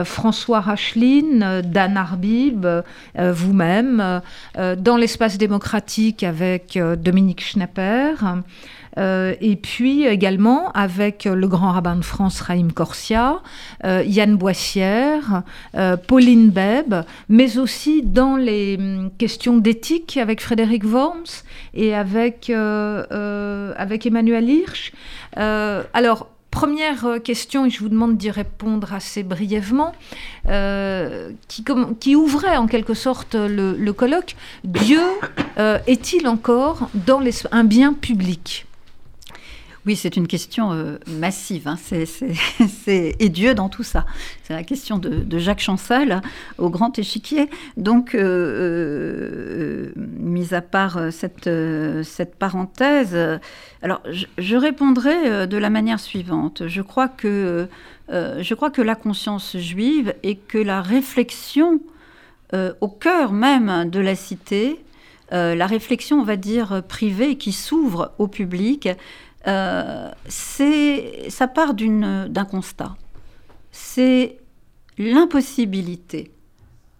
François 0.05 0.61
Rachlin, 0.61 1.61
Dan 1.63 1.97
Arbib, 1.97 2.65
vous-même, 3.15 4.21
dans 4.55 4.97
l'espace 4.97 5.37
démocratique 5.37 6.23
avec 6.23 6.79
Dominique 6.97 7.43
Schnapper. 7.43 8.13
Euh, 8.97 9.33
et 9.41 9.55
puis 9.55 10.05
également 10.05 10.71
avec 10.71 11.25
le 11.25 11.47
grand 11.47 11.71
rabbin 11.71 11.95
de 11.95 12.03
France, 12.03 12.41
Raïm 12.41 12.71
Corsia, 12.71 13.41
euh, 13.85 14.03
Yann 14.05 14.35
Boissière, 14.35 15.43
euh, 15.75 15.97
Pauline 15.97 16.49
Beb, 16.49 16.93
mais 17.29 17.57
aussi 17.57 18.03
dans 18.03 18.35
les 18.35 18.77
hum, 18.77 19.11
questions 19.17 19.57
d'éthique 19.57 20.17
avec 20.17 20.41
Frédéric 20.41 20.83
Worms 20.85 21.43
et 21.73 21.95
avec, 21.95 22.49
avec 22.49 24.05
Emmanuel 24.05 24.49
Hirsch. 24.49 24.91
alors, 25.35 26.27
première 26.53 27.17
question, 27.23 27.65
et 27.65 27.69
je 27.69 27.79
vous 27.79 27.89
demande 27.89 28.15
d'y 28.15 28.29
répondre 28.31 28.93
assez 28.93 29.23
brièvement, 29.23 29.93
qui, 30.45 31.65
qui, 31.99 32.15
ouvrait 32.15 32.57
en 32.57 32.67
quelque 32.67 32.93
sorte 32.93 33.35
le, 33.35 33.91
colloque. 33.91 34.35
Dieu 34.63 35.01
est-il 35.87 36.27
encore 36.27 36.89
dans 36.93 37.21
un 37.51 37.63
bien 37.63 37.93
public? 37.93 38.65
Oui, 39.85 39.97
c'est 39.97 40.15
une 40.15 40.27
question 40.27 40.71
euh, 40.71 40.97
massive. 41.07 41.67
Hein. 41.67 41.77
Et 42.87 43.29
Dieu 43.29 43.53
dans 43.53 43.67
tout 43.67 43.83
ça. 43.83 44.05
C'est 44.43 44.53
la 44.53 44.63
question 44.63 44.97
de, 44.97 45.37
Jacques 45.37 45.59
Chancel 45.59 46.21
au 46.57 46.69
grand 46.69 46.97
échiquier. 46.97 47.49
Donc, 47.75 48.15
euh, 48.15 48.21
euh, 49.89 49.93
mis 49.95 50.53
à 50.53 50.61
part 50.61 51.11
cette, 51.11 51.49
cette 52.03 52.35
parenthèse, 52.35 53.17
alors 53.81 54.01
je, 54.07 54.55
répondrai 54.55 55.47
de 55.47 55.57
la 55.57 55.69
manière 55.69 55.99
suivante. 55.99 56.67
Je 56.67 56.81
crois 56.81 57.09
que, 57.09 57.67
je 58.09 58.53
crois 58.53 58.69
que 58.69 58.81
la 58.81 58.95
conscience 58.95 59.57
juive 59.57 60.13
et 60.23 60.35
que 60.35 60.57
la 60.57 60.81
réflexion 60.81 61.81
au 62.53 62.87
cœur 62.87 63.33
même 63.33 63.89
de 63.89 63.99
la 63.99 64.15
cité, 64.15 64.79
la 65.31 65.65
réflexion, 65.65 66.19
on 66.19 66.23
va 66.23 66.35
dire, 66.35 66.83
privée 66.87 67.35
qui 67.35 67.51
s'ouvre 67.51 68.13
au 68.19 68.27
public, 68.27 68.87
euh, 69.47 70.11
ça 70.27 71.47
part 71.47 71.73
d'un 71.73 72.45
constat. 72.45 72.95
C'est 73.71 74.37
l'impossibilité 74.97 76.31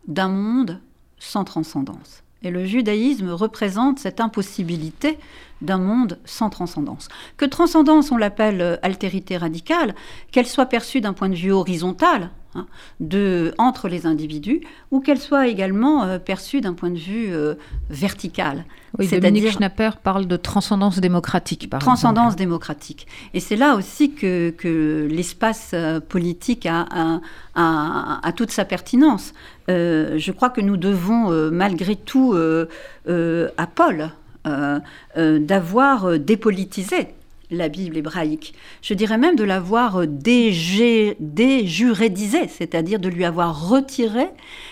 d'un 0.08 0.30
monde 0.30 0.80
sans 1.20 1.44
transcendance. 1.44 2.24
Et 2.42 2.52
le 2.52 2.66
judaïsme 2.66 3.30
représente 3.30 4.00
cette 4.00 4.20
impossibilité 4.20 5.18
d'un 5.62 5.78
monde 5.78 6.20
sans 6.26 6.50
transcendance. 6.50 7.08
Que 7.38 7.46
transcendance, 7.46 8.12
on 8.12 8.18
l'appelle 8.18 8.62
euh, 8.62 8.76
altérité 8.82 9.38
radicale, 9.38 9.96
qu'elle 10.32 10.48
soit 10.48 10.66
perçue 10.66 11.00
d'un 11.00 11.14
point 11.14 11.30
de 11.30 11.36
vue 11.36 11.54
horizontal, 11.54 12.32
hein, 12.56 12.66
de, 13.00 13.54
entre 13.58 13.88
les 13.88 14.06
individus, 14.06 14.62
ou 14.92 15.00
qu'elle 15.00 15.20
soit 15.20 15.48
également 15.48 16.04
euh, 16.04 16.20
perçue 16.20 16.62
d'un 16.62 16.74
point 16.74 16.90
de 16.90 16.98
vue 16.98 17.34
euh, 17.34 17.56
vertical. 17.90 18.66
Oui, 19.00 19.08
Dominique 19.08 19.50
Schnapper 19.50 19.92
parle 20.04 20.28
de 20.28 20.38
transcendance 20.38 21.00
démocratique, 21.00 21.70
par 21.70 21.80
Transcendance 21.80 22.36
démocratique. 22.36 23.08
Et 23.34 23.40
c'est 23.40 23.56
là 23.56 23.76
aussi 23.76 24.14
que, 24.14 24.52
que 24.52 25.08
l'espace 25.10 25.74
politique 26.10 26.68
a, 26.68 27.20
a, 27.56 28.32
toute 28.34 28.52
sa 28.52 28.66
pertinence. 28.66 29.34
je 29.68 30.32
crois 30.32 30.52
que 30.52 30.62
nous 30.62 30.78
devons, 30.78 31.32
malgré 31.50 31.96
tout, 31.96 32.36
à 32.38 33.68
Paul, 33.68 34.12
euh, 34.46 34.80
euh, 35.16 35.40
d'avoir 35.40 36.04
euh, 36.06 36.20
dépolitisé 36.20 37.14
la 37.52 37.70
Bible 37.70 37.98
hébraïque. 37.98 38.54
Je 38.82 38.94
dirais 38.94 39.18
même 39.18 39.36
de 39.36 39.44
l'avoir 39.44 40.08
déjuridisé, 40.08 42.48
c'est-à-dire 42.48 43.00
de 43.00 43.10
lui 43.10 43.26
avoir 43.26 43.70
retiré 43.70 44.28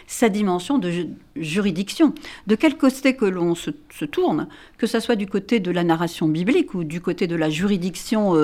sa 0.07 0.29
dimension 0.29 0.77
de 0.77 1.07
juridiction. 1.35 2.13
De 2.47 2.55
quel 2.55 2.77
côté 2.77 3.15
que 3.15 3.25
l'on 3.25 3.55
se, 3.55 3.71
tourne, 4.05 4.47
que 4.77 4.87
ce 4.87 4.99
soit 4.99 5.15
du 5.15 5.27
côté 5.27 5.59
de 5.59 5.71
la 5.71 5.83
narration 5.83 6.27
biblique 6.27 6.73
ou 6.73 6.83
du 6.83 7.01
côté 7.01 7.27
de 7.27 7.35
la 7.35 7.49
juridiction 7.49 8.35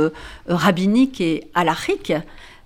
rabbinique 0.47 1.21
et 1.21 1.49
halachique, 1.53 2.13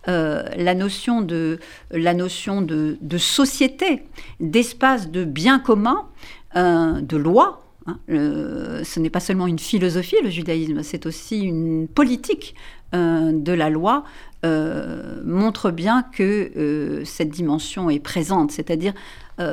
la 0.08 0.76
notion 0.76 1.22
de, 1.22 1.60
la 1.92 2.14
notion 2.14 2.62
de, 2.62 2.98
société, 3.18 4.04
d'espace 4.40 5.10
de 5.10 5.24
bien 5.24 5.60
commun, 5.60 6.08
de 6.56 7.18
loi, 7.18 7.62
Hein. 7.88 7.98
ce 8.08 9.00
n'est 9.00 9.10
pas 9.10 9.20
seulement 9.20 9.48
une 9.48 9.60
philosophie, 9.60 10.18
le 10.24 10.30
judaïsme, 10.30 10.84
c'est 10.84 11.06
aussi 11.06 11.42
une 11.42 11.88
politique 11.88 12.54
de 12.94 13.54
la 13.54 13.70
loi 13.70 14.04
montre 14.44 15.72
bien 15.72 16.04
que 16.04 17.02
cette 17.06 17.30
dimension 17.30 17.90
est 17.90 18.00
présente, 18.00 18.52
c'est-à-dire 18.52 18.94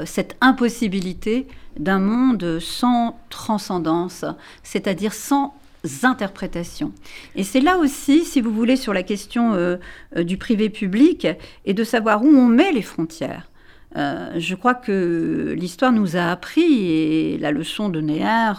cette 0.05 0.37
impossibilité 0.43 1.47
d'un 1.79 2.01
monde 2.01 2.59
sans 2.61 3.18
transcendance, 3.31 4.24
c'est-à-dire 4.62 5.14
sans 5.14 5.55
interprétations. 6.03 6.93
Et 7.37 7.45
c'est 7.45 7.61
là 7.61 7.79
aussi, 7.79 8.24
si 8.24 8.41
vous 8.41 8.53
voulez, 8.53 8.76
sur 8.76 8.93
la 8.93 9.03
question 9.03 9.55
euh, 9.55 9.76
euh, 10.16 10.24
du 10.24 10.37
privé-public 10.37 11.26
et 11.64 11.74
de 11.74 11.85
savoir 11.85 12.22
où 12.22 12.29
on 12.29 12.47
met 12.47 12.72
les 12.72 12.83
frontières. 12.83 13.48
Euh, 13.97 14.32
je 14.36 14.55
crois 14.55 14.74
que 14.74 15.55
l'histoire 15.57 15.93
nous 15.93 16.16
a 16.16 16.30
appris, 16.30 16.91
et 16.91 17.39
la 17.39 17.51
leçon 17.51 17.89
de 17.89 18.01
Néer, 18.01 18.53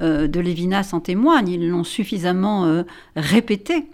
de 0.00 0.40
Lévinas 0.40 0.90
en 0.92 1.00
témoigne, 1.00 1.48
ils 1.48 1.68
l'ont 1.68 1.84
suffisamment 1.84 2.84
répété, 3.16 3.86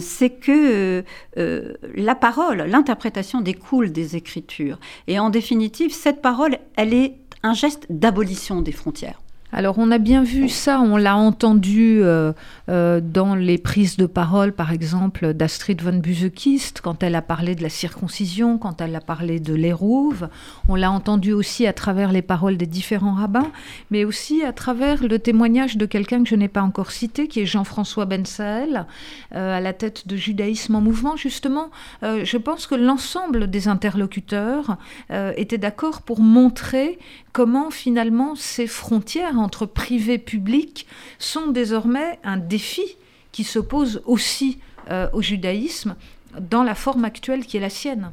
c'est 0.00 0.30
que 0.30 1.04
la 1.36 2.14
parole, 2.14 2.62
l'interprétation 2.62 3.40
découle 3.40 3.92
des 3.92 4.16
Écritures. 4.16 4.78
Et 5.06 5.18
en 5.18 5.30
définitive, 5.30 5.92
cette 5.92 6.22
parole, 6.22 6.58
elle 6.76 6.94
est 6.94 7.14
un 7.42 7.54
geste 7.54 7.86
d'abolition 7.90 8.62
des 8.62 8.72
frontières. 8.72 9.20
Alors 9.52 9.78
on 9.78 9.90
a 9.90 9.98
bien 9.98 10.22
vu 10.22 10.48
ça, 10.48 10.80
on 10.80 10.96
l'a 10.96 11.16
entendu 11.16 12.00
euh, 12.02 12.32
euh, 12.68 13.00
dans 13.02 13.34
les 13.34 13.58
prises 13.58 13.96
de 13.96 14.06
parole, 14.06 14.52
par 14.52 14.70
exemple, 14.70 15.34
d'Astrid 15.34 15.82
von 15.82 15.98
Busekist, 15.98 16.80
quand 16.80 17.02
elle 17.02 17.16
a 17.16 17.22
parlé 17.22 17.56
de 17.56 17.62
la 17.64 17.68
circoncision, 17.68 18.58
quand 18.58 18.80
elle 18.80 18.94
a 18.94 19.00
parlé 19.00 19.40
de 19.40 19.52
l'hérouve. 19.52 20.28
On 20.68 20.76
l'a 20.76 20.92
entendu 20.92 21.32
aussi 21.32 21.66
à 21.66 21.72
travers 21.72 22.12
les 22.12 22.22
paroles 22.22 22.56
des 22.56 22.66
différents 22.66 23.14
rabbins, 23.14 23.50
mais 23.90 24.04
aussi 24.04 24.44
à 24.44 24.52
travers 24.52 25.02
le 25.02 25.18
témoignage 25.18 25.76
de 25.76 25.84
quelqu'un 25.84 26.22
que 26.22 26.28
je 26.28 26.36
n'ai 26.36 26.48
pas 26.48 26.62
encore 26.62 26.92
cité, 26.92 27.26
qui 27.26 27.40
est 27.40 27.46
Jean-François 27.46 28.04
Ben 28.04 28.24
Sahel, 28.24 28.86
euh, 29.34 29.56
à 29.56 29.60
la 29.60 29.72
tête 29.72 30.06
de 30.06 30.14
Judaïsme 30.14 30.76
en 30.76 30.80
mouvement. 30.80 31.16
Justement, 31.16 31.70
je 32.02 32.36
pense 32.36 32.66
que 32.68 32.76
l'ensemble 32.76 33.50
des 33.50 33.66
interlocuteurs 33.66 34.76
étaient 35.36 35.58
d'accord 35.58 36.02
pour 36.02 36.20
montrer 36.20 36.98
comment 37.32 37.70
finalement 37.70 38.34
ces 38.34 38.66
frontières 38.66 39.39
entre 39.40 39.66
privé 39.66 40.14
et 40.14 40.18
public 40.18 40.86
sont 41.18 41.48
désormais 41.48 42.18
un 42.24 42.36
défi 42.36 42.96
qui 43.32 43.44
se 43.44 43.58
pose 43.58 44.02
aussi 44.06 44.58
euh, 44.90 45.08
au 45.12 45.22
judaïsme 45.22 45.96
dans 46.40 46.62
la 46.62 46.74
forme 46.74 47.04
actuelle 47.04 47.44
qui 47.44 47.56
est 47.56 47.60
la 47.60 47.70
sienne. 47.70 48.12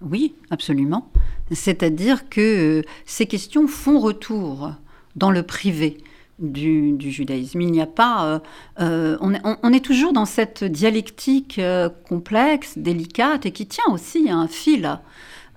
Oui, 0.00 0.34
absolument. 0.50 1.10
C'est-à-dire 1.50 2.28
que 2.28 2.80
euh, 2.80 2.82
ces 3.04 3.26
questions 3.26 3.68
font 3.68 3.98
retour 3.98 4.72
dans 5.16 5.30
le 5.30 5.42
privé. 5.42 5.98
Du, 6.38 6.96
judaïsme. 6.98 7.60
Il 7.60 7.70
n'y 7.70 7.82
a 7.82 7.86
pas. 7.86 8.40
Euh, 8.80 9.18
on, 9.20 9.72
est 9.74 9.84
toujours 9.84 10.14
dans 10.14 10.24
cette 10.24 10.64
dialectique 10.64 11.60
complexe, 12.08 12.78
délicate 12.78 13.44
et 13.44 13.50
qui 13.50 13.66
tient 13.66 13.84
aussi 13.92 14.30
un 14.30 14.48
fil. 14.48 14.98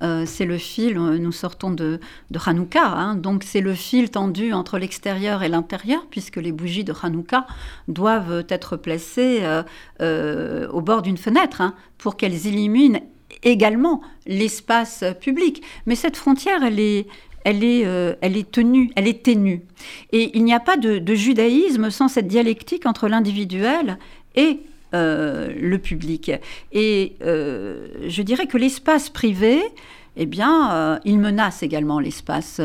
Euh, 0.03 0.25
c'est 0.25 0.45
le 0.45 0.57
fil, 0.57 0.97
euh, 0.97 1.17
nous 1.17 1.31
sortons 1.31 1.71
de, 1.71 1.99
de 2.29 2.39
Hanouka, 2.45 2.85
hein. 2.85 3.15
donc 3.15 3.43
c'est 3.43 3.61
le 3.61 3.73
fil 3.73 4.09
tendu 4.09 4.51
entre 4.51 4.77
l'extérieur 4.77 5.43
et 5.43 5.49
l'intérieur, 5.49 6.05
puisque 6.09 6.37
les 6.37 6.51
bougies 6.51 6.83
de 6.83 6.93
Hanouka 7.01 7.47
doivent 7.87 8.45
être 8.49 8.75
placées 8.75 9.41
euh, 10.01 10.67
au 10.69 10.81
bord 10.81 11.03
d'une 11.03 11.17
fenêtre 11.17 11.61
hein, 11.61 11.73
pour 11.97 12.17
qu'elles 12.17 12.47
illuminent 12.47 12.99
également 13.43 14.01
l'espace 14.25 15.05
public. 15.21 15.63
Mais 15.85 15.95
cette 15.95 16.17
frontière, 16.17 16.63
elle 16.63 16.79
est, 16.79 17.07
elle 17.45 17.63
est, 17.63 17.81
elle 18.21 18.37
est 18.37 18.51
tenue, 18.51 18.91
elle 18.95 19.07
est 19.07 19.23
ténue. 19.23 19.63
Et 20.11 20.37
il 20.37 20.43
n'y 20.43 20.53
a 20.53 20.59
pas 20.59 20.77
de, 20.77 20.99
de, 20.99 21.15
judaïsme 21.15 21.89
sans 21.89 22.07
cette 22.07 22.27
dialectique 22.27 22.85
entre 22.85 23.07
l'individuel 23.07 23.97
et 24.35 24.59
le 24.93 25.77
public. 25.77 26.31
Et 26.71 27.15
euh, 27.23 27.87
je 28.07 28.21
dirais 28.21 28.47
que 28.47 28.57
l'espace 28.57 29.09
privé, 29.09 29.59
eh 30.15 30.27
bien, 30.27 30.71
euh, 30.71 30.99
il 31.05 31.17
menace 31.17 31.63
également 31.63 31.99
l'espace, 31.99 32.61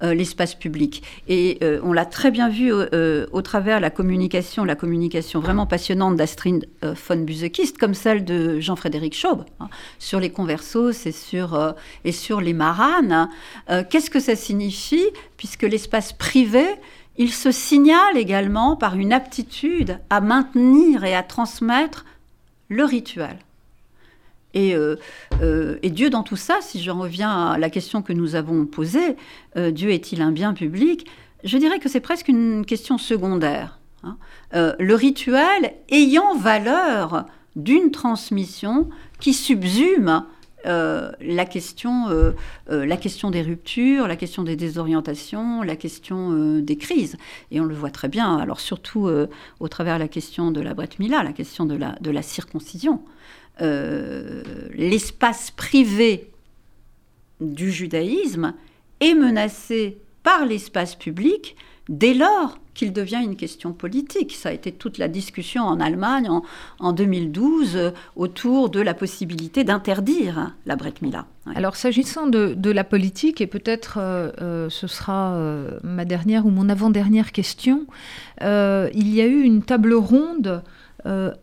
l'espace 0.00 0.54
public. 0.54 1.02
Et 1.28 1.58
on 1.82 1.92
l'a 1.92 2.06
très 2.06 2.30
bien 2.30 2.48
vu 2.48 2.72
au 2.72 3.42
travers 3.42 3.80
la 3.80 3.90
communication, 3.90 4.64
la 4.64 4.76
communication 4.76 5.40
vraiment 5.40 5.66
passionnante 5.66 6.16
d'Astrid 6.16 6.68
von 6.82 7.16
Busekist, 7.16 7.78
comme 7.78 7.94
celle 7.94 8.24
de 8.24 8.58
Jean-Frédéric 8.60 9.14
Schaub, 9.14 9.44
hein, 9.60 9.68
sur 9.98 10.18
les 10.18 10.30
conversos 10.30 11.06
et 11.06 11.12
sur, 11.12 11.74
et 12.04 12.12
sur 12.12 12.40
les 12.40 12.52
maranes. 12.52 13.28
Qu'est-ce 13.90 14.10
que 14.10 14.20
ça 14.20 14.34
signifie? 14.34 15.06
Puisque 15.36 15.62
l'espace 15.62 16.12
privé 16.12 16.66
il 17.16 17.32
se 17.32 17.50
signale 17.50 18.16
également 18.16 18.76
par 18.76 18.96
une 18.96 19.12
aptitude 19.12 19.98
à 20.10 20.20
maintenir 20.20 21.04
et 21.04 21.14
à 21.14 21.22
transmettre 21.22 22.04
le 22.68 22.84
rituel. 22.84 23.36
Et, 24.54 24.74
euh, 24.74 24.96
euh, 25.40 25.78
Dieu 25.82 26.10
dans 26.10 26.22
tout 26.22 26.36
ça, 26.36 26.58
si 26.60 26.82
je 26.82 26.90
reviens 26.90 27.52
à 27.52 27.58
la 27.58 27.70
question 27.70 28.02
que 28.02 28.12
nous 28.12 28.34
avons 28.34 28.66
posée, 28.66 29.16
euh, 29.56 29.70
Dieu 29.70 29.90
est-il 29.90 30.20
un 30.22 30.32
bien 30.32 30.52
public 30.52 31.06
Je 31.44 31.56
dirais 31.58 31.78
que 31.78 31.88
c'est 31.88 32.00
presque 32.00 32.28
une 32.28 32.64
question 32.66 32.98
secondaire. 32.98 33.78
Hein. 34.04 34.16
le 34.80 34.94
rituel 34.96 35.74
ayant 35.88 36.34
valeur 36.34 37.24
d'une 37.54 37.92
transmission 37.92 38.90
qui 39.20 39.32
subsume 39.32 40.24
euh, 40.66 41.10
la, 41.20 41.44
question, 41.44 42.08
euh, 42.08 42.32
euh, 42.70 42.86
la 42.86 42.96
question 42.96 43.30
des 43.30 43.42
ruptures, 43.42 44.06
la 44.06 44.16
question 44.16 44.42
des 44.42 44.56
désorientations, 44.56 45.62
la 45.62 45.76
question 45.76 46.58
des 46.60 46.76
crises. 46.76 47.16
Et 47.50 47.60
on 47.60 47.64
le 47.64 47.74
voit 47.74 47.90
très 47.90 48.08
bien, 48.08 48.36
alors 48.38 48.60
surtout 48.60 49.08
au 49.60 49.68
travers 49.68 49.96
de 49.96 50.02
la 50.02 50.08
question 50.08 50.50
de 50.50 50.60
la 50.60 50.74
Brett 50.74 50.98
Mila, 50.98 51.22
la 51.22 51.32
question 51.32 51.66
de 51.66 52.10
la 52.10 52.22
circoncision. 52.22 53.02
L'espace 53.60 55.50
privé 55.50 56.30
du 57.40 57.70
judaïsme 57.70 58.54
est 59.00 59.14
menacé 59.14 59.98
par 60.22 60.46
l'espace 60.46 60.94
public 60.94 61.56
dès 61.88 62.14
lors 62.14 62.58
qu'il 62.74 62.92
devient 62.92 63.20
une 63.22 63.36
question 63.36 63.72
politique. 63.72 64.32
Ça 64.32 64.50
a 64.50 64.52
été 64.52 64.72
toute 64.72 64.98
la 64.98 65.08
discussion 65.08 65.62
en 65.62 65.80
Allemagne 65.80 66.28
en, 66.78 66.92
2012 66.92 67.76
euh, 67.76 67.90
autour 68.16 68.70
de 68.70 68.80
la 68.80 68.94
possibilité 68.94 69.64
d'interdire 69.64 70.54
la 70.66 70.76
Bret 70.76 70.94
Mila. 71.02 71.26
Alors 71.54 71.76
s'agissant 71.76 72.26
de, 72.26 72.70
la 72.70 72.84
politique, 72.84 73.40
et 73.40 73.46
peut-être 73.46 73.98
euh, 73.98 74.30
euh, 74.40 74.70
ce 74.70 74.86
sera 74.86 75.38
ma 75.82 76.04
dernière 76.04 76.46
ou 76.46 76.50
mon 76.50 76.68
avant-dernière 76.68 77.32
question, 77.32 77.86
il 78.40 79.14
y 79.14 79.20
a 79.20 79.26
eu 79.26 79.42
une 79.42 79.62
table 79.62 79.94
ronde 79.94 80.62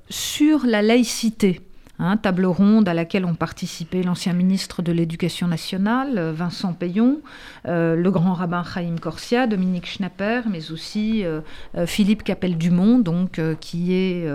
sur 0.10 0.66
la 0.66 0.82
laïcité. 0.82 1.62
Hein, 2.02 2.16
table 2.16 2.45
ronde 2.45 2.88
à 2.88 2.93
laquelle 2.93 3.26
ont 3.26 3.36
participé 3.36 4.04
l'ancien 4.04 4.32
ministre 4.32 4.82
de 4.82 4.93
l'Éducation 4.93 5.47
nationale, 5.47 6.18
euh, 6.18 6.32
Vincent 6.32 6.72
Payon, 6.72 7.20
euh, 7.68 7.97
le 7.97 8.10
grand 8.10 8.34
rabbin 8.34 8.64
Chaim 8.64 8.95
Corsia, 9.02 9.47
Dominique 9.47 9.86
Schnapper, 9.86 10.43
mais 10.50 10.72
aussi 10.72 11.26
euh, 11.26 11.41
Philippe 11.86 12.24
Capel-Dumont, 12.24 13.00
donc, 13.00 13.41
qui 13.60 13.93
est 13.93 14.26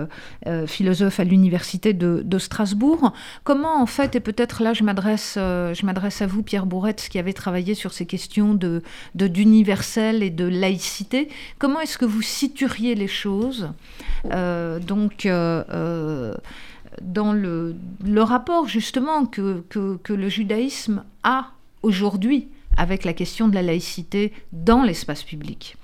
philosophe 0.67 1.19
à 1.19 1.23
l'Université 1.23 1.93
de, 1.93 2.37
Strasbourg. 2.37 3.13
Comment, 3.43 3.81
en 3.81 3.85
fait, 3.85 4.15
et 4.15 4.19
peut-être 4.19 4.61
là 4.61 4.73
je 4.73 4.83
m'adresse, 4.83 5.37
à 5.37 6.27
vous, 6.27 6.43
Pierre 6.43 6.65
Bourretz, 6.65 7.09
qui 7.09 7.17
avez 7.17 7.33
travaillé 7.33 7.73
sur 7.73 7.93
ces 7.93 8.05
questions 8.05 8.53
de, 8.53 8.83
d'universel 9.15 10.21
et 10.21 10.29
de 10.29 10.45
laïcité, 10.45 11.29
comment 11.57 11.79
est-ce 11.79 11.97
que 11.97 12.05
vous 12.05 12.21
situeriez 12.21 12.93
les 12.93 13.07
choses 13.07 13.71
Donc, 14.25 15.27
dans 17.01 17.33
le, 17.33 17.75
rapport 18.17 18.67
justement 18.67 19.25
que, 19.25 19.63
que, 19.69 20.13
le 20.13 20.29
judaïsme 20.29 21.03
a 21.23 21.51
aujourd'hui 21.83 22.47
avec 22.77 23.05
la 23.05 23.13
question 23.13 23.47
de 23.47 23.55
la 23.55 23.61
laïcité 23.61 24.33
dans 24.51 24.83
l'espace 24.83 25.23
public 25.23 25.77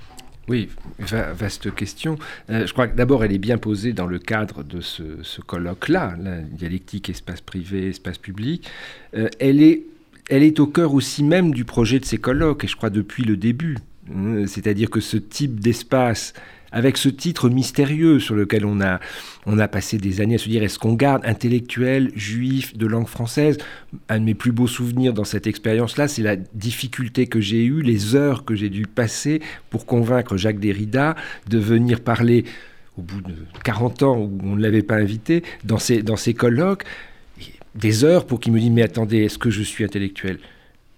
oui, 0.48 0.68
vaste 1.00 1.74
question. 1.74 2.18
Euh, 2.50 2.66
je 2.66 2.74
crois 2.74 2.88
que 2.88 2.98
d'abord, 2.98 3.24
elle 3.24 3.32
est 3.32 3.38
bien 3.38 3.58
posée 3.58 3.94
dans 3.94 4.08
le 4.08 4.20
cadre 4.20 4.64
de 4.64 4.82
ce, 4.82 5.40
colloque-là, 5.40 6.16
la 6.22 6.42
dialectique 6.42 7.10
espace 7.10 7.40
privé, 7.40 7.90
espace 7.90 8.18
public. 8.18 8.68
Euh, 9.16 9.30
elle, 9.40 9.62
est, 9.62 9.84
elle 10.30 10.44
est 10.44 10.60
au 10.60 10.68
cœur 10.68 10.94
aussi 10.94 11.24
même 11.24 11.54
du 11.54 11.64
projet 11.64 12.00
de 12.00 12.06
ces 12.06 12.18
colloques, 12.18 12.66
et 12.66 12.68
je 12.68 12.76
crois 12.76 12.90
depuis 12.90 13.24
le 13.24 13.38
début. 13.38 13.78
Hein, 14.14 14.46
c'est-à-dire 14.46 14.90
que 14.90 15.00
ce 15.00 15.16
type 15.16 15.60
d'espace 15.60 16.34
avec 16.72 16.98
ce 16.98 17.10
titre 17.10 17.50
mystérieux 17.50 18.20
sur 18.20 18.36
lequel 18.36 18.66
on 18.66 18.82
a, 18.82 19.00
on 19.46 19.60
a 19.60 19.68
passé 19.68 19.98
des 19.98 20.22
années 20.22 20.36
à 20.36 20.38
se 20.38 20.50
dire 20.50 20.64
est-ce 20.64 20.80
qu'on 20.80 20.94
garde 20.94 21.26
intellectuel, 21.26 22.12
juif, 22.16 22.78
de 22.78 22.86
langue 22.86 23.08
française? 23.08 23.58
Un 24.10 24.20
de 24.20 24.26
mes 24.26 24.34
plus 24.34 24.52
beaux 24.52 24.68
souvenirs 24.68 25.14
dans 25.14 25.26
cette 25.26 25.48
expérience-là, 25.48 26.08
c'est 26.08 26.24
la 26.24 26.36
difficulté 26.36 27.28
que 27.28 27.42
j'ai 27.42 27.64
eue, 27.64 27.82
les 27.82 28.16
heures 28.16 28.46
que 28.46 28.56
j'ai 28.56 28.70
dû 28.70 28.84
passer 28.88 29.42
pour 29.70 29.86
convaincre 29.86 30.38
Jacques 30.38 30.60
Derrida 30.60 31.16
de 31.50 31.58
venir 31.58 32.02
parler 32.02 32.46
au 32.98 33.02
bout 33.02 33.22
de 33.22 33.34
40 33.64 34.04
ans 34.04 34.18
où 34.18 34.38
on 34.44 34.56
ne 34.56 34.62
l'avait 34.62 34.84
pas 34.84 34.96
invité, 34.96 35.44
dans 35.64 35.80
ces, 35.80 36.04
dans 36.04 36.18
ces 36.18 36.34
colloques, 36.34 36.84
des 37.76 38.04
heures 38.04 38.26
pour 38.26 38.40
qu'il 38.40 38.54
me 38.54 38.60
dise 38.60 38.70
mais 38.70 38.82
attendez, 38.82 39.20
est-ce 39.20 39.38
que 39.38 39.50
je 39.50 39.64
suis 39.64 39.84
intellectuel? 39.84 40.40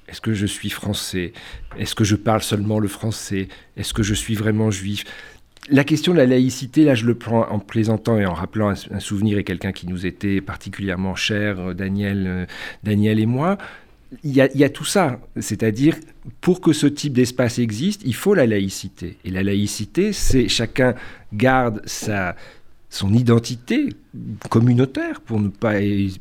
Est-ce 0.07 0.21
que 0.21 0.33
je 0.33 0.45
suis 0.45 0.69
français? 0.69 1.33
Est-ce 1.77 1.95
que 1.95 2.03
je 2.03 2.15
parle 2.15 2.41
seulement 2.41 2.79
le 2.79 2.87
français? 2.87 3.47
Est-ce 3.77 3.93
que 3.93 4.03
je 4.03 4.13
suis 4.13 4.35
vraiment 4.35 4.69
juif? 4.69 5.05
La 5.69 5.83
question 5.83 6.13
de 6.13 6.17
la 6.17 6.25
laïcité, 6.25 6.83
là 6.83 6.95
je 6.95 7.05
le 7.05 7.15
prends 7.15 7.49
en 7.49 7.59
plaisantant 7.59 8.17
et 8.17 8.25
en 8.25 8.33
rappelant 8.33 8.69
un, 8.69 8.99
souvenir 8.99 9.37
et 9.37 9.43
quelqu'un 9.43 9.71
qui 9.71 9.87
nous 9.87 10.05
était 10.05 10.41
particulièrement 10.41 11.15
cher, 11.15 11.59
euh, 11.59 11.73
Daniel, 11.73 12.25
euh, 12.27 12.45
Daniel 12.83 13.19
et 13.19 13.25
moi. 13.25 13.57
Il 14.23 14.31
y, 14.31 14.63
a, 14.63 14.69
tout 14.69 14.85
ça, 14.85 15.19
c'est-à-dire 15.39 15.95
pour 16.39 16.61
que 16.61 16.71
ce 16.71 16.85
type 16.85 17.13
d'espace 17.13 17.57
existe, 17.57 18.03
il 18.05 18.13
faut 18.13 18.35
la 18.35 18.45
laïcité. 18.45 19.17
Et 19.25 19.31
la 19.31 19.41
laïcité, 19.41 20.13
c'est 20.13 20.47
chacun 20.47 20.93
garde 21.33 21.81
sa, 21.87 22.35
son 22.91 23.11
identité 23.11 23.89
communautaire, 24.51 25.19
pour 25.19 25.39
ne 25.39 25.47
pas 25.47 25.77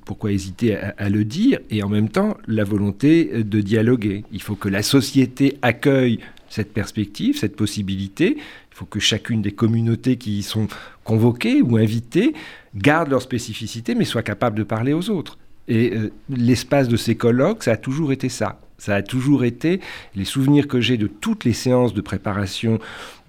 pourquoi 0.07 0.33
hésiter 0.33 0.75
à, 0.75 1.11
le 1.11 1.27
dire, 1.27 1.61
et 1.69 1.83
en 1.83 1.91
même 1.91 2.09
temps 2.09 2.39
la 2.47 2.65
volonté 2.65 3.45
de 3.45 3.61
dialoguer. 3.61 4.25
Il 4.33 4.41
faut 4.41 4.55
que 4.55 4.71
la 4.71 4.83
société 4.83 5.59
accueille 5.61 6.19
cette 6.49 6.73
perspective, 6.73 7.37
cette 7.37 7.57
possibilité. 7.57 8.39
Il 8.73 8.77
faut 8.77 8.87
que 8.87 9.01
chacune 9.01 9.43
des 9.43 9.53
communautés 9.53 10.17
qui 10.17 10.39
y 10.39 10.43
sont 10.43 10.67
convoquées 11.05 11.63
ou 11.63 11.77
invitées 11.77 12.33
garde 12.75 13.11
leur 13.11 13.23
spécificité, 13.23 13.95
mais 13.95 14.05
soit 14.05 14.23
capable 14.23 14.57
de 14.57 14.65
parler 14.65 14.93
aux 14.93 15.11
autres. 15.11 15.39
Et 15.69 15.95
euh, 15.95 16.11
l'espace 16.29 16.89
de 16.89 16.97
ces 16.97 17.15
colloques, 17.15 17.63
ça 17.63 17.73
a 17.73 17.77
toujours 17.77 18.13
été 18.13 18.29
ça. 18.29 18.61
Ça 18.79 18.97
a 18.97 19.03
toujours 19.03 19.45
été 19.45 19.81
les 20.17 20.25
souvenirs 20.25 20.67
que 20.67 20.81
j'ai 20.81 20.97
de 20.97 21.07
toutes 21.07 21.45
les 21.45 21.53
séances 21.53 21.95
de 21.95 22.01
préparation 22.01 22.81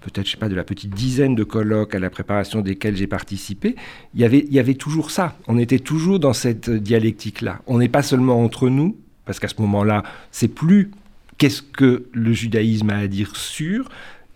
peut-être, 0.04 0.26
je 0.26 0.32
sais 0.32 0.36
pas, 0.36 0.48
de 0.48 0.54
la 0.54 0.64
petite 0.64 0.94
dizaine 0.94 1.34
de 1.34 1.44
colloques 1.44 1.94
à 1.94 1.98
la 1.98 2.10
préparation 2.10 2.60
desquels 2.60 2.96
j'ai 2.96 3.06
participé, 3.06 3.74
il 4.14 4.20
y, 4.20 4.58
avait, 4.58 4.74
toujours 4.74 5.10
ça. 5.10 5.36
On 5.48 5.58
était 5.58 5.78
toujours 5.78 6.20
dans 6.20 6.32
cette 6.32 6.70
dialectique-là. 6.70 7.60
On 7.66 7.78
n'est 7.78 7.88
pas 7.88 8.02
seulement 8.02 8.42
entre 8.42 8.68
nous, 8.68 8.96
parce 9.24 9.40
qu'à 9.40 9.48
ce 9.48 9.60
moment-là, 9.60 10.02
c'est 10.30 10.48
plus 10.48 10.90
qu'est-ce 11.38 11.62
que 11.62 12.04
le 12.12 12.32
judaïsme 12.32 12.90
a 12.90 12.98
à 12.98 13.06
dire 13.06 13.34
sur. 13.34 13.88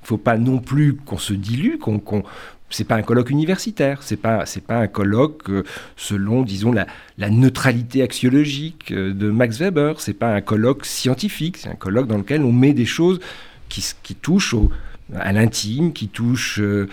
Faut 0.09 0.17
pas 0.17 0.39
non 0.39 0.59
plus 0.59 0.97
qu'on 0.97 1.19
se 1.19 1.35
dilue, 1.35 1.77
qu'on, 1.77 1.99
qu 1.99 2.23
c'est 2.71 2.85
pas 2.85 2.97
un 2.97 3.03
colloque 3.03 3.29
universitaire, 3.29 4.03
c'est 4.03 4.17
pas 4.17 4.47
c'est 4.47 4.65
pas 4.65 4.79
un 4.79 4.87
colloque 4.87 5.51
euh, 5.51 5.65
selon 5.97 6.43
disons 6.43 6.73
la, 6.73 6.87
la, 7.19 7.29
neutralité 7.29 8.03
axiologique 8.03 8.91
euh, 8.91 9.13
de 9.13 9.31
Max 9.31 9.59
Weber, 9.59 10.01
c'est 10.01 10.15
pas 10.15 10.35
un 10.35 10.41
colloque 10.41 10.87
scientifique, 10.87 11.59
c'est 11.59 11.69
un 11.69 11.75
colloque 11.75 12.07
dans 12.07 12.17
lequel 12.17 12.43
on 12.43 12.53
met 12.53 12.73
des 12.73 12.87
choses 12.87 13.21
qui, 13.69 13.85
qui 14.03 14.15
touchent 14.15 14.55
au, 14.55 14.71
à 15.15 15.33
l'intime, 15.33 15.93
qui 15.93 16.09
touche 16.09 16.59
euh, 16.59 16.89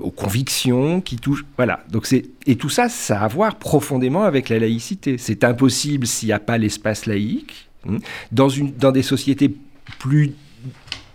aux 0.00 0.10
convictions, 0.10 1.00
qui 1.00 1.16
touche 1.16 1.44
voilà. 1.56 1.84
Donc 1.90 2.06
c'est 2.06 2.26
et 2.46 2.56
tout 2.56 2.68
ça, 2.68 2.88
ça 2.88 3.20
a 3.20 3.24
à 3.24 3.28
voir 3.28 3.56
profondément 3.56 4.22
avec 4.22 4.48
la 4.48 4.58
laïcité. 4.58 5.18
C'est 5.18 5.44
impossible 5.44 6.06
s'il 6.06 6.28
n'y 6.28 6.32
a 6.32 6.38
pas 6.38 6.58
l'espace 6.58 7.06
laïque 7.06 7.68
hein. 7.88 7.98
dans 8.30 8.48
une 8.48 8.72
dans 8.72 8.92
des 8.92 9.02
sociétés 9.02 9.54
plus 9.98 10.32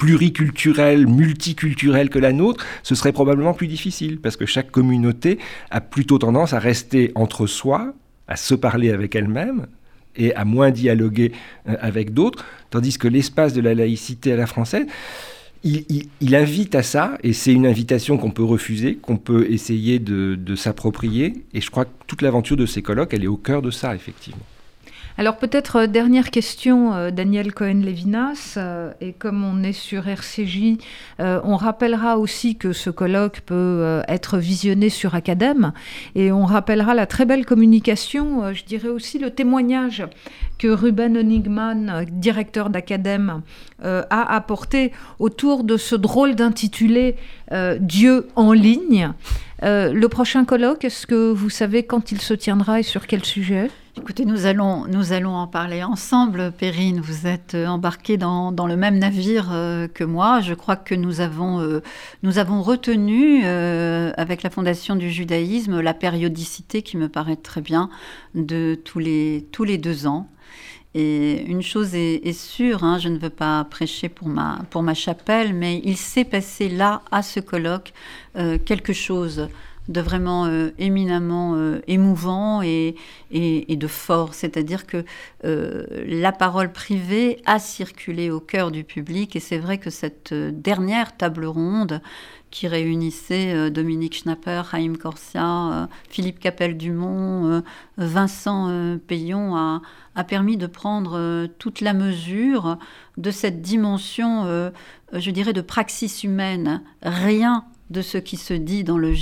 pluriculturelles, 0.02 1.06
multiculturelles 1.06 2.10
que 2.10 2.18
la 2.18 2.34
nôtre, 2.34 2.66
ce 2.82 2.95
serait 2.95 3.12
probablement 3.12 3.54
plus 3.54 3.68
difficile 3.68 4.20
parce 4.20 4.36
que 4.36 4.47
chaque 4.47 4.72
communauté 4.72 5.38
a 5.70 5.80
plutôt 5.80 6.18
tendance 6.18 6.54
à 6.54 6.60
rester 6.60 7.12
entre 7.14 7.45
soi, 7.45 7.93
à 8.28 8.36
se 8.36 8.56
parler 8.56 8.89
avec 8.89 9.16
elle-même 9.16 9.68
et 10.16 10.34
à 10.34 10.43
moins 10.43 10.72
dialoguer 10.72 11.34
euh, 11.70 11.76
avec 11.82 12.16
d'autres, 12.16 12.43
tandis 12.72 12.97
que 12.97 13.08
l'espace 13.08 13.54
de 13.54 13.62
la 13.62 13.76
laïcité 13.76 14.34
à 14.34 14.38
la 14.38 14.47
française, 14.47 14.88
il, 15.64 16.36
invite 16.36 16.74
à 16.74 16.82
ça, 16.82 17.20
et 17.22 17.34
c'est 17.34 17.54
une 17.54 17.68
invitation 17.68 18.18
qu'on 18.18 18.32
peut 18.32 18.43
refuser, 18.43 18.95
qu'on 18.95 19.18
peut 19.18 19.45
essayer 19.52 19.99
de, 19.99 20.34
de 20.34 20.56
s'approprier. 20.56 21.45
Et 21.54 21.62
je 21.62 21.70
crois 21.70 21.86
que 21.86 21.91
toute 22.08 22.24
l'aventure 22.24 22.58
de 22.58 22.66
ces 22.66 22.82
colloques, 22.82 23.14
elle 23.14 23.24
est 23.24 23.28
au 23.28 23.38
cœur 23.38 23.62
de 23.62 23.70
ça, 23.70 23.93
effectivement. 23.93 24.41
Alors 25.18 25.38
peut-être 25.38 25.76
euh, 25.76 25.88
dernière 25.88 26.32
question, 26.32 26.93
euh, 26.93 27.12
Daniel 27.12 27.53
Cohen-Levinas, 27.53 28.55
euh, 28.57 28.91
et 29.01 29.12
comme 29.12 29.43
on 29.43 29.62
est 29.64 29.74
sur 29.74 30.07
RCJ, 30.07 30.78
on 31.20 31.55
rappellera 31.55 32.18
aussi 32.18 32.55
que 32.55 32.74
ce 32.74 32.89
colloque 32.89 33.41
peut 33.41 34.01
être 34.07 34.38
visionné 34.38 34.89
sur 34.89 35.14
Academ, 35.16 35.72
et 36.16 36.32
on 36.32 36.45
rappellera 36.45 36.93
la 36.93 37.05
très 37.05 37.26
belle 37.26 37.45
communication, 37.45 38.53
je 38.53 38.64
dirais 38.64 38.88
aussi 38.88 39.20
le 39.20 39.30
témoignage 39.30 40.03
que 40.57 40.68
Ruben 40.68 41.18
Honigman, 41.18 42.05
directeur 42.09 42.70
d'Academ, 42.70 43.41
a 43.84 44.36
apporté 44.36 44.91
autour 45.20 45.64
de 45.64 45.78
ce 45.78 45.95
drôle 45.95 46.36
d'intitulé 46.36 47.16
Dieu 47.80 48.28
en 48.36 48.53
ligne. 48.53 49.12
le 49.62 50.07
prochain 50.07 50.45
colloque, 50.45 50.84
est-ce 50.84 51.05
que 51.05 51.32
vous 51.32 51.49
savez 51.49 51.84
quand 51.84 52.12
il 52.12 52.20
se 52.20 52.34
tiendra 52.34 52.80
et 52.80 52.84
sur 52.84 53.05
quel 53.05 53.24
sujet? 53.24 53.70
Écoutez, 53.98 54.24
nous 54.24 54.46
allons, 54.46 54.88
nous 54.88 55.12
allons 55.12 55.36
en 55.36 55.48
parler 55.48 55.84
ensemble, 55.84 56.54
Perrine. 56.54 57.02
Vous 57.02 57.28
êtes 57.28 57.56
euh, 57.56 57.68
embarquée 57.68 58.16
dans, 58.16 58.54
dans, 58.54 58.66
le 58.66 58.78
même 58.78 58.98
navire 58.98 59.50
euh, 59.52 59.89
que 59.89 60.06
moi. 60.06 60.39
Je 60.39 60.54
crois 60.54 60.78
que 60.78 60.96
nous 60.96 61.20
avons, 61.20 61.60
euh, 61.60 61.82
nous 62.24 62.38
avons 62.38 62.62
retenu, 62.62 63.44
avec 63.44 64.44
la 64.44 64.50
Fondation 64.50 64.96
du 64.96 65.12
judaïsme, 65.12 65.82
la 65.82 65.94
périodicité 65.94 66.84
qui 66.84 66.96
me 66.96 67.10
paraît 67.10 67.36
très 67.36 67.60
bien 67.60 67.89
de 68.34 68.80
tous 68.82 69.00
les, 69.00 69.46
tous 69.52 69.66
les 69.66 69.78
deux 69.78 70.08
ans. 70.08 70.30
Et 70.96 71.42
une 71.42 71.62
chose 71.62 71.94
est, 71.94 72.34
sûre, 72.34 72.86
hein, 72.86 72.98
je 72.98 73.10
ne 73.10 73.18
veux 73.18 73.30
pas 73.30 73.66
prêcher 73.66 74.08
pour 74.08 74.30
ma, 74.30 74.60
pour 74.70 74.84
ma 74.84 74.94
chapelle, 74.94 75.54
mais 75.54 75.82
il 75.84 75.98
s'est 75.98 76.26
passé 76.26 76.70
là, 76.70 77.02
à 77.12 77.22
ce 77.24 77.42
colloque, 77.42 77.94
quelque 78.66 78.94
chose 78.94 79.50
de 79.92 80.02
vraiment 80.02 80.46
euh, 80.46 80.72
éminemment 80.80 81.54
euh, 81.56 81.82
émouvant 81.88 82.62
et, 82.62 82.96
et, 83.32 83.76
de 83.76 83.88
fort. 83.88 84.34
C'est-à-dire 84.34 84.88
que 84.88 85.06
euh, 85.46 85.86
la 86.06 86.32
parole 86.32 86.72
privée 86.72 87.42
a 87.46 87.60
circulé 87.60 88.32
au 88.32 88.39
cœur 88.39 88.72
du 88.72 88.84
public 88.84 89.36
et 89.36 89.39
c'est 89.39 89.58
vrai 89.58 89.78
que 89.78 89.89
cette 89.89 90.34
dernière 90.34 91.16
table 91.16 91.46
ronde 91.46 92.02
qui 92.50 92.68
réunissait 92.68 93.72
Dominique 93.72 94.14
Schnapper, 94.14 94.64
Haïm 94.74 94.98
Corsia, 94.98 95.88
Philippe 96.10 96.39
Capel-Dumont, 96.39 97.64
Vincent 97.98 98.98
Payon 99.08 99.56
a, 99.56 99.82
a, 100.16 100.24
permis 100.26 100.58
de 100.58 100.68
prendre 100.68 101.48
toute 101.60 101.80
la 101.80 101.94
mesure 101.94 102.78
de 103.16 103.32
cette 103.32 103.62
dimension, 103.62 104.70
je 105.14 105.32
dirais, 105.32 105.54
de 105.54 105.62
praxis 105.62 106.26
humaine. 106.26 106.84
Rien 107.02 107.64
de 107.92 108.02
ce 108.02 108.18
qui 108.18 108.38
se 108.38 108.54
dit 108.54 108.84
dans 108.84 108.98
le, 108.98 109.14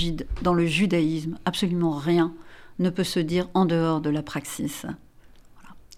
dans 0.41 0.53
le 0.53 0.65
judaïsme. 0.65 1.37
Absolument 1.45 1.91
rien 1.91 2.33
ne 2.77 2.89
peut 2.89 3.03
se 3.03 3.19
dire 3.19 3.49
en 3.53 3.65
dehors 3.65 3.99
de 3.99 4.09
la 4.09 4.21
praxis. 4.21 4.85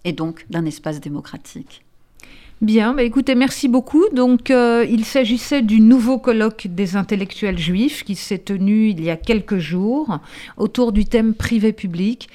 Et 0.04 0.12
donc 0.12 0.46
d'un 0.50 0.64
espace 0.64 1.00
démocratique. 1.00 1.84
Bien, 2.62 2.94
bah 2.94 3.02
écoutez, 3.02 3.34
merci 3.34 3.66
beaucoup. 3.66 4.04
Donc, 4.12 4.52
euh, 4.52 4.86
il 4.88 5.04
s'agissait 5.04 5.62
du 5.62 5.80
nouveau 5.80 6.18
colloque 6.18 6.68
des 6.70 6.94
intellectuels 6.94 7.58
juifs 7.58 8.04
qui 8.04 8.14
s'est 8.14 8.38
tenu 8.38 8.88
il 8.90 9.02
y 9.02 9.10
a 9.10 9.16
quelques 9.16 9.58
jours 9.58 10.20
autour 10.56 10.92
du 10.92 11.04
thème 11.04 11.34
privé-public. 11.34 12.28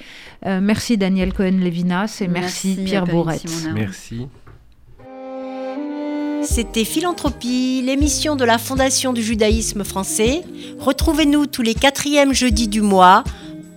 Euh, 0.44 0.60
merci 0.62 0.98
Daniel 0.98 1.32
Cohen-Levinas 1.32 2.18
et 2.20 2.28
merci, 2.28 2.78
Pierre 2.84 3.06
Bourret. 3.06 3.40
Merci. 3.74 4.28
C'était 6.42 6.84
Philanthropie, 6.84 7.82
l'émission 7.84 8.36
de 8.36 8.44
la 8.44 8.58
Fondation 8.58 9.12
du 9.12 9.22
judaïsme 9.22 9.84
français. 9.84 10.42
Retrouvez-nous 10.78 11.46
tous 11.46 11.62
les 11.62 11.74
quatrièmes 11.74 12.32
jeudis 12.32 12.68
du 12.68 12.80
mois 12.80 13.24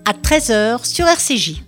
à 0.06 0.14
13h 0.14 0.86
sur 0.86 1.06
RCJ. 1.08 1.64